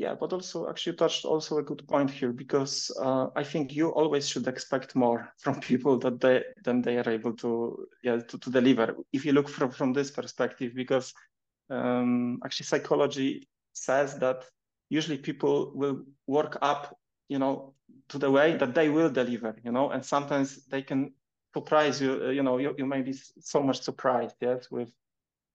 Yeah, 0.00 0.14
but 0.14 0.32
also 0.32 0.66
actually 0.66 0.96
touched 0.96 1.26
also 1.26 1.58
a 1.58 1.62
good 1.62 1.86
point 1.86 2.10
here 2.10 2.32
because 2.32 2.90
uh, 3.02 3.26
I 3.36 3.44
think 3.44 3.76
you 3.76 3.90
always 3.90 4.26
should 4.26 4.48
expect 4.48 4.96
more 4.96 5.30
from 5.38 5.60
people 5.60 5.98
that 5.98 6.20
they 6.20 6.42
than 6.64 6.80
they 6.80 6.96
are 6.96 7.10
able 7.10 7.34
to 7.36 7.86
yeah 8.02 8.16
to, 8.16 8.38
to 8.38 8.50
deliver. 8.50 8.96
If 9.12 9.26
you 9.26 9.34
look 9.34 9.50
from 9.50 9.70
from 9.70 9.92
this 9.92 10.10
perspective, 10.10 10.72
because 10.74 11.12
um, 11.68 12.40
actually 12.46 12.64
psychology 12.64 13.46
says 13.74 14.18
that 14.20 14.46
usually 14.88 15.18
people 15.18 15.72
will 15.74 16.06
work 16.26 16.56
up, 16.62 16.96
you 17.28 17.38
know, 17.38 17.74
to 18.08 18.16
the 18.18 18.30
way 18.30 18.56
that 18.56 18.74
they 18.74 18.88
will 18.88 19.10
deliver, 19.10 19.54
you 19.62 19.70
know, 19.70 19.90
and 19.90 20.02
sometimes 20.02 20.64
they 20.70 20.80
can 20.80 21.12
surprise 21.52 22.00
you. 22.00 22.22
Uh, 22.24 22.30
you 22.30 22.42
know, 22.42 22.56
you, 22.56 22.74
you 22.78 22.86
may 22.86 23.02
be 23.02 23.12
so 23.40 23.62
much 23.62 23.82
surprised, 23.82 24.36
yes, 24.40 24.70
with 24.70 24.88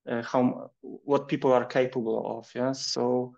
uh, 0.08 0.22
how 0.22 0.70
what 0.82 1.28
people 1.28 1.52
are 1.52 1.66
capable 1.66 2.38
of, 2.38 2.48
yes. 2.54 2.86
So 2.86 3.34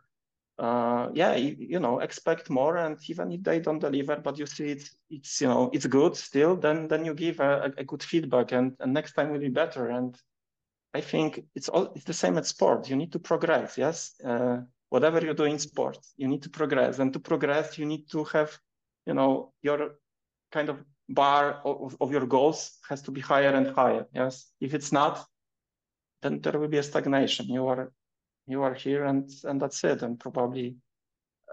uh, 0.60 1.10
yeah, 1.14 1.36
you, 1.36 1.56
you, 1.60 1.80
know, 1.80 2.00
expect 2.00 2.50
more, 2.50 2.78
and 2.78 2.98
even 3.08 3.32
if 3.32 3.44
they 3.44 3.60
don't 3.60 3.80
deliver, 3.80 4.16
but 4.16 4.40
you 4.40 4.46
see 4.48 4.70
it's 4.70 4.96
it's 5.10 5.40
you 5.40 5.48
know 5.48 5.70
it's 5.72 5.86
good 5.86 6.16
still, 6.16 6.56
then 6.56 6.88
then 6.88 7.06
you 7.06 7.14
give 7.14 7.40
a, 7.40 7.72
a 7.78 7.84
good 7.84 8.02
feedback, 8.02 8.52
and, 8.52 8.76
and 8.80 8.94
next 8.94 9.14
time 9.14 9.30
will 9.32 9.40
be 9.40 9.50
better. 9.50 9.90
And 9.90 10.20
I 10.96 11.02
think 11.02 11.46
it's 11.54 11.70
all 11.70 11.92
it's 11.96 12.06
the 12.06 12.14
same 12.14 12.38
at 12.38 12.48
sport. 12.48 12.90
You 12.90 12.96
need 12.96 13.12
to 13.12 13.20
progress. 13.20 13.78
Yes, 13.78 14.16
uh, 14.26 14.62
whatever 14.90 15.24
you 15.24 15.36
do 15.36 15.44
in 15.44 15.60
sport, 15.60 16.00
you 16.18 16.28
need 16.28 16.42
to 16.44 16.50
progress, 16.50 16.98
and 16.98 17.14
to 17.14 17.20
progress, 17.20 17.78
you 17.78 17.86
need 17.86 18.10
to 18.10 18.24
have, 18.24 18.58
you 19.06 19.14
know, 19.14 19.54
your 19.62 20.00
kind 20.52 20.70
of 20.70 20.84
bar 21.10 21.62
of, 21.66 21.96
of 22.02 22.12
your 22.12 22.26
goals 22.26 22.80
has 22.90 23.04
to 23.04 23.12
be 23.12 23.22
higher 23.22 23.52
and 23.52 23.76
higher. 23.76 24.08
Yes, 24.12 24.52
if 24.60 24.74
it's 24.74 24.92
not, 24.92 25.24
then 26.24 26.42
there 26.42 26.60
will 26.60 26.68
be 26.68 26.80
a 26.80 26.84
stagnation. 26.84 27.46
You 27.48 27.68
are 27.68 27.92
you 28.48 28.64
are 28.64 28.74
here 28.74 29.06
and 29.06 29.30
and 29.44 29.62
that's 29.62 29.84
it. 29.84 30.02
And 30.02 30.20
probably 30.20 30.78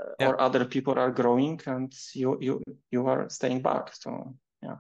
uh, 0.01 0.11
yeah. 0.21 0.29
or 0.29 0.41
other 0.41 0.65
people 0.65 0.99
are 0.99 1.11
growing 1.11 1.61
and 1.67 1.93
you 2.15 2.39
you 2.41 2.63
you 2.91 3.07
are 3.07 3.29
staying 3.29 3.63
back. 3.63 3.95
So 3.95 4.35
yeah. 4.63 4.77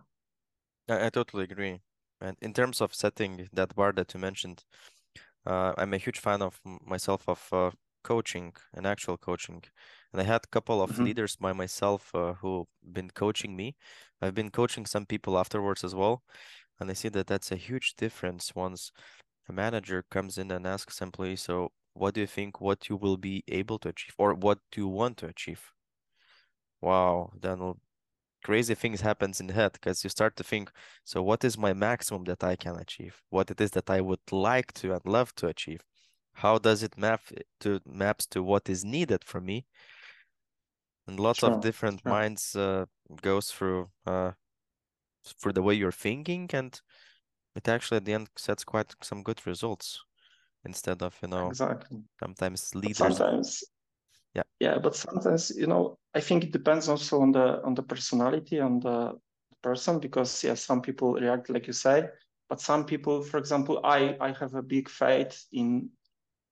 I, 0.88 1.06
I 1.06 1.10
totally 1.10 1.44
agree. 1.44 1.80
And 2.20 2.36
in 2.40 2.52
terms 2.52 2.80
of 2.80 2.94
setting 2.94 3.48
that 3.52 3.74
bar 3.74 3.92
that 3.92 4.14
you 4.14 4.20
mentioned 4.20 4.64
uh, 5.46 5.72
i'm 5.76 5.92
a 5.92 5.98
huge 5.98 6.18
fan 6.18 6.40
of 6.42 6.58
myself 6.86 7.28
of 7.28 7.46
uh, 7.52 7.70
coaching 8.02 8.52
and 8.74 8.86
actual 8.86 9.16
coaching. 9.16 9.62
And 10.12 10.20
i 10.20 10.24
had 10.24 10.42
a 10.44 10.48
couple 10.48 10.82
of 10.82 10.90
mm-hmm. 10.90 11.04
leaders 11.04 11.36
by 11.36 11.52
myself 11.52 12.14
uh, 12.14 12.34
who 12.34 12.66
been 12.92 13.10
coaching 13.10 13.56
me. 13.56 13.76
I've 14.22 14.34
been 14.34 14.50
coaching 14.50 14.86
some 14.86 15.06
people 15.06 15.38
afterwards 15.38 15.84
as 15.84 15.94
well. 15.94 16.22
And 16.80 16.90
i 16.90 16.94
see 16.94 17.08
that 17.10 17.26
that's 17.26 17.52
a 17.52 17.56
huge 17.56 17.94
difference 17.96 18.54
once 18.54 18.92
a 19.48 19.52
manager 19.52 20.04
comes 20.10 20.38
in 20.38 20.50
and 20.50 20.66
asks 20.66 21.00
employees 21.00 21.42
so 21.42 21.70
what 21.94 22.14
do 22.14 22.20
you 22.20 22.26
think 22.26 22.60
what 22.60 22.88
you 22.88 22.96
will 22.96 23.16
be 23.16 23.44
able 23.48 23.78
to 23.80 23.88
achieve 23.90 24.14
or 24.18 24.34
what 24.34 24.58
do 24.72 24.80
you 24.82 24.88
want 24.88 25.16
to 25.18 25.26
achieve? 25.26 25.72
Wow 26.80 27.32
then 27.40 27.80
crazy 28.44 28.74
things 28.74 29.00
happens 29.02 29.40
in 29.40 29.48
the 29.48 29.54
head 29.54 29.72
because 29.74 30.04
you 30.04 30.10
start 30.10 30.36
to 30.36 30.44
think 30.44 30.70
so 31.04 31.22
what 31.22 31.44
is 31.44 31.58
my 31.58 31.72
maximum 31.72 32.24
that 32.24 32.44
i 32.44 32.56
can 32.56 32.76
achieve? 32.76 33.22
What 33.30 33.50
it 33.50 33.60
is 33.60 33.72
that 33.72 33.90
i 33.90 34.00
would 34.00 34.32
like 34.32 34.72
to 34.74 34.92
and 34.94 35.04
love 35.06 35.34
to 35.36 35.48
achieve? 35.48 35.82
How 36.34 36.58
does 36.58 36.82
it 36.82 36.98
map 36.98 37.22
to 37.60 37.80
maps 37.86 38.26
to 38.28 38.42
what 38.42 38.68
is 38.68 38.84
needed 38.84 39.24
for 39.24 39.40
me? 39.40 39.66
And 41.06 41.18
lots 41.18 41.42
Sure, 41.42 41.58
of 41.58 41.60
different 41.60 42.04
sure. 42.04 42.16
minds 42.16 42.54
uh, 42.54 42.86
goes 43.22 43.50
through 43.50 43.90
uh 44.06 44.32
for 45.38 45.52
the 45.52 45.62
way 45.62 45.74
you're 45.74 45.92
thinking 45.92 46.48
and 46.52 46.80
it 47.56 47.68
actually 47.68 47.98
at 47.98 48.04
the 48.06 48.14
end 48.14 48.30
sets 48.36 48.64
quite 48.64 48.94
some 49.02 49.22
good 49.22 49.46
results 49.46 50.04
instead 50.64 51.02
of 51.02 51.18
you 51.22 51.28
know 51.28 51.52
Exactly. 51.52 52.02
sometimes 52.20 52.74
But 52.82 52.94
leaders 52.94 52.94
sometimes, 52.94 53.64
Yeah. 54.34 54.44
yeah, 54.60 54.78
but 54.78 54.94
sometimes, 54.94 55.50
you 55.56 55.66
know, 55.66 55.98
I 56.14 56.20
think 56.20 56.44
it 56.44 56.52
depends 56.52 56.88
also 56.88 57.20
on 57.20 57.32
the 57.32 57.62
on 57.64 57.74
the 57.74 57.82
personality 57.82 58.60
on 58.60 58.80
the 58.80 59.12
person 59.62 59.98
because 60.00 60.44
yeah, 60.44 60.54
some 60.54 60.80
people 60.82 61.14
react 61.14 61.50
like 61.50 61.66
you 61.66 61.72
say, 61.72 62.08
but 62.48 62.60
some 62.60 62.84
people, 62.84 63.22
for 63.22 63.38
example, 63.38 63.80
I 63.84 64.16
I 64.20 64.32
have 64.32 64.54
a 64.54 64.62
big 64.62 64.88
faith 64.88 65.46
in 65.52 65.90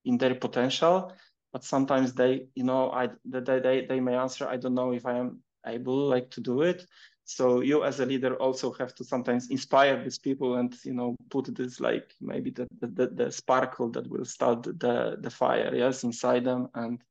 in 0.05 0.17
their 0.17 0.35
potential, 0.35 1.13
but 1.51 1.63
sometimes 1.63 2.13
they, 2.13 2.47
you 2.55 2.63
know, 2.63 2.91
I 2.91 3.09
they 3.25 3.59
they 3.59 3.85
they 3.87 3.99
may 3.99 4.15
answer, 4.15 4.47
I 4.47 4.57
don't 4.57 4.75
know 4.75 4.93
if 4.93 5.05
I 5.05 5.17
am 5.17 5.43
able 5.65 6.09
like 6.09 6.29
to 6.31 6.41
do 6.41 6.61
it. 6.63 6.85
So 7.25 7.61
you 7.61 7.83
as 7.83 7.99
a 7.99 8.05
leader 8.05 8.35
also 8.35 8.73
have 8.73 8.93
to 8.95 9.03
sometimes 9.03 9.49
inspire 9.49 10.03
these 10.03 10.19
people 10.19 10.55
and 10.55 10.75
you 10.83 10.93
know 10.93 11.15
put 11.29 11.55
this 11.55 11.79
like 11.79 12.13
maybe 12.19 12.51
the 12.51 12.67
the, 12.81 13.07
the 13.07 13.31
sparkle 13.31 13.89
that 13.91 14.09
will 14.09 14.25
start 14.25 14.63
the 14.63 15.17
the 15.19 15.29
fire 15.29 15.73
yes 15.75 16.03
inside 16.03 16.43
them. 16.43 16.69
And 16.75 17.01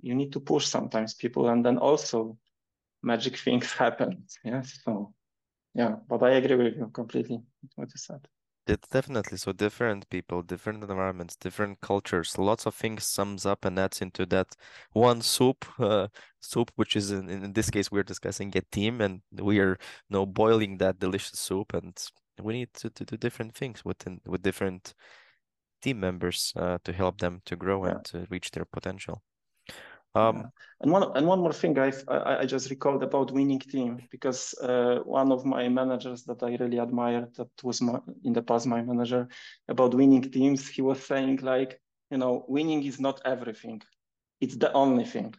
you 0.00 0.14
need 0.14 0.32
to 0.32 0.40
push 0.40 0.66
sometimes 0.66 1.14
people 1.14 1.48
and 1.48 1.64
then 1.64 1.78
also 1.78 2.38
magic 3.02 3.36
things 3.44 3.72
happen. 3.72 4.24
Yes 4.44 4.80
so 4.84 5.14
yeah 5.74 5.96
but 6.08 6.22
i 6.22 6.30
agree 6.30 6.56
with 6.56 6.76
you 6.76 6.88
completely 6.92 7.40
what 7.76 7.88
you 7.88 7.98
said 7.98 8.26
it's 8.66 8.88
definitely 8.88 9.36
so 9.36 9.52
different 9.52 10.08
people 10.08 10.42
different 10.42 10.82
environments 10.82 11.34
different 11.36 11.80
cultures 11.80 12.38
lots 12.38 12.64
of 12.66 12.74
things 12.74 13.04
sums 13.04 13.44
up 13.44 13.64
and 13.64 13.78
adds 13.78 14.00
into 14.00 14.24
that 14.26 14.54
one 14.92 15.20
soup 15.20 15.64
uh, 15.80 16.06
soup 16.40 16.70
which 16.76 16.94
is 16.96 17.10
in, 17.10 17.28
in 17.28 17.52
this 17.52 17.70
case 17.70 17.90
we're 17.90 18.02
discussing 18.04 18.52
a 18.56 18.60
team 18.70 19.00
and 19.00 19.20
we 19.32 19.58
are 19.58 19.70
you 19.72 19.76
know 20.10 20.26
boiling 20.26 20.78
that 20.78 20.98
delicious 20.98 21.38
soup 21.40 21.74
and 21.74 22.06
we 22.40 22.52
need 22.52 22.72
to, 22.74 22.88
to 22.90 23.04
do 23.04 23.16
different 23.16 23.54
things 23.54 23.84
within 23.84 24.20
with 24.26 24.42
different 24.42 24.94
team 25.82 26.00
members 26.00 26.52
uh, 26.56 26.78
to 26.84 26.92
help 26.92 27.20
them 27.20 27.42
to 27.46 27.56
grow 27.56 27.84
Yeah. 27.84 27.90
and 27.92 28.04
to 28.04 28.26
reach 28.30 28.52
their 28.52 28.64
potential 28.64 29.22
Yeah. 30.30 30.42
um 30.42 30.52
and 30.80 30.90
one 30.92 31.04
and 31.16 31.26
one 31.26 31.40
more 31.40 31.52
thing 31.52 31.78
I 31.78 31.92
I, 32.08 32.40
I 32.40 32.44
just 32.46 32.70
recalled 32.70 33.02
about 33.02 33.32
winning 33.32 33.60
team 33.60 34.02
because 34.10 34.54
uh, 34.62 34.98
one 35.04 35.32
of 35.32 35.44
my 35.44 35.68
managers 35.68 36.24
that 36.24 36.42
I 36.42 36.56
really 36.56 36.78
admired 36.78 37.34
that 37.36 37.50
was 37.62 37.80
my, 37.82 38.00
in 38.24 38.32
the 38.32 38.42
past 38.42 38.66
my 38.66 38.82
manager 38.82 39.28
about 39.68 39.94
winning 39.94 40.22
teams 40.22 40.68
he 40.68 40.82
was 40.82 41.02
saying 41.04 41.38
like 41.42 41.80
you 42.10 42.18
know 42.18 42.44
winning 42.48 42.82
is 42.84 43.00
not 43.00 43.20
everything. 43.24 43.82
It's 44.40 44.56
the 44.56 44.72
only 44.72 45.04
thing. 45.04 45.34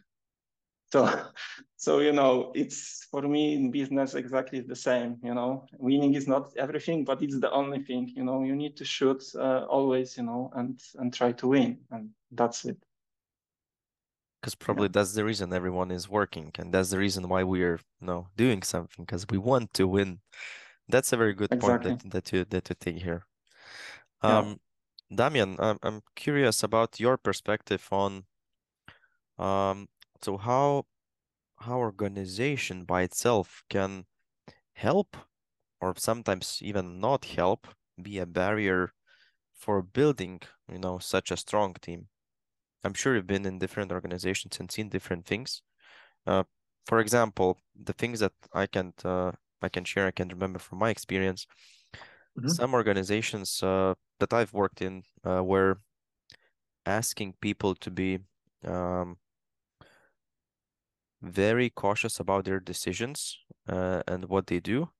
So 0.92 1.08
so 1.76 2.00
you 2.00 2.12
know 2.12 2.52
it's 2.54 3.06
for 3.10 3.22
me 3.22 3.54
in 3.54 3.70
business 3.70 4.14
exactly 4.14 4.60
the 4.60 4.76
same 4.76 5.18
you 5.22 5.34
know. 5.34 5.66
Winning 5.78 6.14
is 6.14 6.26
not 6.28 6.54
everything 6.56 7.04
but 7.04 7.22
it's 7.22 7.38
the 7.40 7.50
only 7.52 7.82
thing 7.82 8.12
you 8.16 8.24
know. 8.24 8.42
You 8.44 8.56
need 8.56 8.76
to 8.78 8.84
shoot 8.84 9.22
uh, 9.36 9.64
always 9.68 10.16
you 10.16 10.24
know 10.24 10.50
and 10.54 10.80
and 10.98 11.12
try 11.14 11.32
to 11.32 11.48
win 11.48 11.78
and 11.90 12.10
that's 12.32 12.64
it 12.64 12.78
because 14.44 14.54
probably 14.54 14.88
that's 14.88 15.14
the 15.14 15.24
reason 15.24 15.54
everyone 15.54 15.90
is 15.90 16.06
working 16.06 16.52
and 16.58 16.70
that's 16.70 16.90
the 16.90 16.98
reason 16.98 17.30
why 17.30 17.42
we're 17.42 17.80
you 18.00 18.06
know 18.06 18.28
doing 18.36 18.62
something 18.62 19.06
because 19.06 19.24
we 19.30 19.38
want 19.38 19.72
to 19.72 19.88
win. 19.88 20.20
That's 20.86 21.14
a 21.14 21.16
very 21.16 21.32
good 21.32 21.58
point 21.58 21.80
that 21.82 21.98
that 22.04 22.30
you 22.30 22.44
that 22.44 22.68
you 22.68 22.76
take 22.78 23.02
here. 23.02 23.24
Yeah. 24.22 24.40
um 24.40 24.60
Damian 25.14 25.56
I'm, 25.58 25.78
I'm 25.82 26.02
curious 26.14 26.62
about 26.62 27.00
your 27.00 27.16
perspective 27.16 27.88
on 27.90 28.24
um 29.38 29.88
so 30.22 30.36
how 30.36 30.84
how 31.60 31.78
organization 31.78 32.84
by 32.84 33.02
itself 33.02 33.64
can 33.70 34.04
help 34.74 35.16
or 35.80 35.94
sometimes 35.96 36.60
even 36.62 37.00
not 37.00 37.24
help 37.26 37.68
be 38.02 38.18
a 38.18 38.26
barrier 38.26 38.92
for 39.54 39.82
building 39.82 40.40
you 40.70 40.78
know 40.78 40.98
such 40.98 41.30
a 41.30 41.36
strong 41.36 41.74
team 41.80 42.08
I'm 42.84 42.94
sure 42.94 43.14
you've 43.14 43.26
been 43.26 43.46
in 43.46 43.58
different 43.58 43.92
organizations 43.92 44.60
and 44.60 44.70
seen 44.70 44.88
different 44.88 45.26
things. 45.26 45.62
Uh, 46.26 46.44
for 46.86 47.00
example, 47.00 47.58
the 47.76 47.92
things 47.94 48.20
that 48.20 48.34
I 48.54 48.66
can 48.66 48.94
uh, 49.04 49.32
I 49.62 49.70
can 49.70 49.84
share, 49.84 50.06
I 50.08 50.12
can 50.12 50.28
remember 50.28 50.58
from 50.60 50.78
my 50.80 50.90
experience. 50.90 51.46
Mhm. 52.36 52.54
Some 52.56 52.74
organizations 52.74 53.62
uh, 53.62 53.94
that 54.18 54.32
I've 54.32 54.52
worked 54.54 54.80
in 54.82 55.04
uh, 55.26 55.42
were 55.44 55.80
asking 56.86 57.34
people 57.40 57.74
to 57.74 57.90
be 57.90 58.20
um, 58.64 59.18
very 61.22 61.70
cautious 61.70 62.20
about 62.20 62.44
their 62.44 62.60
decisions 62.60 63.38
uh, 63.68 64.02
and 64.06 64.26
what 64.26 64.46
they 64.46 64.60
do, 64.60 64.90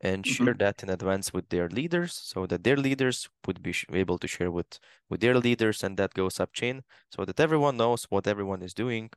and 0.00 0.26
share 0.26 0.54
Mhm. 0.54 0.60
that 0.60 0.82
in 0.82 0.90
advance 0.90 1.32
with 1.32 1.48
their 1.50 1.68
leaders, 1.68 2.14
so 2.14 2.46
that 2.46 2.64
their 2.64 2.76
leaders 2.76 3.28
would 3.46 3.62
be 3.62 3.74
able 3.92 4.18
to 4.18 4.28
share 4.28 4.50
with 4.50 4.78
with 5.10 5.20
their 5.20 5.36
leaders, 5.38 5.84
and 5.84 5.96
that 5.98 6.14
goes 6.14 6.40
up 6.40 6.52
chain, 6.52 6.84
so 7.10 7.24
that 7.24 7.40
everyone 7.40 7.76
knows 7.78 8.04
what 8.10 8.26
everyone 8.26 8.62
is 8.62 8.74
doing. 8.74 9.10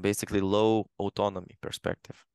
Basically, 0.00 0.40
low 0.40 0.90
autonomy 0.98 1.56
perspective. 1.60 2.26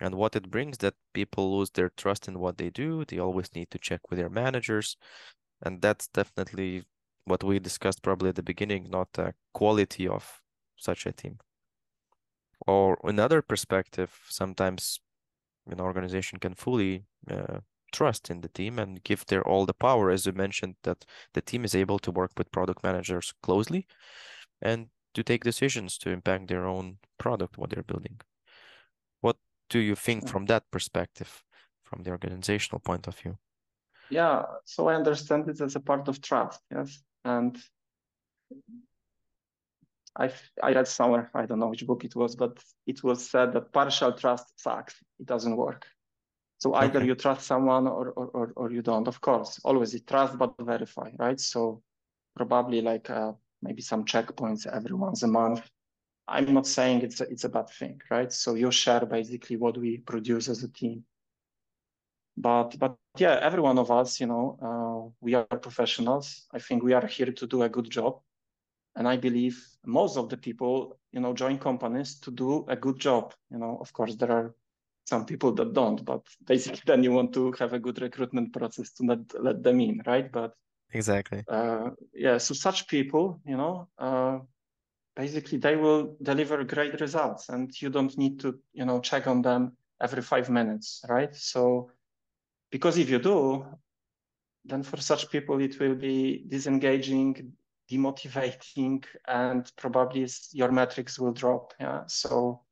And 0.00 0.16
what 0.16 0.36
it 0.36 0.50
brings 0.50 0.78
that 0.78 0.94
people 1.14 1.58
lose 1.58 1.70
their 1.72 1.90
trust 1.90 2.28
in 2.28 2.38
what 2.40 2.58
they 2.58 2.70
do. 2.70 3.04
They 3.04 3.18
always 3.20 3.54
need 3.54 3.70
to 3.72 3.78
check 3.78 4.10
with 4.10 4.18
their 4.18 4.30
managers. 4.30 4.96
And 5.62 5.82
that's 5.82 6.08
definitely 6.08 6.84
what 7.26 7.44
we 7.44 7.58
discussed 7.60 8.02
probably 8.02 8.30
at 8.30 8.36
the 8.36 8.42
beginning, 8.42 8.90
not 8.90 9.12
the 9.14 9.34
quality 9.54 10.08
of 10.08 10.42
such 10.76 11.06
a 11.06 11.12
team. 11.12 11.40
Or 12.66 12.98
another 13.04 13.42
perspective, 13.42 14.20
sometimes 14.28 15.00
an 15.66 15.80
organization 15.80 16.38
can 16.38 16.54
fully 16.54 17.04
uh, 17.30 17.58
trust 17.92 18.30
in 18.30 18.40
the 18.40 18.48
team 18.48 18.78
and 18.78 19.02
give 19.04 19.24
their 19.26 19.46
all 19.46 19.66
the 19.66 19.74
power, 19.74 20.10
as 20.10 20.26
you 20.26 20.32
mentioned, 20.32 20.74
that 20.82 21.04
the 21.32 21.40
team 21.40 21.64
is 21.64 21.74
able 21.74 21.98
to 22.00 22.10
work 22.10 22.32
with 22.36 22.52
product 22.52 22.82
managers 22.82 23.32
closely 23.42 23.86
and 24.60 24.88
to 25.14 25.22
take 25.22 25.44
decisions 25.44 25.96
to 25.98 26.10
impact 26.10 26.48
their 26.48 26.66
own 26.66 26.98
product, 27.18 27.56
what 27.56 27.70
they're 27.70 27.82
building. 27.82 28.20
What 29.20 29.36
do 29.70 29.78
you 29.78 29.94
think 29.94 30.28
from 30.28 30.46
that 30.46 30.64
perspective, 30.70 31.44
from 31.84 32.02
the 32.02 32.10
organizational 32.10 32.80
point 32.80 33.06
of 33.06 33.16
view? 33.16 33.38
Yeah, 34.10 34.42
so 34.64 34.88
I 34.88 34.94
understand 34.94 35.48
it 35.48 35.60
as 35.60 35.76
a 35.76 35.80
part 35.80 36.08
of 36.08 36.20
trust, 36.20 36.60
yes. 36.70 36.98
And 37.24 37.56
I 40.16 40.30
I 40.62 40.72
read 40.72 40.88
somewhere, 40.88 41.30
I 41.34 41.46
don't 41.46 41.58
know 41.58 41.68
which 41.68 41.86
book 41.86 42.04
it 42.04 42.14
was, 42.16 42.36
but 42.36 42.62
it 42.86 43.02
was 43.02 43.28
said 43.30 43.52
that 43.52 43.72
partial 43.72 44.12
trust 44.12 44.60
sucks. 44.60 44.94
It 45.20 45.26
doesn't 45.26 45.56
work. 45.56 45.86
So 46.58 46.74
either 46.74 47.00
Okay. 47.00 47.06
you 47.06 47.14
trust 47.14 47.46
someone 47.46 47.86
or 47.88 48.10
or 48.10 48.26
or, 48.28 48.52
or 48.56 48.70
you 48.72 48.82
don't. 48.82 49.08
Of 49.08 49.20
course, 49.20 49.60
always 49.64 49.92
you 49.94 50.00
trust 50.00 50.38
but 50.38 50.54
verify, 50.60 51.10
right? 51.18 51.40
So 51.40 51.82
probably 52.36 52.80
like 52.80 53.10
uh, 53.10 53.32
maybe 53.62 53.82
some 53.82 54.04
checkpoints 54.04 54.66
every 54.66 54.94
once 54.94 55.22
a 55.22 55.28
month. 55.28 55.62
I'm 56.28 56.54
not 56.54 56.66
saying 56.66 57.02
it's 57.02 57.20
a, 57.20 57.24
it's 57.30 57.44
a 57.44 57.48
bad 57.48 57.68
thing, 57.70 58.00
right? 58.10 58.32
So 58.32 58.54
you 58.54 58.70
share 58.70 59.04
basically 59.06 59.56
what 59.56 59.76
we 59.76 59.98
produce 59.98 60.48
as 60.48 60.62
a 60.62 60.68
team. 60.68 61.04
But 62.36 62.78
but 62.78 62.96
yeah, 63.18 63.38
every 63.42 63.60
one 63.60 63.78
of 63.78 63.90
us, 63.90 64.20
you 64.20 64.26
know, 64.26 64.58
uh, 64.62 65.12
we 65.20 65.34
are 65.34 65.44
professionals. 65.44 66.46
I 66.52 66.58
think 66.60 66.82
we 66.82 66.94
are 66.94 67.06
here 67.06 67.32
to 67.32 67.46
do 67.46 67.62
a 67.62 67.68
good 67.68 67.90
job, 67.90 68.20
and 68.96 69.08
I 69.08 69.16
believe 69.16 69.62
most 69.84 70.16
of 70.16 70.28
the 70.28 70.36
people, 70.36 70.98
you 71.12 71.20
know, 71.20 71.34
join 71.34 71.58
companies 71.58 72.18
to 72.20 72.30
do 72.30 72.64
a 72.68 72.76
good 72.76 72.98
job. 72.98 73.34
You 73.50 73.58
know, 73.58 73.78
of 73.80 73.92
course, 73.92 74.14
there 74.16 74.30
are 74.30 74.54
some 75.06 75.26
people 75.26 75.52
that 75.52 75.74
don't, 75.74 76.04
but 76.04 76.22
basically, 76.46 76.82
then 76.86 77.02
you 77.02 77.12
want 77.12 77.32
to 77.34 77.52
have 77.58 77.72
a 77.72 77.78
good 77.78 78.00
recruitment 78.00 78.52
process 78.52 78.92
to 78.94 79.04
not 79.04 79.18
let 79.38 79.62
them 79.62 79.80
in, 79.80 80.02
right? 80.06 80.30
But 80.30 80.54
Exactly. 80.92 81.44
uh, 81.48 81.90
yeah, 82.14 82.38
so 82.38 82.54
such 82.54 82.86
people, 82.88 83.40
you 83.44 83.56
know, 83.56 83.88
uh, 83.98 84.38
basically 85.16 85.58
they 85.58 85.76
will 85.76 86.16
deliver 86.22 86.62
great 86.64 87.00
results, 87.00 87.48
and 87.48 87.70
you 87.82 87.90
don't 87.90 88.16
need 88.16 88.40
to, 88.40 88.58
you 88.72 88.84
know, 88.84 89.00
check 89.00 89.26
on 89.26 89.42
them 89.42 89.76
every 90.00 90.22
five 90.22 90.50
minutes, 90.50 91.04
right? 91.08 91.34
So 91.34 91.90
because 92.70 92.98
if 92.98 93.10
you 93.10 93.18
do, 93.18 93.66
then 94.64 94.82
for 94.82 94.96
such 94.96 95.30
people 95.30 95.60
it 95.60 95.78
will 95.78 95.94
be 95.94 96.44
disengaging, 96.48 97.52
demotivating, 97.90 99.04
and 99.26 99.70
probably 99.76 100.26
your 100.52 100.72
metrics 100.72 101.18
will 101.18 101.32
drop. 101.32 101.74
Yeah. 101.80 102.02
So 102.06 102.62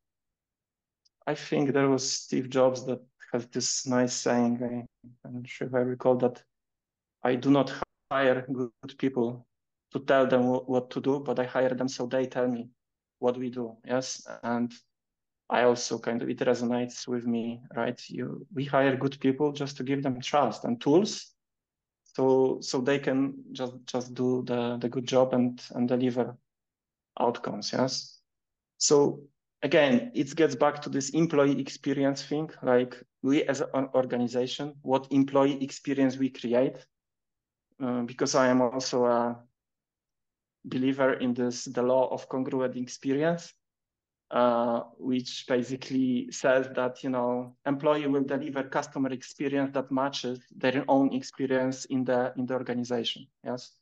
I 1.27 1.35
think 1.35 1.72
there 1.72 1.88
was 1.88 2.11
Steve 2.11 2.51
Jobs 2.51 2.85
that 2.87 3.01
has 3.33 3.46
this 3.46 3.87
nice 3.87 4.14
saying. 4.14 4.59
I, 4.62 5.27
I'm 5.27 5.35
not 5.35 5.48
sure 5.48 5.68
if 5.68 5.75
I 5.75 5.79
recall 5.79 6.16
that. 6.16 6.42
I 7.22 7.37
do 7.37 7.51
not 7.51 7.72
hire 8.11 8.44
good 8.53 8.98
people 8.98 9.46
to 9.92 10.01
tell 10.01 10.27
them 10.27 10.44
what 10.46 10.90
to 10.90 11.01
do, 11.01 11.20
but 11.20 11.38
I 11.38 11.44
hire 11.44 11.75
them 11.75 11.88
so 11.88 12.07
they 12.07 12.27
tell 12.27 12.48
me 12.48 12.68
what 13.18 13.38
we 13.38 13.51
do. 13.51 13.77
Yes, 13.87 14.27
and 14.42 14.72
I 15.48 15.64
also 15.64 15.98
kind 15.98 16.22
of 16.22 16.29
it 16.29 16.38
resonates 16.38 17.07
with 17.07 17.27
me, 17.27 17.61
right? 17.77 18.01
You 18.09 18.46
we 18.55 18.64
hire 18.64 18.96
good 18.96 19.20
people 19.20 19.53
just 19.53 19.77
to 19.77 19.85
give 19.85 20.03
them 20.03 20.20
trust 20.20 20.64
and 20.64 20.81
tools, 20.81 21.33
so 22.14 22.59
so 22.61 22.81
they 22.81 22.98
can 22.98 23.35
just 23.53 23.75
just 23.87 24.14
do 24.14 24.42
the 24.46 24.77
the 24.79 24.88
good 24.88 25.07
job 25.07 25.33
and 25.33 25.62
and 25.75 25.88
deliver 25.88 26.37
outcomes. 27.18 27.72
Yes. 27.72 28.20
So 28.79 29.20
again, 29.62 30.11
it 30.14 30.35
gets 30.35 30.55
back 30.55 30.83
to 30.83 30.90
this 30.90 31.11
employee 31.11 31.61
experience 31.61 32.22
thing. 32.22 32.51
Like 32.62 33.03
we 33.22 33.44
as 33.44 33.61
an 33.61 33.88
organization, 33.94 34.75
what 34.83 35.07
employee 35.11 35.62
experience 35.62 36.16
we 36.16 36.31
create. 36.31 36.87
Uh, 37.83 38.03
because 38.03 38.35
I 38.35 38.48
am 38.48 38.61
also 38.61 39.07
a 39.07 39.42
believer 40.64 41.14
in 41.14 41.35
this 41.35 41.64
the 41.64 41.83
law 41.83 42.09
of 42.12 42.29
congruent 42.29 42.77
experience, 42.77 43.55
uh, 44.33 44.85
which 44.97 45.45
basically 45.47 46.27
says 46.31 46.66
that 46.75 47.05
you 47.05 47.11
know 47.11 47.55
employee 47.66 48.07
will 48.07 48.25
deliver 48.25 48.62
customer 48.62 49.11
experience 49.11 49.71
that 49.75 49.92
matches 49.92 50.40
their 50.57 50.85
own 50.88 51.12
experience 51.12 51.85
in 51.87 52.03
the 52.03 52.33
in 52.38 52.47
the 52.47 52.55
organization. 52.55 53.27
Yes. 53.45 53.73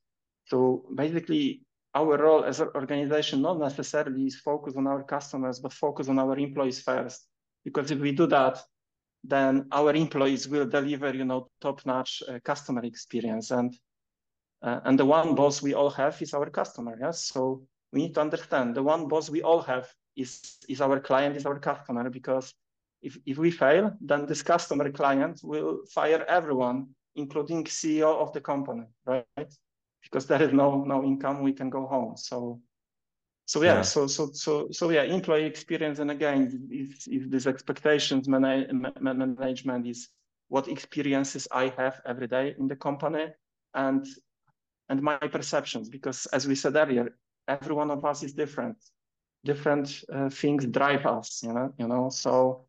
So 0.46 0.86
basically, 0.96 1.62
our 1.94 2.18
role 2.18 2.44
as 2.44 2.58
an 2.58 2.70
organization 2.74 3.42
not 3.42 3.60
necessarily 3.60 4.26
is 4.26 4.40
focus 4.40 4.74
on 4.76 4.88
our 4.88 5.04
customers, 5.04 5.60
but 5.60 5.72
focus 5.72 6.08
on 6.08 6.18
our 6.18 6.36
employees 6.36 6.82
first. 6.82 7.28
Because 7.64 7.92
if 7.92 8.00
we 8.00 8.10
do 8.10 8.26
that, 8.26 8.58
then 9.22 9.66
our 9.70 9.94
employees 9.94 10.48
will 10.48 10.66
deliver, 10.66 11.14
you 11.14 11.24
know, 11.24 11.48
top-notch 11.60 12.22
uh, 12.28 12.40
customer 12.42 12.82
experience. 12.82 13.52
And 13.52 13.72
uh, 14.62 14.80
and 14.84 14.98
the 14.98 15.06
one 15.06 15.36
boss 15.36 15.62
we 15.62 15.74
all 15.74 15.90
have 15.90 16.20
is 16.20 16.34
our 16.34 16.50
customer. 16.50 16.98
Yes, 17.00 17.26
so 17.26 17.62
we 17.92 18.02
need 18.02 18.14
to 18.14 18.20
understand 18.20 18.74
the 18.74 18.82
one 18.82 19.06
boss 19.06 19.30
we 19.30 19.42
all 19.42 19.62
have 19.62 19.88
is 20.16 20.58
is 20.68 20.80
our 20.80 21.00
client, 21.00 21.36
is 21.36 21.46
our 21.46 21.58
customer. 21.58 22.10
Because 22.10 22.54
if 23.02 23.18
if 23.26 23.38
we 23.38 23.50
fail, 23.50 23.96
then 24.00 24.26
this 24.26 24.42
customer 24.42 24.90
client 24.90 25.40
will 25.42 25.80
fire 25.86 26.24
everyone, 26.28 26.88
including 27.16 27.64
CEO 27.64 28.16
of 28.16 28.32
the 28.32 28.40
company, 28.40 28.84
right? 29.06 29.26
because 30.02 30.26
there 30.26 30.42
is 30.42 30.52
no 30.52 30.84
no 30.84 31.04
income, 31.04 31.42
we 31.42 31.52
can 31.52 31.70
go 31.70 31.86
home. 31.86 32.16
So 32.16 32.60
so 33.46 33.62
yeah, 33.62 33.76
yeah. 33.76 33.82
so 33.82 34.06
so 34.06 34.30
so 34.32 34.68
so 34.70 34.90
yeah, 34.90 35.02
employee 35.02 35.44
experience, 35.44 35.98
and 35.98 36.10
again, 36.10 36.68
if 36.70 37.06
if 37.08 37.30
this 37.30 37.46
expectations 37.46 38.28
manage, 38.28 38.70
management 39.00 39.86
is 39.86 40.08
what 40.48 40.68
experiences 40.68 41.46
I 41.50 41.72
have 41.76 42.00
every 42.06 42.26
day 42.26 42.54
in 42.58 42.68
the 42.68 42.76
company, 42.76 43.26
and 43.74 44.06
and 44.88 45.02
my 45.02 45.18
perceptions, 45.18 45.88
because 45.88 46.26
as 46.26 46.46
we 46.46 46.54
said 46.54 46.76
earlier, 46.76 47.16
every 47.48 47.74
one 47.74 47.90
of 47.90 48.04
us 48.04 48.22
is 48.22 48.32
different. 48.32 48.76
Different 49.44 50.04
uh, 50.12 50.28
things 50.28 50.66
drive 50.66 51.06
us, 51.06 51.42
you 51.42 51.52
know, 51.52 51.72
you 51.78 51.88
know. 51.88 52.10
So, 52.10 52.66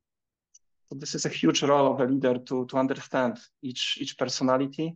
so 0.87 0.95
this 0.95 1.15
is 1.15 1.25
a 1.25 1.29
huge 1.29 1.63
role 1.63 1.93
of 1.93 1.99
a 1.99 2.05
leader 2.05 2.37
to 2.37 2.65
to 2.65 2.77
understand 2.77 3.39
each 3.61 3.97
each 3.99 4.17
personality 4.17 4.95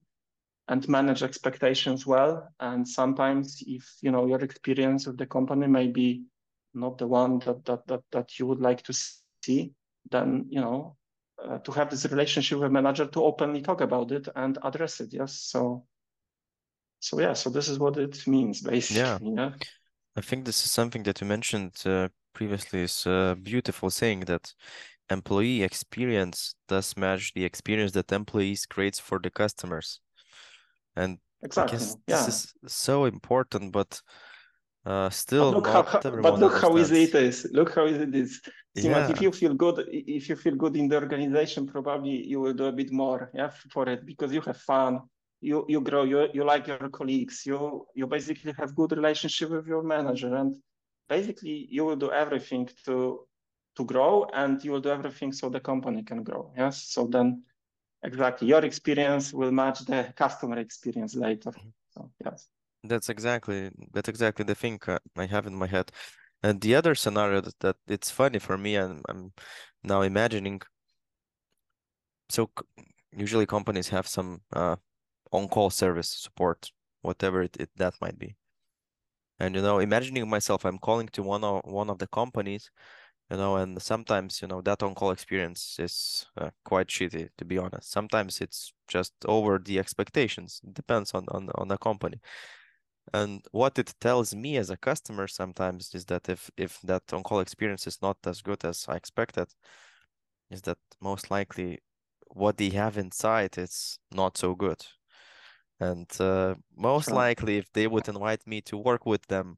and 0.68 0.88
manage 0.88 1.24
expectations 1.24 2.06
well. 2.06 2.48
And 2.60 2.88
sometimes 2.88 3.62
if 3.68 3.98
you 4.02 4.12
know 4.12 4.26
your 4.26 4.40
experience 4.40 5.06
with 5.08 5.18
the 5.18 5.26
company 5.26 5.68
may 5.68 5.88
be 5.88 6.24
not 6.74 6.98
the 6.98 7.08
one 7.08 7.40
that 7.40 7.66
that 7.66 7.88
that, 7.88 8.02
that 8.12 8.40
you 8.40 8.48
would 8.48 8.62
like 8.62 8.82
to 8.84 8.94
see, 8.94 9.74
then 10.10 10.46
you 10.50 10.62
know 10.62 10.96
uh, 11.44 11.60
to 11.60 11.72
have 11.72 11.90
this 11.90 12.06
relationship 12.06 12.60
with 12.60 12.72
manager 12.72 13.06
to 13.06 13.24
openly 13.24 13.62
talk 13.62 13.82
about 13.82 14.12
it 14.12 14.28
and 14.36 14.58
address 14.64 15.02
it. 15.02 15.14
Yes. 15.14 15.34
So 15.40 15.86
so 17.00 17.20
yeah, 17.20 17.34
so 17.34 17.50
this 17.50 17.68
is 17.68 17.78
what 17.80 17.98
it 17.98 18.26
means 18.28 18.62
basically. 18.62 19.02
Yeah. 19.02 19.18
yeah? 19.22 19.52
I 20.15 20.21
think 20.21 20.45
this 20.45 20.63
is 20.65 20.71
something 20.71 21.04
that 21.04 21.21
you 21.21 21.28
mentioned 21.28 21.73
uh, 21.86 22.10
previously 22.34 22.84
is 22.84 23.06
a 23.06 23.38
beautiful 23.41 23.89
saying 23.89 24.21
that 24.21 24.54
employee 25.10 25.63
experience 25.63 26.56
does 26.67 26.95
match 26.97 27.34
the 27.34 27.43
experience 27.43 27.91
that 27.93 28.12
employees 28.12 28.65
creates 28.65 28.99
for 28.99 29.19
the 29.19 29.30
customers 29.30 29.99
and 30.95 31.17
exactly. 31.43 31.78
I 31.78 31.80
guess 31.80 31.97
yeah. 32.08 32.25
this 32.25 32.28
is 32.28 32.54
so 32.67 33.06
important, 33.06 33.71
but 33.71 34.01
uh, 34.86 35.10
still 35.10 35.51
but 35.51 35.58
look 35.58 35.67
how, 35.67 36.12
but 36.21 36.39
look 36.39 36.62
how 36.62 36.78
easy 36.78 37.04
it 37.04 37.15
is. 37.15 37.47
Look 37.51 37.75
how 37.75 37.88
easy 37.88 38.04
it 38.04 38.15
is. 38.15 38.41
yeah. 38.75 39.10
if 39.10 39.21
you 39.21 39.32
feel 39.32 39.54
good, 39.54 39.84
if 39.88 40.30
you 40.30 40.36
feel 40.36 40.56
good 40.56 40.75
in 40.75 40.88
the 40.88 40.95
organization, 40.95 41.65
probably 41.67 42.25
you 42.25 42.39
will 42.39 42.54
do 42.54 42.65
a 42.65 42.71
bit 42.71 42.91
more, 42.91 43.32
yeah, 43.34 43.49
for 43.71 43.89
it 43.89 44.06
because 44.06 44.32
you 44.34 44.41
have 44.41 44.58
fun, 44.58 45.01
you 45.41 45.65
you 45.67 45.82
grow, 45.82 46.04
you 46.04 46.28
you 46.34 46.43
like 46.43 46.67
your 46.67 46.89
colleagues, 46.89 47.45
you 47.45 47.86
you 47.95 48.08
basically 48.08 48.54
have 48.54 48.76
good 48.76 48.91
relationship 48.91 49.50
with 49.50 49.67
your 49.67 49.84
manager, 49.84 50.36
and 50.36 50.56
basically 51.10 51.67
you 51.69 51.86
will 51.86 51.95
do 51.95 52.12
everything 52.12 52.69
to 52.86 53.28
to 53.78 53.86
grow, 53.86 54.26
and 54.34 54.63
you 54.63 54.71
will 54.71 54.82
do 54.82 54.89
everything 54.89 55.32
so 55.32 55.50
the 55.50 55.60
company 55.60 56.04
can 56.04 56.24
grow. 56.24 56.52
Yes, 56.58 56.84
so 56.84 57.08
then 57.08 57.43
exactly 58.06 58.48
your 58.48 58.63
experience 58.63 59.34
will 59.34 59.52
match 59.52 59.80
the 59.86 60.13
customer 60.15 60.60
experience 60.60 61.15
later 61.15 61.52
mm-hmm. 61.52 61.69
so 61.89 62.12
yes 62.24 62.48
that's 62.84 63.10
exactly 63.10 63.71
that's 63.93 64.10
exactly 64.10 64.45
the 64.45 64.56
thing 64.56 64.80
uh, 64.88 65.00
i 65.17 65.26
have 65.26 65.48
in 65.48 65.56
my 65.56 65.67
head 65.67 65.91
and 66.43 66.62
the 66.62 66.76
other 66.76 66.93
scenario 66.93 67.41
that, 67.41 67.60
that 67.60 67.76
it's 67.88 68.12
funny 68.12 68.39
for 68.39 68.58
me 68.58 68.76
and 68.76 69.02
i'm 69.10 69.34
now 69.84 70.02
imagining 70.02 70.62
so 72.30 72.50
usually 73.12 73.45
companies 73.45 73.89
have 73.89 74.08
some 74.08 74.41
uh, 74.54 74.76
on-call 75.36 75.69
service 75.69 76.10
support 76.10 76.71
whatever 77.02 77.41
it, 77.43 77.56
it 77.60 77.69
that 77.76 77.93
might 78.02 78.17
be. 78.17 78.36
And 79.39 79.56
you 79.56 79.62
know 79.62 79.80
imagining 79.80 80.30
myself 80.30 80.65
i'm 80.65 80.78
calling 80.80 81.10
to 81.10 81.21
one 81.21 81.43
of 81.43 81.62
one 81.65 81.89
of 81.89 82.00
the 82.00 82.08
companies 82.08 82.71
you 83.30 83.38
know 83.38 83.58
and 83.58 83.82
sometimes 83.82 84.41
you 84.41 84.48
know 84.48 84.62
that 84.62 84.82
on-call 84.84 85.12
experience 85.12 85.78
is 85.80 86.26
uh, 86.38 86.52
quite 86.63 86.88
shitty 86.88 87.30
to 87.38 87.45
be 87.45 87.58
honest. 87.58 87.91
Sometimes 87.91 88.41
it's 88.41 88.74
just 88.88 89.13
over 89.26 89.60
the 89.60 89.80
expectations. 89.80 90.62
It 90.63 90.74
depends 90.74 91.13
on, 91.13 91.26
on 91.30 91.50
on 91.56 91.67
the 91.67 91.78
company. 91.78 92.19
And 93.13 93.45
what 93.52 93.78
it 93.80 93.93
tells 94.00 94.34
me 94.36 94.58
as 94.58 94.69
a 94.69 94.78
customer 94.78 95.28
sometimes 95.28 95.93
is 95.93 96.06
that 96.06 96.30
if 96.30 96.50
if 96.58 96.80
that 96.84 97.04
on-call 97.13 97.39
experience 97.41 97.88
is 97.88 98.02
not 98.02 98.17
as 98.26 98.41
good 98.41 98.63
as 98.65 98.86
i 98.88 98.95
expected 98.95 99.48
is 100.50 100.62
that 100.63 100.78
most 101.02 101.32
likely 101.32 101.80
what 102.28 102.58
they 102.58 102.69
have 102.69 102.98
inside 102.98 103.58
is 103.58 104.00
not 104.12 104.38
so 104.38 104.56
good 104.56 104.86
and 105.80 106.10
uh, 106.20 106.56
most 106.76 107.06
sure. 107.06 107.16
likely 107.16 107.58
if 107.58 107.72
they 107.74 107.88
would 107.88 108.08
invite 108.08 108.46
me 108.48 108.62
to 108.62 108.78
work 108.78 109.06
with 109.06 109.26
them 109.28 109.58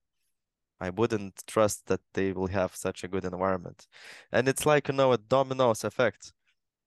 I 0.79 0.89
wouldn't 0.91 1.43
trust 1.47 1.87
that 1.87 2.01
they 2.13 2.31
will 2.31 2.47
have 2.47 2.75
such 2.75 3.03
a 3.03 3.07
good 3.07 3.25
environment. 3.25 3.87
And 4.31 4.47
it's 4.47 4.65
like, 4.65 4.87
you 4.87 4.93
know, 4.93 5.11
a 5.11 5.17
dominoes 5.17 5.83
effect. 5.83 6.33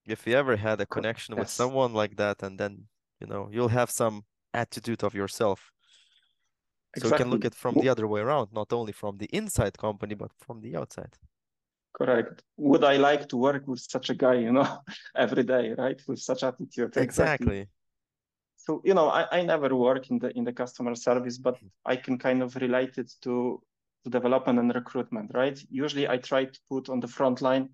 If 0.06 0.26
you 0.26 0.36
ever 0.36 0.56
had 0.56 0.80
a 0.80 0.86
connection 0.86 1.34
yes. 1.34 1.40
with 1.40 1.50
someone 1.50 1.92
like 1.92 2.16
that, 2.16 2.42
and 2.42 2.58
then, 2.58 2.86
you 3.20 3.26
know, 3.26 3.48
you'll 3.52 3.68
have 3.68 3.90
some 3.90 4.24
attitude 4.54 5.02
of 5.02 5.14
yourself. 5.14 5.72
Exactly. 6.96 7.00
So 7.00 7.14
you 7.14 7.18
can 7.18 7.30
look 7.30 7.44
at 7.44 7.54
from 7.54 7.74
the 7.80 7.88
other 7.88 8.06
way 8.06 8.20
around, 8.20 8.48
not 8.52 8.72
only 8.72 8.92
from 8.92 9.18
the 9.18 9.28
inside 9.32 9.76
company, 9.78 10.14
but 10.14 10.30
from 10.38 10.60
the 10.60 10.76
outside. 10.76 11.16
Correct. 11.92 12.42
Would 12.56 12.84
I 12.84 12.96
like 12.96 13.28
to 13.28 13.36
work 13.36 13.66
with 13.66 13.80
such 13.80 14.10
a 14.10 14.14
guy, 14.14 14.34
you 14.34 14.52
know, 14.52 14.78
every 15.16 15.42
day, 15.42 15.74
right? 15.76 16.00
With 16.06 16.20
such 16.20 16.42
attitude. 16.44 16.96
Exactly. 16.96 17.02
exactly. 17.02 17.68
So, 18.62 18.82
you 18.84 18.92
know, 18.92 19.08
I, 19.08 19.38
I 19.38 19.42
never 19.42 19.74
work 19.74 20.10
in 20.10 20.18
the 20.18 20.36
in 20.36 20.44
the 20.44 20.52
customer 20.52 20.94
service, 20.94 21.38
but 21.38 21.58
I 21.86 21.96
can 21.96 22.18
kind 22.18 22.42
of 22.42 22.56
relate 22.56 22.98
it 22.98 23.10
to 23.22 23.62
to 24.04 24.10
development 24.10 24.58
and 24.58 24.74
recruitment, 24.74 25.30
right? 25.34 25.58
Usually 25.70 26.06
I 26.08 26.18
try 26.18 26.44
to 26.44 26.60
put 26.68 26.88
on 26.88 27.00
the 27.00 27.08
front 27.08 27.40
line 27.40 27.70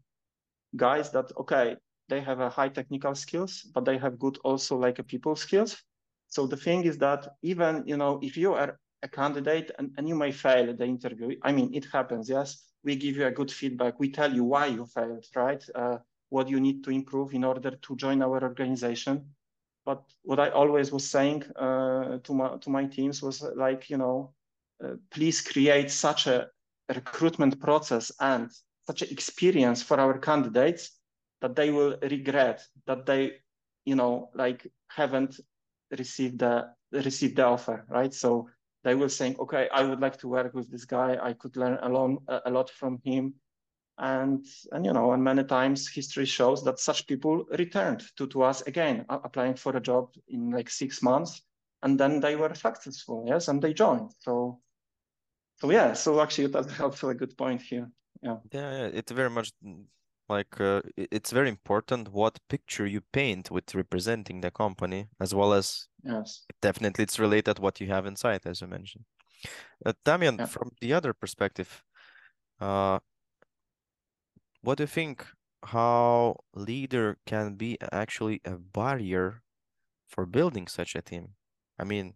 guys 0.76 1.10
that, 1.12 1.32
okay, 1.38 1.76
they 2.08 2.20
have 2.20 2.40
a 2.40 2.50
high 2.50 2.68
technical 2.68 3.14
skills, 3.14 3.62
but 3.74 3.84
they 3.84 3.98
have 3.98 4.18
good 4.18 4.38
also 4.44 4.76
like 4.76 4.98
a 4.98 5.04
people 5.04 5.36
skills. 5.36 5.82
So 6.28 6.46
the 6.46 6.56
thing 6.56 6.84
is 6.84 6.98
that 6.98 7.28
even, 7.42 7.84
you 7.86 7.96
know, 7.96 8.18
if 8.22 8.36
you 8.36 8.54
are 8.54 8.78
a 9.02 9.08
candidate 9.08 9.70
and, 9.78 9.90
and 9.96 10.08
you 10.08 10.14
may 10.14 10.32
fail 10.32 10.74
the 10.74 10.84
interview, 10.84 11.36
I 11.42 11.52
mean, 11.52 11.74
it 11.74 11.86
happens, 11.92 12.28
yes. 12.28 12.62
We 12.84 12.96
give 12.96 13.16
you 13.16 13.26
a 13.26 13.32
good 13.32 13.50
feedback. 13.50 13.98
We 13.98 14.10
tell 14.10 14.32
you 14.32 14.44
why 14.44 14.66
you 14.66 14.86
failed, 14.86 15.24
right? 15.34 15.64
Uh, 15.74 15.98
what 16.28 16.48
you 16.48 16.60
need 16.60 16.84
to 16.84 16.90
improve 16.90 17.34
in 17.34 17.44
order 17.44 17.70
to 17.70 17.96
join 17.96 18.22
our 18.22 18.42
organization. 18.42 19.34
But 19.86 20.02
what 20.22 20.40
I 20.40 20.50
always 20.50 20.90
was 20.90 21.08
saying 21.08 21.44
uh, 21.54 22.18
to 22.18 22.34
my 22.34 22.56
to 22.58 22.70
my 22.70 22.84
teams 22.86 23.22
was 23.22 23.40
like, 23.54 23.88
you 23.88 23.96
know, 23.96 24.34
uh, 24.84 24.96
please 25.10 25.40
create 25.40 25.90
such 25.90 26.26
a 26.26 26.48
recruitment 26.94 27.60
process 27.60 28.12
and 28.20 28.50
such 28.82 29.02
an 29.02 29.08
experience 29.10 29.82
for 29.82 29.98
our 29.98 30.18
candidates 30.18 30.90
that 31.40 31.54
they 31.54 31.70
will 31.70 31.96
regret 32.02 32.66
that 32.86 33.06
they 33.06 33.32
you 33.84 33.94
know 33.94 34.30
like 34.34 34.66
haven't 34.88 35.40
received 35.98 36.40
the 36.40 36.66
received 36.92 37.36
the 37.36 37.44
offer 37.44 37.86
right? 37.88 38.12
So 38.12 38.48
they 38.84 38.94
will 38.94 39.08
think 39.08 39.38
okay 39.40 39.68
i 39.72 39.82
would 39.82 40.00
like 40.00 40.16
to 40.18 40.28
work 40.28 40.54
with 40.54 40.70
this 40.70 40.84
guy. 40.84 41.18
I 41.20 41.32
could 41.32 41.56
learn 41.56 41.78
a 41.82 41.88
lot, 41.88 42.22
a 42.44 42.50
lot 42.50 42.70
from 42.70 43.00
him 43.04 43.34
and 43.98 44.44
and 44.72 44.84
you 44.84 44.92
know 44.92 45.12
and 45.12 45.24
many 45.24 45.42
times 45.42 45.88
history 45.88 46.26
shows 46.26 46.62
that 46.64 46.78
such 46.78 47.06
people 47.06 47.44
returned 47.58 48.02
to, 48.16 48.26
to 48.26 48.42
us 48.42 48.60
again 48.62 49.04
applying 49.08 49.54
for 49.54 49.76
a 49.76 49.80
job 49.80 50.10
in 50.28 50.50
like 50.50 50.68
six 50.68 51.02
months 51.02 51.42
and 51.82 51.98
then 51.98 52.20
they 52.20 52.36
were 52.36 52.54
successful 52.54 53.24
yes 53.26 53.48
and 53.48 53.62
they 53.62 53.72
joined. 53.72 54.10
So 54.20 54.60
so 55.56 55.70
yeah 55.70 55.94
so 55.94 56.20
actually 56.20 56.48
that's 56.48 56.80
also 56.80 57.08
a 57.08 57.14
good 57.14 57.36
point 57.36 57.62
here 57.62 57.90
yeah. 58.22 58.36
Yeah, 58.52 58.72
yeah 58.72 58.90
it's 58.92 59.12
very 59.12 59.30
much 59.30 59.52
mm, 59.64 59.84
like 60.28 60.60
uh, 60.60 60.82
it's 60.96 61.30
very 61.30 61.48
important 61.48 62.12
what 62.12 62.38
picture 62.48 62.86
you 62.86 63.00
paint 63.12 63.50
with 63.50 63.74
representing 63.74 64.40
the 64.40 64.50
company 64.50 65.06
as 65.20 65.34
well 65.34 65.52
as 65.52 65.86
yes. 66.02 66.44
definitely 66.60 67.04
it's 67.04 67.18
related 67.18 67.58
what 67.58 67.80
you 67.80 67.86
have 67.86 68.06
inside 68.06 68.40
as 68.44 68.60
you 68.60 68.66
mentioned. 68.66 69.04
Uh, 69.84 69.92
Damian 70.04 70.36
yeah. 70.38 70.46
from 70.46 70.70
the 70.80 70.92
other 70.92 71.12
perspective 71.14 71.82
uh 72.60 72.98
what 74.66 74.78
do 74.78 74.82
you 74.82 74.88
think 74.88 75.24
how 75.66 76.36
leader 76.52 77.18
can 77.24 77.54
be 77.54 77.78
actually 77.92 78.40
a 78.44 78.56
barrier 78.56 79.42
for 80.08 80.26
building 80.26 80.66
such 80.66 80.96
a 80.96 81.02
team? 81.02 81.28
I 81.78 81.84
mean, 81.84 82.14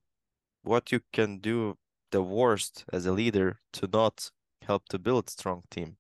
what 0.63 0.91
you 0.91 1.01
can 1.13 1.39
do 1.39 1.79
the 2.11 2.23
worst 2.23 2.85
as 2.93 3.07
a 3.07 3.13
leader 3.13 3.61
to 3.75 3.89
not 3.93 4.33
help 4.63 4.89
to 4.89 4.99
build 4.99 5.31
strong 5.31 5.63
team? 5.71 5.97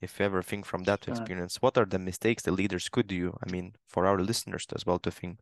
If 0.00 0.18
you 0.18 0.24
ever 0.24 0.42
think 0.42 0.64
from 0.64 0.84
that 0.84 1.06
experience, 1.08 1.60
what 1.60 1.76
are 1.76 1.84
the 1.84 1.98
mistakes 1.98 2.42
the 2.42 2.52
leaders 2.52 2.88
could 2.88 3.06
do? 3.06 3.36
I 3.46 3.50
mean, 3.50 3.74
for 3.86 4.06
our 4.06 4.18
listeners 4.18 4.66
as 4.74 4.86
well 4.86 4.98
to 5.00 5.10
think. 5.10 5.40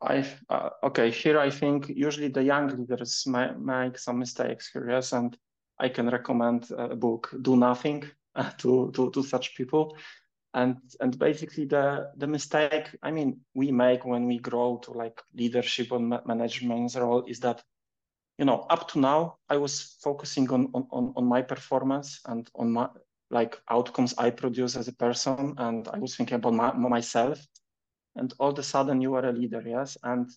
I 0.00 0.24
uh, 0.48 0.70
okay 0.84 1.10
here 1.10 1.38
I 1.38 1.50
think 1.50 1.88
usually 1.88 2.28
the 2.28 2.42
young 2.42 2.68
leaders 2.68 3.26
might 3.26 3.60
make 3.60 3.98
some 3.98 4.18
mistakes 4.18 4.70
here 4.72 4.88
yes 4.88 5.12
and 5.12 5.36
I 5.78 5.90
can 5.90 6.08
recommend 6.08 6.70
a 6.70 6.96
book 6.96 7.34
Do 7.42 7.54
Nothing 7.56 8.04
to 8.58 8.90
to 8.92 9.10
to 9.10 9.22
such 9.22 9.56
people. 9.56 9.96
And 10.52 10.76
and 11.00 11.18
basically 11.18 11.64
the 11.64 12.10
the 12.16 12.26
mistake 12.26 12.96
I 13.02 13.10
mean 13.10 13.40
we 13.54 13.70
make 13.70 14.04
when 14.04 14.26
we 14.26 14.38
grow 14.38 14.78
to 14.84 14.92
like 14.92 15.20
leadership 15.34 15.92
and 15.92 16.08
ma- 16.08 16.22
management 16.26 16.94
role 16.96 17.24
is 17.26 17.40
that 17.40 17.62
you 18.38 18.44
know 18.44 18.66
up 18.68 18.88
to 18.88 18.98
now 18.98 19.36
I 19.48 19.58
was 19.58 19.96
focusing 20.02 20.50
on 20.50 20.70
on 20.74 21.12
on 21.16 21.24
my 21.24 21.42
performance 21.42 22.20
and 22.26 22.50
on 22.54 22.72
my 22.72 22.88
like 23.30 23.60
outcomes 23.70 24.14
I 24.18 24.30
produce 24.30 24.76
as 24.76 24.88
a 24.88 24.92
person. 24.92 25.54
And 25.58 25.88
I 25.88 25.98
was 25.98 26.16
thinking 26.16 26.36
about 26.36 26.54
my, 26.54 26.72
myself. 26.72 27.46
And 28.16 28.34
all 28.38 28.50
of 28.50 28.58
a 28.58 28.62
sudden 28.62 29.00
you 29.00 29.14
are 29.14 29.24
a 29.26 29.32
leader 29.32 29.62
yes? 29.64 29.96
And 30.02 30.28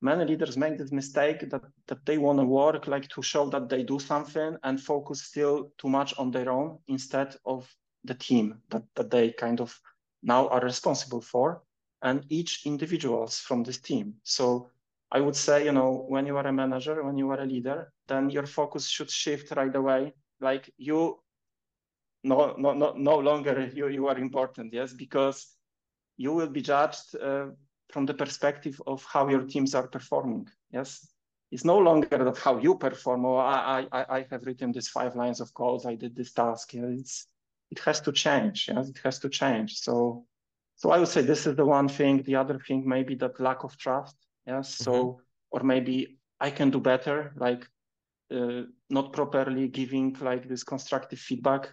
many 0.00 0.24
leaders 0.24 0.56
make 0.56 0.78
this 0.78 0.92
mistake 0.92 1.48
that 1.50 1.62
that 1.86 2.04
they 2.06 2.18
want 2.18 2.38
to 2.38 2.44
work 2.44 2.86
like 2.86 3.08
to 3.08 3.22
show 3.22 3.48
that 3.50 3.68
they 3.68 3.82
do 3.82 3.98
something 3.98 4.56
and 4.62 4.80
focus 4.80 5.22
still 5.22 5.72
too 5.78 5.88
much 5.88 6.14
on 6.18 6.30
their 6.30 6.50
own 6.50 6.78
instead 6.88 7.36
of 7.44 7.68
the 8.04 8.14
team 8.14 8.62
that, 8.70 8.82
that 8.94 9.10
they 9.10 9.30
kind 9.32 9.60
of 9.60 9.78
now 10.22 10.48
are 10.48 10.60
responsible 10.60 11.20
for 11.20 11.62
and 12.02 12.24
each 12.30 12.66
individuals 12.66 13.38
from 13.38 13.62
this 13.62 13.78
team. 13.78 14.14
So 14.22 14.70
i 15.12 15.20
would 15.20 15.34
say 15.36 15.64
you 15.64 15.72
know 15.72 16.04
when 16.08 16.24
you 16.24 16.36
are 16.36 16.46
a 16.46 16.52
manager 16.52 17.02
when 17.02 17.18
you 17.18 17.28
are 17.30 17.40
a 17.40 17.46
leader 17.46 17.92
then 18.06 18.30
your 18.30 18.46
focus 18.46 18.86
should 18.88 19.10
shift 19.10 19.50
right 19.56 19.74
away. 19.74 20.14
Like 20.40 20.72
you 20.78 21.20
no 22.24 22.54
no 22.58 22.72
no, 22.72 22.92
no 22.96 23.16
longer 23.18 23.70
you, 23.74 23.88
you 23.88 24.06
are 24.08 24.18
important 24.18 24.72
yes 24.72 24.92
because 24.92 25.56
you 26.16 26.32
will 26.32 26.48
be 26.48 26.60
judged 26.60 27.16
uh, 27.16 27.46
from 27.92 28.06
the 28.06 28.14
perspective 28.14 28.80
of 28.86 29.04
how 29.04 29.28
your 29.28 29.42
teams 29.42 29.74
are 29.74 29.88
performing. 29.88 30.48
Yes, 30.72 31.06
it's 31.50 31.64
no 31.64 31.78
longer 31.78 32.24
that 32.24 32.38
how 32.38 32.58
you 32.58 32.76
perform. 32.78 33.24
Or 33.24 33.40
I, 33.42 33.86
I, 33.92 34.18
I 34.18 34.26
have 34.30 34.46
written 34.46 34.72
these 34.72 34.88
five 34.88 35.16
lines 35.16 35.40
of 35.40 35.52
code. 35.54 35.86
I 35.86 35.94
did 35.96 36.14
this 36.16 36.32
task. 36.32 36.74
It's 36.74 37.26
it 37.70 37.78
has 37.80 38.00
to 38.02 38.12
change. 38.12 38.68
Yes, 38.68 38.88
it 38.88 38.98
has 39.04 39.18
to 39.20 39.28
change. 39.28 39.78
So, 39.78 40.26
so 40.76 40.90
I 40.90 40.98
would 40.98 41.08
say 41.08 41.22
this 41.22 41.46
is 41.46 41.56
the 41.56 41.64
one 41.66 41.88
thing. 41.88 42.22
The 42.22 42.36
other 42.36 42.58
thing 42.58 42.82
maybe 42.86 43.14
that 43.16 43.40
lack 43.40 43.64
of 43.64 43.76
trust. 43.76 44.16
Yes. 44.46 44.74
So, 44.74 44.92
Mhm. 44.92 45.16
or 45.50 45.62
maybe 45.62 46.18
I 46.40 46.50
can 46.50 46.70
do 46.70 46.80
better. 46.80 47.32
Like 47.36 47.68
uh, 48.32 48.62
not 48.88 49.12
properly 49.12 49.68
giving 49.68 50.16
like 50.20 50.48
this 50.48 50.62
constructive 50.64 51.18
feedback 51.18 51.72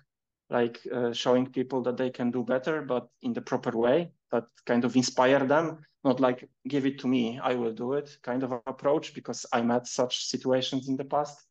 like 0.50 0.80
uh, 0.94 1.12
showing 1.12 1.46
people 1.46 1.82
that 1.82 1.98
they 1.98 2.10
can 2.10 2.32
do 2.32 2.44
better 2.44 2.82
but 2.82 3.08
in 3.22 3.34
the 3.34 3.42
proper 3.42 3.76
way 3.78 4.12
that 4.32 4.46
kind 4.66 4.86
of 4.86 4.96
inspire 4.96 5.46
them 5.46 5.80
not 6.04 6.20
like 6.20 6.50
give 6.68 6.86
it 6.86 7.00
to 7.00 7.08
me 7.08 7.40
i 7.44 7.54
will 7.54 7.74
do 7.74 7.94
it 7.94 8.18
kind 8.24 8.44
of 8.44 8.52
approach 8.66 9.14
because 9.14 9.46
i 9.52 9.62
met 9.62 9.88
such 9.88 10.26
situations 10.26 10.88
in 10.88 10.96
the 10.96 11.04
past 11.06 11.46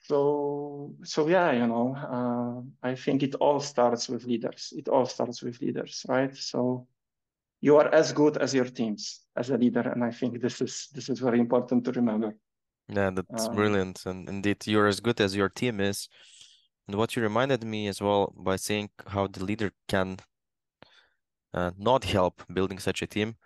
so 0.00 0.94
so 1.04 1.28
yeah 1.28 1.52
you 1.52 1.66
know 1.66 1.94
uh, 1.94 2.88
i 2.88 2.94
think 2.94 3.22
it 3.22 3.34
all 3.36 3.60
starts 3.60 4.08
with 4.08 4.24
leaders 4.24 4.72
it 4.76 4.88
all 4.88 5.06
starts 5.06 5.42
with 5.42 5.60
leaders 5.60 6.04
right 6.08 6.36
so 6.36 6.86
you 7.60 7.76
are 7.76 7.94
as 7.94 8.12
good 8.12 8.38
as 8.38 8.54
your 8.54 8.64
teams 8.64 9.20
as 9.36 9.50
a 9.50 9.58
leader 9.58 9.80
and 9.80 10.02
i 10.02 10.10
think 10.10 10.40
this 10.40 10.60
is 10.60 10.88
this 10.94 11.08
is 11.08 11.20
very 11.20 11.38
important 11.38 11.84
to 11.84 11.92
remember 11.92 12.34
Yeah, 12.90 13.10
that's 13.10 13.46
Um, 13.46 13.54
brilliant. 13.54 14.06
And 14.06 14.28
indeed, 14.28 14.66
you're 14.66 14.88
as 14.88 15.00
good 15.00 15.20
as 15.20 15.36
your 15.36 15.48
team 15.48 15.80
is. 15.80 16.08
And 16.90 16.98
what 16.98 17.14
you 17.14 17.22
reminded 17.22 17.62
me 17.62 17.86
as 17.86 18.02
well 18.02 18.34
by 18.36 18.56
saying 18.56 18.90
how 19.06 19.28
the 19.28 19.44
leader 19.44 19.70
can 19.86 20.16
uh, 21.54 21.70
not 21.78 22.02
help 22.02 22.42
building 22.52 22.80
such 22.80 23.00
a 23.00 23.06
team, 23.06 23.36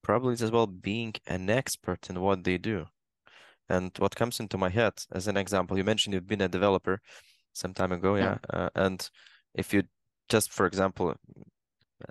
probably 0.00 0.32
is 0.32 0.40
as 0.40 0.50
well 0.50 0.66
being 0.66 1.12
an 1.26 1.50
expert 1.50 2.08
in 2.08 2.18
what 2.18 2.44
they 2.44 2.56
do. 2.56 2.86
And 3.68 3.92
what 3.98 4.16
comes 4.16 4.40
into 4.40 4.56
my 4.56 4.70
head 4.70 4.94
as 5.12 5.28
an 5.28 5.36
example, 5.36 5.76
you 5.76 5.84
mentioned 5.84 6.14
you've 6.14 6.26
been 6.26 6.40
a 6.40 6.48
developer 6.48 7.02
some 7.52 7.74
time 7.74 7.92
ago, 7.92 8.14
yeah. 8.14 8.38
Uh, 8.48 8.70
and 8.74 9.06
if 9.52 9.74
you 9.74 9.82
just, 10.30 10.50
for 10.50 10.64
example, 10.64 11.14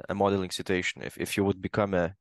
a 0.07 0.13
modeling 0.13 0.51
situation, 0.51 1.01
if, 1.01 1.17
if 1.17 1.37
you 1.37 1.43
would 1.43 1.59
become 1.59 1.95
a 1.95 2.13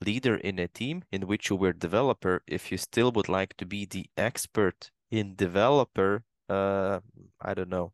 leader 0.00 0.36
in 0.36 0.58
a 0.58 0.68
team 0.68 1.04
in 1.12 1.26
which 1.26 1.50
you 1.50 1.56
were 1.56 1.74
developer, 1.74 2.42
if 2.46 2.72
you 2.72 2.78
still 2.78 3.12
would 3.12 3.28
like 3.28 3.54
to 3.58 3.66
be 3.66 3.84
the 3.84 4.06
expert 4.16 4.90
in 5.10 5.34
developer, 5.36 6.24
uh, 6.48 7.00
I 7.40 7.54
don't 7.54 7.68
know, 7.68 7.92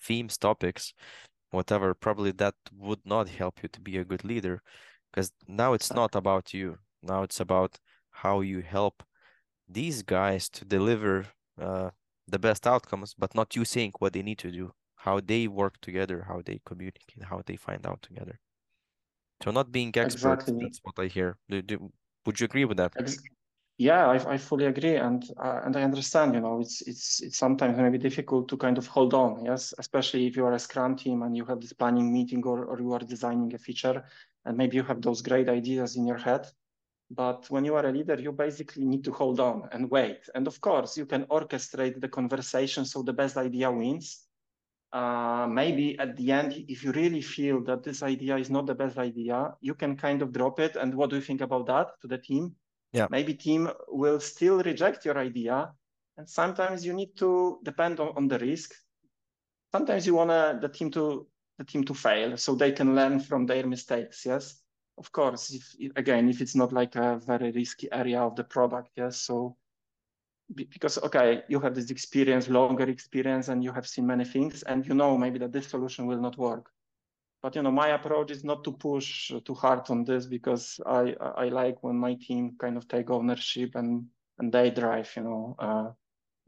themes, 0.00 0.38
topics, 0.38 0.94
whatever, 1.50 1.94
probably 1.94 2.32
that 2.32 2.54
would 2.72 3.04
not 3.04 3.28
help 3.28 3.62
you 3.62 3.68
to 3.70 3.80
be 3.80 3.98
a 3.98 4.04
good 4.04 4.24
leader. 4.24 4.62
Because 5.10 5.32
now 5.46 5.72
it's 5.72 5.92
not 5.92 6.14
about 6.14 6.54
you. 6.54 6.78
Now 7.02 7.22
it's 7.22 7.40
about 7.40 7.78
how 8.10 8.40
you 8.40 8.60
help 8.60 9.02
these 9.68 10.02
guys 10.02 10.48
to 10.50 10.64
deliver 10.64 11.26
uh, 11.60 11.90
the 12.26 12.38
best 12.38 12.66
outcomes, 12.66 13.14
but 13.14 13.34
not 13.34 13.56
you 13.56 13.64
saying 13.64 13.92
what 13.98 14.12
they 14.12 14.22
need 14.22 14.38
to 14.38 14.50
do, 14.50 14.72
how 14.96 15.20
they 15.20 15.48
work 15.48 15.80
together, 15.80 16.24
how 16.28 16.42
they 16.44 16.60
communicate, 16.64 17.24
how 17.24 17.42
they 17.46 17.56
find 17.56 17.86
out 17.86 18.02
together. 18.02 18.38
So 19.42 19.50
not 19.50 19.70
being 19.72 19.92
expert, 19.96 20.40
Exactly. 20.40 20.60
that's 20.62 20.80
what 20.82 20.98
I 20.98 21.06
hear. 21.06 21.36
Do, 21.48 21.62
do, 21.62 21.92
would 22.26 22.40
you 22.40 22.44
agree 22.44 22.64
with 22.64 22.76
that? 22.78 22.92
Ex- 22.98 23.18
Yeah, 23.80 24.08
I, 24.08 24.32
I 24.34 24.38
fully 24.38 24.66
agree, 24.66 24.96
and 24.96 25.22
uh, 25.38 25.60
and 25.64 25.76
I 25.76 25.82
understand. 25.84 26.34
You 26.34 26.40
know, 26.40 26.60
it's 26.60 26.82
it's 26.82 27.22
it's 27.22 27.38
sometimes 27.38 27.76
maybe 27.78 27.96
difficult 27.98 28.48
to 28.48 28.56
kind 28.56 28.76
of 28.76 28.86
hold 28.88 29.14
on. 29.14 29.44
Yes, 29.44 29.72
especially 29.78 30.26
if 30.26 30.36
you 30.36 30.44
are 30.46 30.52
a 30.54 30.58
Scrum 30.58 30.96
team 30.96 31.22
and 31.22 31.36
you 31.36 31.44
have 31.44 31.60
this 31.60 31.72
planning 31.72 32.12
meeting, 32.12 32.44
or 32.44 32.64
or 32.64 32.80
you 32.80 32.92
are 32.92 32.98
designing 32.98 33.54
a 33.54 33.58
feature, 33.58 34.04
and 34.44 34.56
maybe 34.56 34.76
you 34.76 34.82
have 34.82 35.00
those 35.00 35.22
great 35.22 35.48
ideas 35.48 35.94
in 35.96 36.06
your 36.06 36.18
head. 36.18 36.48
But 37.10 37.50
when 37.50 37.64
you 37.64 37.76
are 37.76 37.86
a 37.86 37.92
leader, 37.92 38.16
you 38.20 38.32
basically 38.32 38.84
need 38.86 39.04
to 39.04 39.12
hold 39.12 39.40
on 39.40 39.68
and 39.72 39.90
wait. 39.90 40.28
And 40.34 40.46
of 40.48 40.60
course, 40.60 40.96
you 40.98 41.06
can 41.06 41.24
orchestrate 41.26 42.00
the 42.00 42.08
conversation 42.08 42.84
so 42.86 43.02
the 43.02 43.12
best 43.14 43.36
idea 43.36 43.70
wins. 43.72 44.26
Uh, 44.92 45.46
maybe 45.50 45.98
at 45.98 46.16
the 46.16 46.32
end, 46.32 46.54
if 46.68 46.84
you 46.84 46.92
really 46.92 47.22
feel 47.22 47.62
that 47.64 47.82
this 47.84 48.02
idea 48.02 48.36
is 48.38 48.50
not 48.50 48.66
the 48.66 48.74
best 48.76 48.98
idea, 48.98 49.54
you 49.62 49.74
can 49.74 49.96
kind 49.96 50.22
of 50.22 50.32
drop 50.32 50.60
it. 50.60 50.76
And 50.76 50.94
what 50.94 51.10
do 51.10 51.16
you 51.16 51.22
think 51.22 51.42
about 51.42 51.66
that 51.68 51.88
to 52.02 52.08
the 52.08 52.18
team? 52.18 52.56
Yeah. 52.92 53.06
Maybe 53.10 53.34
team 53.34 53.70
will 53.88 54.20
still 54.20 54.62
reject 54.62 55.04
your 55.04 55.18
idea. 55.18 55.72
And 56.16 56.28
sometimes 56.28 56.84
you 56.84 56.92
need 56.92 57.16
to 57.18 57.60
depend 57.62 58.00
on, 58.00 58.12
on 58.16 58.28
the 58.28 58.38
risk. 58.38 58.74
Sometimes 59.72 60.06
you 60.06 60.14
want 60.14 60.60
the 60.60 60.68
team 60.68 60.90
to 60.92 61.26
the 61.58 61.64
team 61.64 61.84
to 61.84 61.94
fail 61.94 62.36
so 62.36 62.54
they 62.54 62.72
can 62.72 62.94
learn 62.94 63.20
from 63.20 63.46
their 63.46 63.66
mistakes. 63.66 64.24
Yes, 64.24 64.62
of 64.96 65.12
course. 65.12 65.52
If, 65.52 65.92
again, 65.96 66.28
if 66.28 66.40
it's 66.40 66.54
not 66.54 66.72
like 66.72 66.96
a 66.96 67.20
very 67.24 67.50
risky 67.50 67.88
area 67.92 68.20
of 68.20 68.36
the 68.36 68.44
product, 68.44 68.90
yes. 68.96 69.20
So 69.20 69.56
because 70.54 70.98
okay 70.98 71.42
you 71.48 71.60
have 71.60 71.74
this 71.74 71.90
experience 71.90 72.48
longer 72.48 72.84
experience 72.84 73.48
and 73.48 73.62
you 73.62 73.72
have 73.72 73.86
seen 73.86 74.06
many 74.06 74.24
things 74.24 74.62
and 74.62 74.86
you 74.86 74.94
know 74.94 75.16
maybe 75.16 75.38
that 75.38 75.52
this 75.52 75.68
solution 75.68 76.06
will 76.06 76.20
not 76.20 76.38
work 76.38 76.70
but 77.42 77.54
you 77.54 77.62
know 77.62 77.70
my 77.70 77.88
approach 77.88 78.30
is 78.30 78.44
not 78.44 78.64
to 78.64 78.72
push 78.72 79.32
too 79.44 79.54
hard 79.54 79.88
on 79.90 80.04
this 80.04 80.26
because 80.26 80.80
i 80.86 81.14
i 81.36 81.48
like 81.48 81.82
when 81.82 81.96
my 81.96 82.14
team 82.14 82.56
kind 82.58 82.76
of 82.76 82.88
take 82.88 83.10
ownership 83.10 83.74
and 83.74 84.06
and 84.38 84.52
they 84.52 84.70
drive 84.70 85.10
you 85.16 85.22
know 85.22 85.56
uh, 85.58 85.90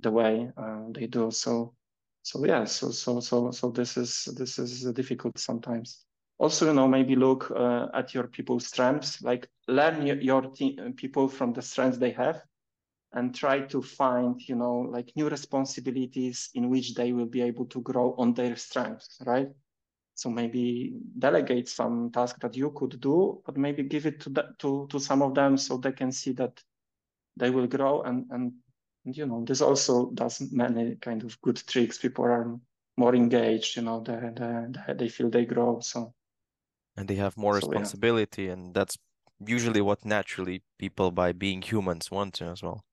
the 0.00 0.10
way 0.10 0.50
uh, 0.56 0.84
they 0.92 1.06
do. 1.06 1.30
So 1.30 1.74
so 2.22 2.44
yeah 2.44 2.64
so 2.64 2.90
so 2.90 3.20
so 3.20 3.50
so 3.50 3.70
this 3.70 3.96
is 3.96 4.24
this 4.36 4.58
is 4.58 4.84
difficult 4.92 5.38
sometimes. 5.38 6.04
Also 6.38 6.66
you 6.66 6.74
know 6.74 6.88
maybe 6.88 7.16
look 7.16 7.50
uh, 7.50 7.88
at 7.94 8.14
your 8.14 8.26
people's 8.28 8.66
strengths 8.66 9.22
like 9.22 9.48
learn 9.68 10.06
your, 10.06 10.16
your 10.20 10.42
team 10.42 10.94
people 10.96 11.28
from 11.28 11.52
the 11.52 11.62
strengths 11.62 11.98
they 11.98 12.12
have 12.12 12.42
and 13.12 13.34
try 13.34 13.60
to 13.60 13.82
find 13.82 14.40
you 14.48 14.54
know 14.54 14.78
like 14.90 15.12
new 15.16 15.28
responsibilities 15.28 16.50
in 16.54 16.70
which 16.70 16.94
they 16.94 17.12
will 17.12 17.26
be 17.26 17.42
able 17.42 17.66
to 17.66 17.80
grow 17.82 18.14
on 18.16 18.32
their 18.34 18.56
strengths 18.56 19.18
right 19.26 19.48
so 20.14 20.30
maybe 20.30 20.94
delegate 21.18 21.68
some 21.68 22.10
task 22.10 22.40
that 22.40 22.56
you 22.56 22.70
could 22.72 23.00
do 23.00 23.40
but 23.46 23.56
maybe 23.56 23.82
give 23.82 24.06
it 24.06 24.20
to 24.20 24.30
the, 24.30 24.44
to 24.58 24.86
to 24.90 24.98
some 24.98 25.22
of 25.22 25.34
them 25.34 25.56
so 25.56 25.76
they 25.76 25.92
can 25.92 26.12
see 26.12 26.32
that 26.32 26.62
they 27.36 27.50
will 27.50 27.66
grow 27.66 28.02
and 28.02 28.26
and, 28.30 28.52
and 29.04 29.16
you 29.16 29.26
know 29.26 29.44
this 29.44 29.60
also 29.60 30.10
does 30.10 30.40
many 30.52 30.96
kind 30.96 31.22
of 31.22 31.40
good 31.40 31.56
tricks. 31.66 31.98
People 31.98 32.24
are 32.24 32.58
more 32.96 33.14
engaged 33.14 33.76
you 33.76 33.82
know 33.82 34.00
they 34.00 34.18
they, 34.36 34.94
they 34.94 35.08
feel 35.08 35.30
they 35.30 35.44
grow 35.44 35.80
so. 35.80 36.14
And 36.96 37.08
they 37.08 37.14
have 37.14 37.36
more 37.36 37.58
so, 37.60 37.66
yeah. 37.72 37.78
responsibility 37.78 38.48
and 38.48 38.74
that's 38.74 38.98
usually 39.46 39.80
what 39.80 40.04
naturally 40.04 40.62
people 40.78 41.10
by 41.10 41.32
being 41.32 41.62
humans 41.62 42.10
want 42.10 42.34
to 42.34 42.46
as 42.46 42.62
well. 42.62 42.84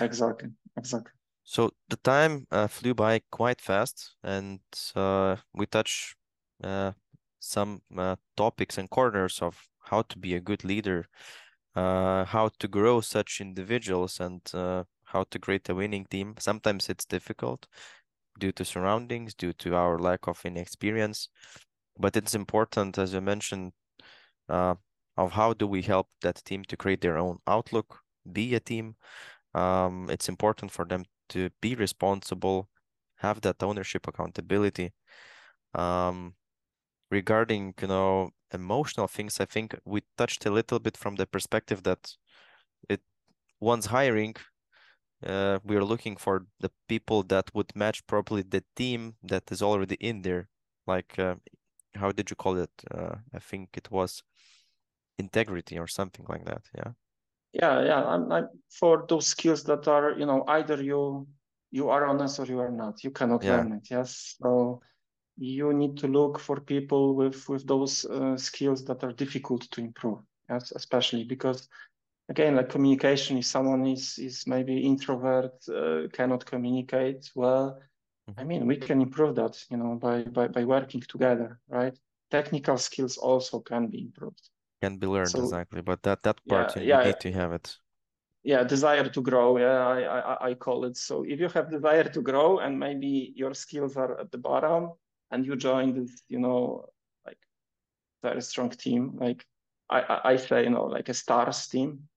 Exactly 0.00 0.50
exactly. 0.76 1.12
So 1.48 1.70
the 1.88 1.96
time 1.96 2.46
uh, 2.50 2.66
flew 2.66 2.92
by 2.92 3.20
quite 3.30 3.60
fast, 3.60 4.16
and 4.24 4.58
uh, 4.96 5.36
we 5.54 5.66
touch 5.66 6.16
some 7.38 7.80
uh, 7.96 8.16
topics 8.36 8.78
and 8.78 8.90
corners 8.90 9.40
of 9.40 9.68
how 9.80 10.02
to 10.02 10.18
be 10.18 10.34
a 10.34 10.40
good 10.40 10.64
leader, 10.64 11.06
uh, 11.74 12.24
how 12.24 12.50
to 12.58 12.68
grow 12.68 13.00
such 13.00 13.40
individuals, 13.40 14.20
and 14.20 14.40
uh, 14.54 14.84
how 15.04 15.24
to 15.30 15.38
create 15.38 15.68
a 15.68 15.74
winning 15.74 16.06
team. 16.06 16.34
Sometimes 16.38 16.88
it's 16.88 17.04
difficult 17.04 17.66
due 18.38 18.52
to 18.52 18.64
surroundings, 18.64 19.34
due 19.34 19.52
to 19.52 19.74
our 19.74 19.98
lack 19.98 20.26
of 20.26 20.44
inexperience, 20.44 21.28
but 21.98 22.16
it's 22.16 22.34
important, 22.34 22.98
as 22.98 23.14
you 23.14 23.20
mentioned, 23.20 23.72
uh, 24.48 24.74
of 25.16 25.32
how 25.32 25.54
do 25.54 25.66
we 25.66 25.82
help 25.82 26.08
that 26.20 26.44
team 26.44 26.64
to 26.64 26.76
create 26.76 27.00
their 27.00 27.16
own 27.16 27.38
outlook, 27.46 28.00
be 28.32 28.54
a 28.54 28.60
team. 28.60 28.96
Um, 29.54 30.08
it's 30.10 30.28
important 30.28 30.70
for 30.70 30.84
them 30.84 31.04
to 31.30 31.50
be 31.62 31.74
responsible, 31.74 32.68
have 33.16 33.40
that 33.40 33.62
ownership 33.62 34.06
accountability. 34.06 34.92
Um, 35.74 36.34
regarding, 37.10 37.74
you 37.80 37.88
know, 37.88 38.30
emotional 38.52 39.08
things, 39.08 39.40
I 39.40 39.44
think 39.44 39.78
we 39.84 40.02
touched 40.16 40.46
a 40.46 40.50
little 40.50 40.78
bit 40.78 40.96
from 40.96 41.16
the 41.16 41.26
perspective 41.26 41.82
that 41.84 42.14
it 42.88 43.00
once 43.60 43.86
hiring, 43.86 44.34
uh, 45.26 45.58
we 45.64 45.76
are 45.76 45.84
looking 45.84 46.16
for 46.16 46.46
the 46.60 46.70
people 46.88 47.22
that 47.24 47.50
would 47.54 47.74
match 47.74 48.06
properly 48.06 48.42
the 48.42 48.64
team 48.76 49.16
that 49.22 49.50
is 49.50 49.62
already 49.62 49.96
in 49.96 50.22
there. 50.22 50.48
Like, 50.86 51.18
uh, 51.18 51.36
how 51.94 52.12
did 52.12 52.30
you 52.30 52.36
call 52.36 52.58
it? 52.58 52.70
Uh, 52.90 53.16
I 53.34 53.38
think 53.38 53.70
it 53.76 53.90
was 53.90 54.22
integrity 55.18 55.78
or 55.78 55.86
something 55.86 56.26
like 56.28 56.44
that. 56.44 56.62
Yeah 56.74 56.92
yeah 57.56 57.82
yeah 57.82 58.04
I'm, 58.04 58.30
I'm, 58.30 58.48
for 58.70 59.06
those 59.08 59.26
skills 59.26 59.64
that 59.64 59.88
are 59.88 60.12
you 60.18 60.26
know 60.26 60.44
either 60.48 60.82
you 60.82 61.26
you 61.70 61.88
are 61.88 62.06
honest 62.06 62.38
or 62.38 62.44
you 62.44 62.58
are 62.60 62.70
not 62.70 63.02
you 63.02 63.10
cannot 63.10 63.44
yeah. 63.44 63.56
learn 63.56 63.72
it 63.72 63.88
yes 63.90 64.36
so 64.40 64.80
you 65.36 65.72
need 65.72 65.96
to 65.98 66.08
look 66.08 66.38
for 66.38 66.60
people 66.60 67.14
with 67.14 67.48
with 67.48 67.66
those 67.66 68.04
uh, 68.06 68.36
skills 68.36 68.84
that 68.84 69.04
are 69.04 69.12
difficult 69.12 69.62
to 69.70 69.80
improve 69.80 70.18
yes 70.50 70.72
especially 70.72 71.24
because 71.24 71.68
again 72.28 72.56
like 72.56 72.68
communication 72.68 73.36
if 73.38 73.44
someone 73.44 73.86
is 73.86 74.18
is 74.18 74.46
maybe 74.46 74.78
introvert 74.78 75.54
uh, 75.68 76.08
cannot 76.12 76.44
communicate 76.44 77.30
well 77.34 77.78
i 78.26 78.30
mm-hmm. 78.30 78.48
mean 78.48 78.66
we 78.66 78.76
can 78.76 79.00
improve 79.00 79.34
that 79.34 79.62
you 79.70 79.76
know 79.76 79.94
by 79.94 80.22
by, 80.22 80.48
by 80.48 80.64
working 80.64 81.00
together 81.00 81.60
right? 81.68 81.98
Technical 82.28 82.76
skills 82.76 83.16
also 83.18 83.60
can 83.60 83.86
be 83.86 84.00
improved. 84.00 84.50
Can 84.82 84.96
be 84.96 85.06
learned 85.06 85.30
so, 85.30 85.44
exactly 85.44 85.80
but 85.80 86.02
that 86.02 86.24
that 86.24 86.40
part 86.48 86.74
yeah, 86.76 86.82
you 86.82 86.88
yeah, 86.88 87.04
need 87.04 87.20
to 87.20 87.30
have 87.30 87.52
it. 87.52 87.76
Yeah 88.42 88.64
desire 88.64 89.08
to 89.08 89.22
grow 89.22 89.58
yeah 89.58 89.86
I, 89.86 90.00
I 90.02 90.50
i 90.50 90.54
call 90.54 90.84
it. 90.84 90.96
So 90.96 91.22
if 91.22 91.38
you 91.38 91.48
have 91.50 91.70
desire 91.70 92.02
to 92.02 92.20
grow 92.20 92.58
and 92.58 92.76
maybe 92.78 93.32
your 93.36 93.54
skills 93.54 93.96
are 93.96 94.18
at 94.18 94.32
the 94.32 94.38
bottom 94.38 94.90
and 95.30 95.44
you 95.46 95.56
join 95.56 95.92
this 95.94 96.22
you 96.28 96.38
know 96.38 96.86
like 97.26 97.38
very 98.22 98.42
strong 98.42 98.70
team 98.70 99.16
like 99.20 99.44
i 99.90 100.20
i, 100.24 100.36
say 100.36 100.64
you 100.64 100.70
know 100.70 100.84
like 100.84 101.08
a 101.08 101.14
stars 101.14 101.66
team. 101.68 102.08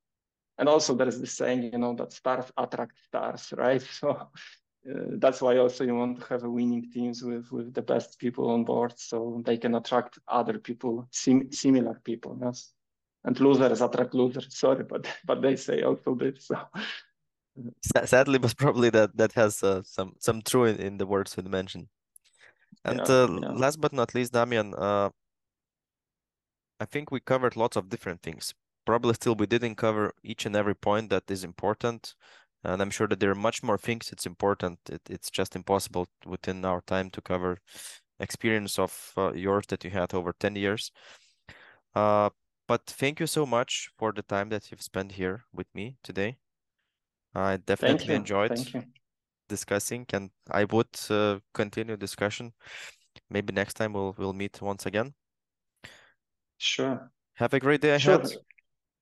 And 0.57 0.67
also 0.67 0.93
there 0.93 1.07
is 1.07 1.21
this 1.21 1.37
saying 1.37 1.63
you 1.63 1.77
know 1.77 1.95
that 1.95 2.11
stars 2.11 2.51
attract 2.57 2.97
stars 3.07 3.53
right? 3.57 3.81
So 3.99 4.09
uh, 4.89 5.17
that's 5.23 5.41
why 5.41 5.57
also 5.57 5.83
you 5.83 5.95
want 5.95 6.19
to 6.19 6.27
have 6.27 6.43
a 6.43 6.49
winning 6.49 6.89
teams 6.91 7.23
with 7.23 7.51
with 7.51 7.73
the 7.73 7.81
best 7.81 8.19
people 8.19 8.49
on 8.49 8.63
board 8.65 8.93
so 8.97 9.41
they 9.45 9.57
can 9.57 9.75
attract 9.75 10.19
other 10.27 10.57
people 10.59 11.07
sim- 11.11 11.51
similar 11.51 12.01
people 12.03 12.37
yes. 12.41 12.73
And 13.23 13.39
losers 13.39 13.81
attract 13.81 14.13
losers 14.13 14.57
sorry 14.63 14.83
but 14.83 15.07
but 15.25 15.41
they 15.41 15.55
say 15.55 15.83
also 15.83 16.15
this 16.15 16.47
so. 16.47 16.57
Sadly 18.05 18.39
but 18.43 18.57
probably 18.57 18.89
that 18.89 19.15
that 19.17 19.33
has 19.33 19.63
uh, 19.63 19.81
some 19.83 20.15
some 20.19 20.41
true 20.41 20.65
in, 20.65 20.75
in 20.77 20.97
the 20.97 21.05
words 21.05 21.35
you 21.37 21.43
mentioned 21.43 21.87
and 22.85 22.99
yeah, 22.99 23.13
uh, 23.13 23.39
yeah. 23.41 23.51
last 23.51 23.81
but 23.81 23.93
not 23.93 24.15
least 24.15 24.33
damian 24.33 24.73
uh 24.75 25.09
i 26.79 26.85
think 26.85 27.11
we 27.11 27.19
covered 27.19 27.55
lots 27.55 27.75
of 27.75 27.89
different 27.89 28.21
things 28.21 28.53
probably 28.85 29.13
still 29.13 29.35
we 29.35 29.45
didn't 29.45 29.75
cover 29.75 30.13
each 30.23 30.45
and 30.45 30.55
every 30.55 30.75
point 30.75 31.09
that 31.09 31.29
is 31.29 31.43
important 31.43 32.15
and 32.63 32.81
I'm 32.81 32.89
sure 32.89 33.07
that 33.07 33.19
there 33.19 33.31
are 33.31 33.35
much 33.35 33.63
more 33.63 33.77
things 33.77 34.11
it's 34.11 34.25
important. 34.25 34.79
It, 34.89 35.01
it's 35.09 35.29
just 35.29 35.55
impossible 35.55 36.07
within 36.25 36.65
our 36.65 36.81
time 36.81 37.09
to 37.11 37.21
cover 37.21 37.59
experience 38.19 38.77
of 38.77 39.13
uh, 39.17 39.33
yours 39.33 39.65
that 39.67 39.83
you 39.83 39.91
had 39.91 40.13
over 40.13 40.33
10 40.33 40.55
years. 40.55 40.91
Uh, 41.95 42.29
but 42.67 42.85
thank 42.85 43.19
you 43.19 43.27
so 43.27 43.45
much 43.45 43.89
for 43.97 44.11
the 44.11 44.21
time 44.21 44.49
that 44.49 44.69
you've 44.69 44.81
spent 44.81 45.13
here 45.13 45.43
with 45.53 45.67
me 45.73 45.95
today. 46.03 46.37
I 47.33 47.57
definitely 47.57 48.15
enjoyed 48.15 48.51
discussing 49.49 50.05
and 50.13 50.29
I 50.49 50.63
would 50.63 50.93
uh, 51.09 51.39
continue 51.53 51.97
discussion. 51.97 52.53
Maybe 53.29 53.51
next 53.53 53.73
time 53.73 53.93
we'll 53.93 54.15
we'll 54.17 54.33
meet 54.33 54.61
once 54.61 54.85
again. 54.85 55.13
Sure. 56.57 57.11
Have 57.33 57.53
a 57.53 57.59
great 57.59 57.81
day 57.81 57.95
ahead. 57.95 58.01
Sure. 58.29 58.41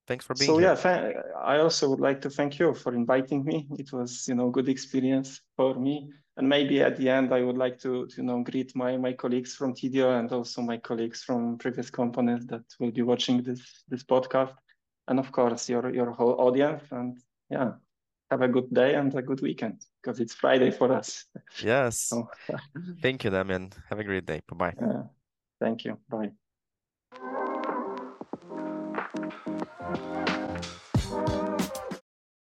Thanks 0.07 0.25
for 0.25 0.35
being 0.35 0.49
so, 0.49 0.57
here. 0.57 0.77
Yeah, 0.85 1.21
I 1.43 1.57
also 1.59 1.89
would 1.89 1.99
like 1.99 2.21
to 2.21 2.29
thank 2.29 2.59
you 2.59 2.73
for 2.73 2.93
inviting 2.93 3.43
me. 3.43 3.67
It 3.77 3.91
was, 3.91 4.25
you 4.27 4.35
know, 4.35 4.49
good 4.49 4.69
experience 4.69 5.41
for 5.57 5.75
me. 5.75 6.09
And 6.37 6.47
maybe 6.47 6.81
at 6.81 6.95
the 6.97 7.09
end, 7.09 7.33
I 7.33 7.41
would 7.41 7.57
like 7.57 7.77
to, 7.79 8.07
to 8.07 8.15
you 8.17 8.23
know, 8.23 8.41
greet 8.43 8.75
my 8.75 8.95
my 8.95 9.13
colleagues 9.13 9.55
from 9.55 9.73
Tidio 9.73 10.17
and 10.17 10.31
also 10.31 10.61
my 10.61 10.77
colleagues 10.77 11.23
from 11.23 11.57
previous 11.57 11.89
companies 11.89 12.45
that 12.45 12.63
will 12.79 12.91
be 12.91 13.01
watching 13.01 13.43
this 13.43 13.83
this 13.89 14.03
podcast, 14.03 14.55
and 15.07 15.19
of 15.19 15.31
course 15.31 15.67
your 15.67 15.93
your 15.93 16.11
whole 16.11 16.35
audience. 16.39 16.83
And 16.91 17.17
yeah, 17.49 17.71
have 18.29 18.41
a 18.41 18.47
good 18.47 18.73
day 18.73 18.95
and 18.95 19.13
a 19.15 19.21
good 19.21 19.41
weekend 19.41 19.85
because 20.01 20.19
it's 20.19 20.33
Friday 20.33 20.71
for 20.71 20.91
us. 20.91 21.25
Yes. 21.63 21.97
so, 21.99 22.29
thank 23.01 23.23
you, 23.23 23.29
Damian. 23.29 23.71
Have 23.89 23.99
a 23.99 24.03
great 24.03 24.25
day. 24.25 24.41
Bye 24.47 24.57
bye. 24.57 24.73
Yeah. 24.79 25.03
Thank 25.59 25.85
you. 25.85 25.97
Bye. 26.09 26.31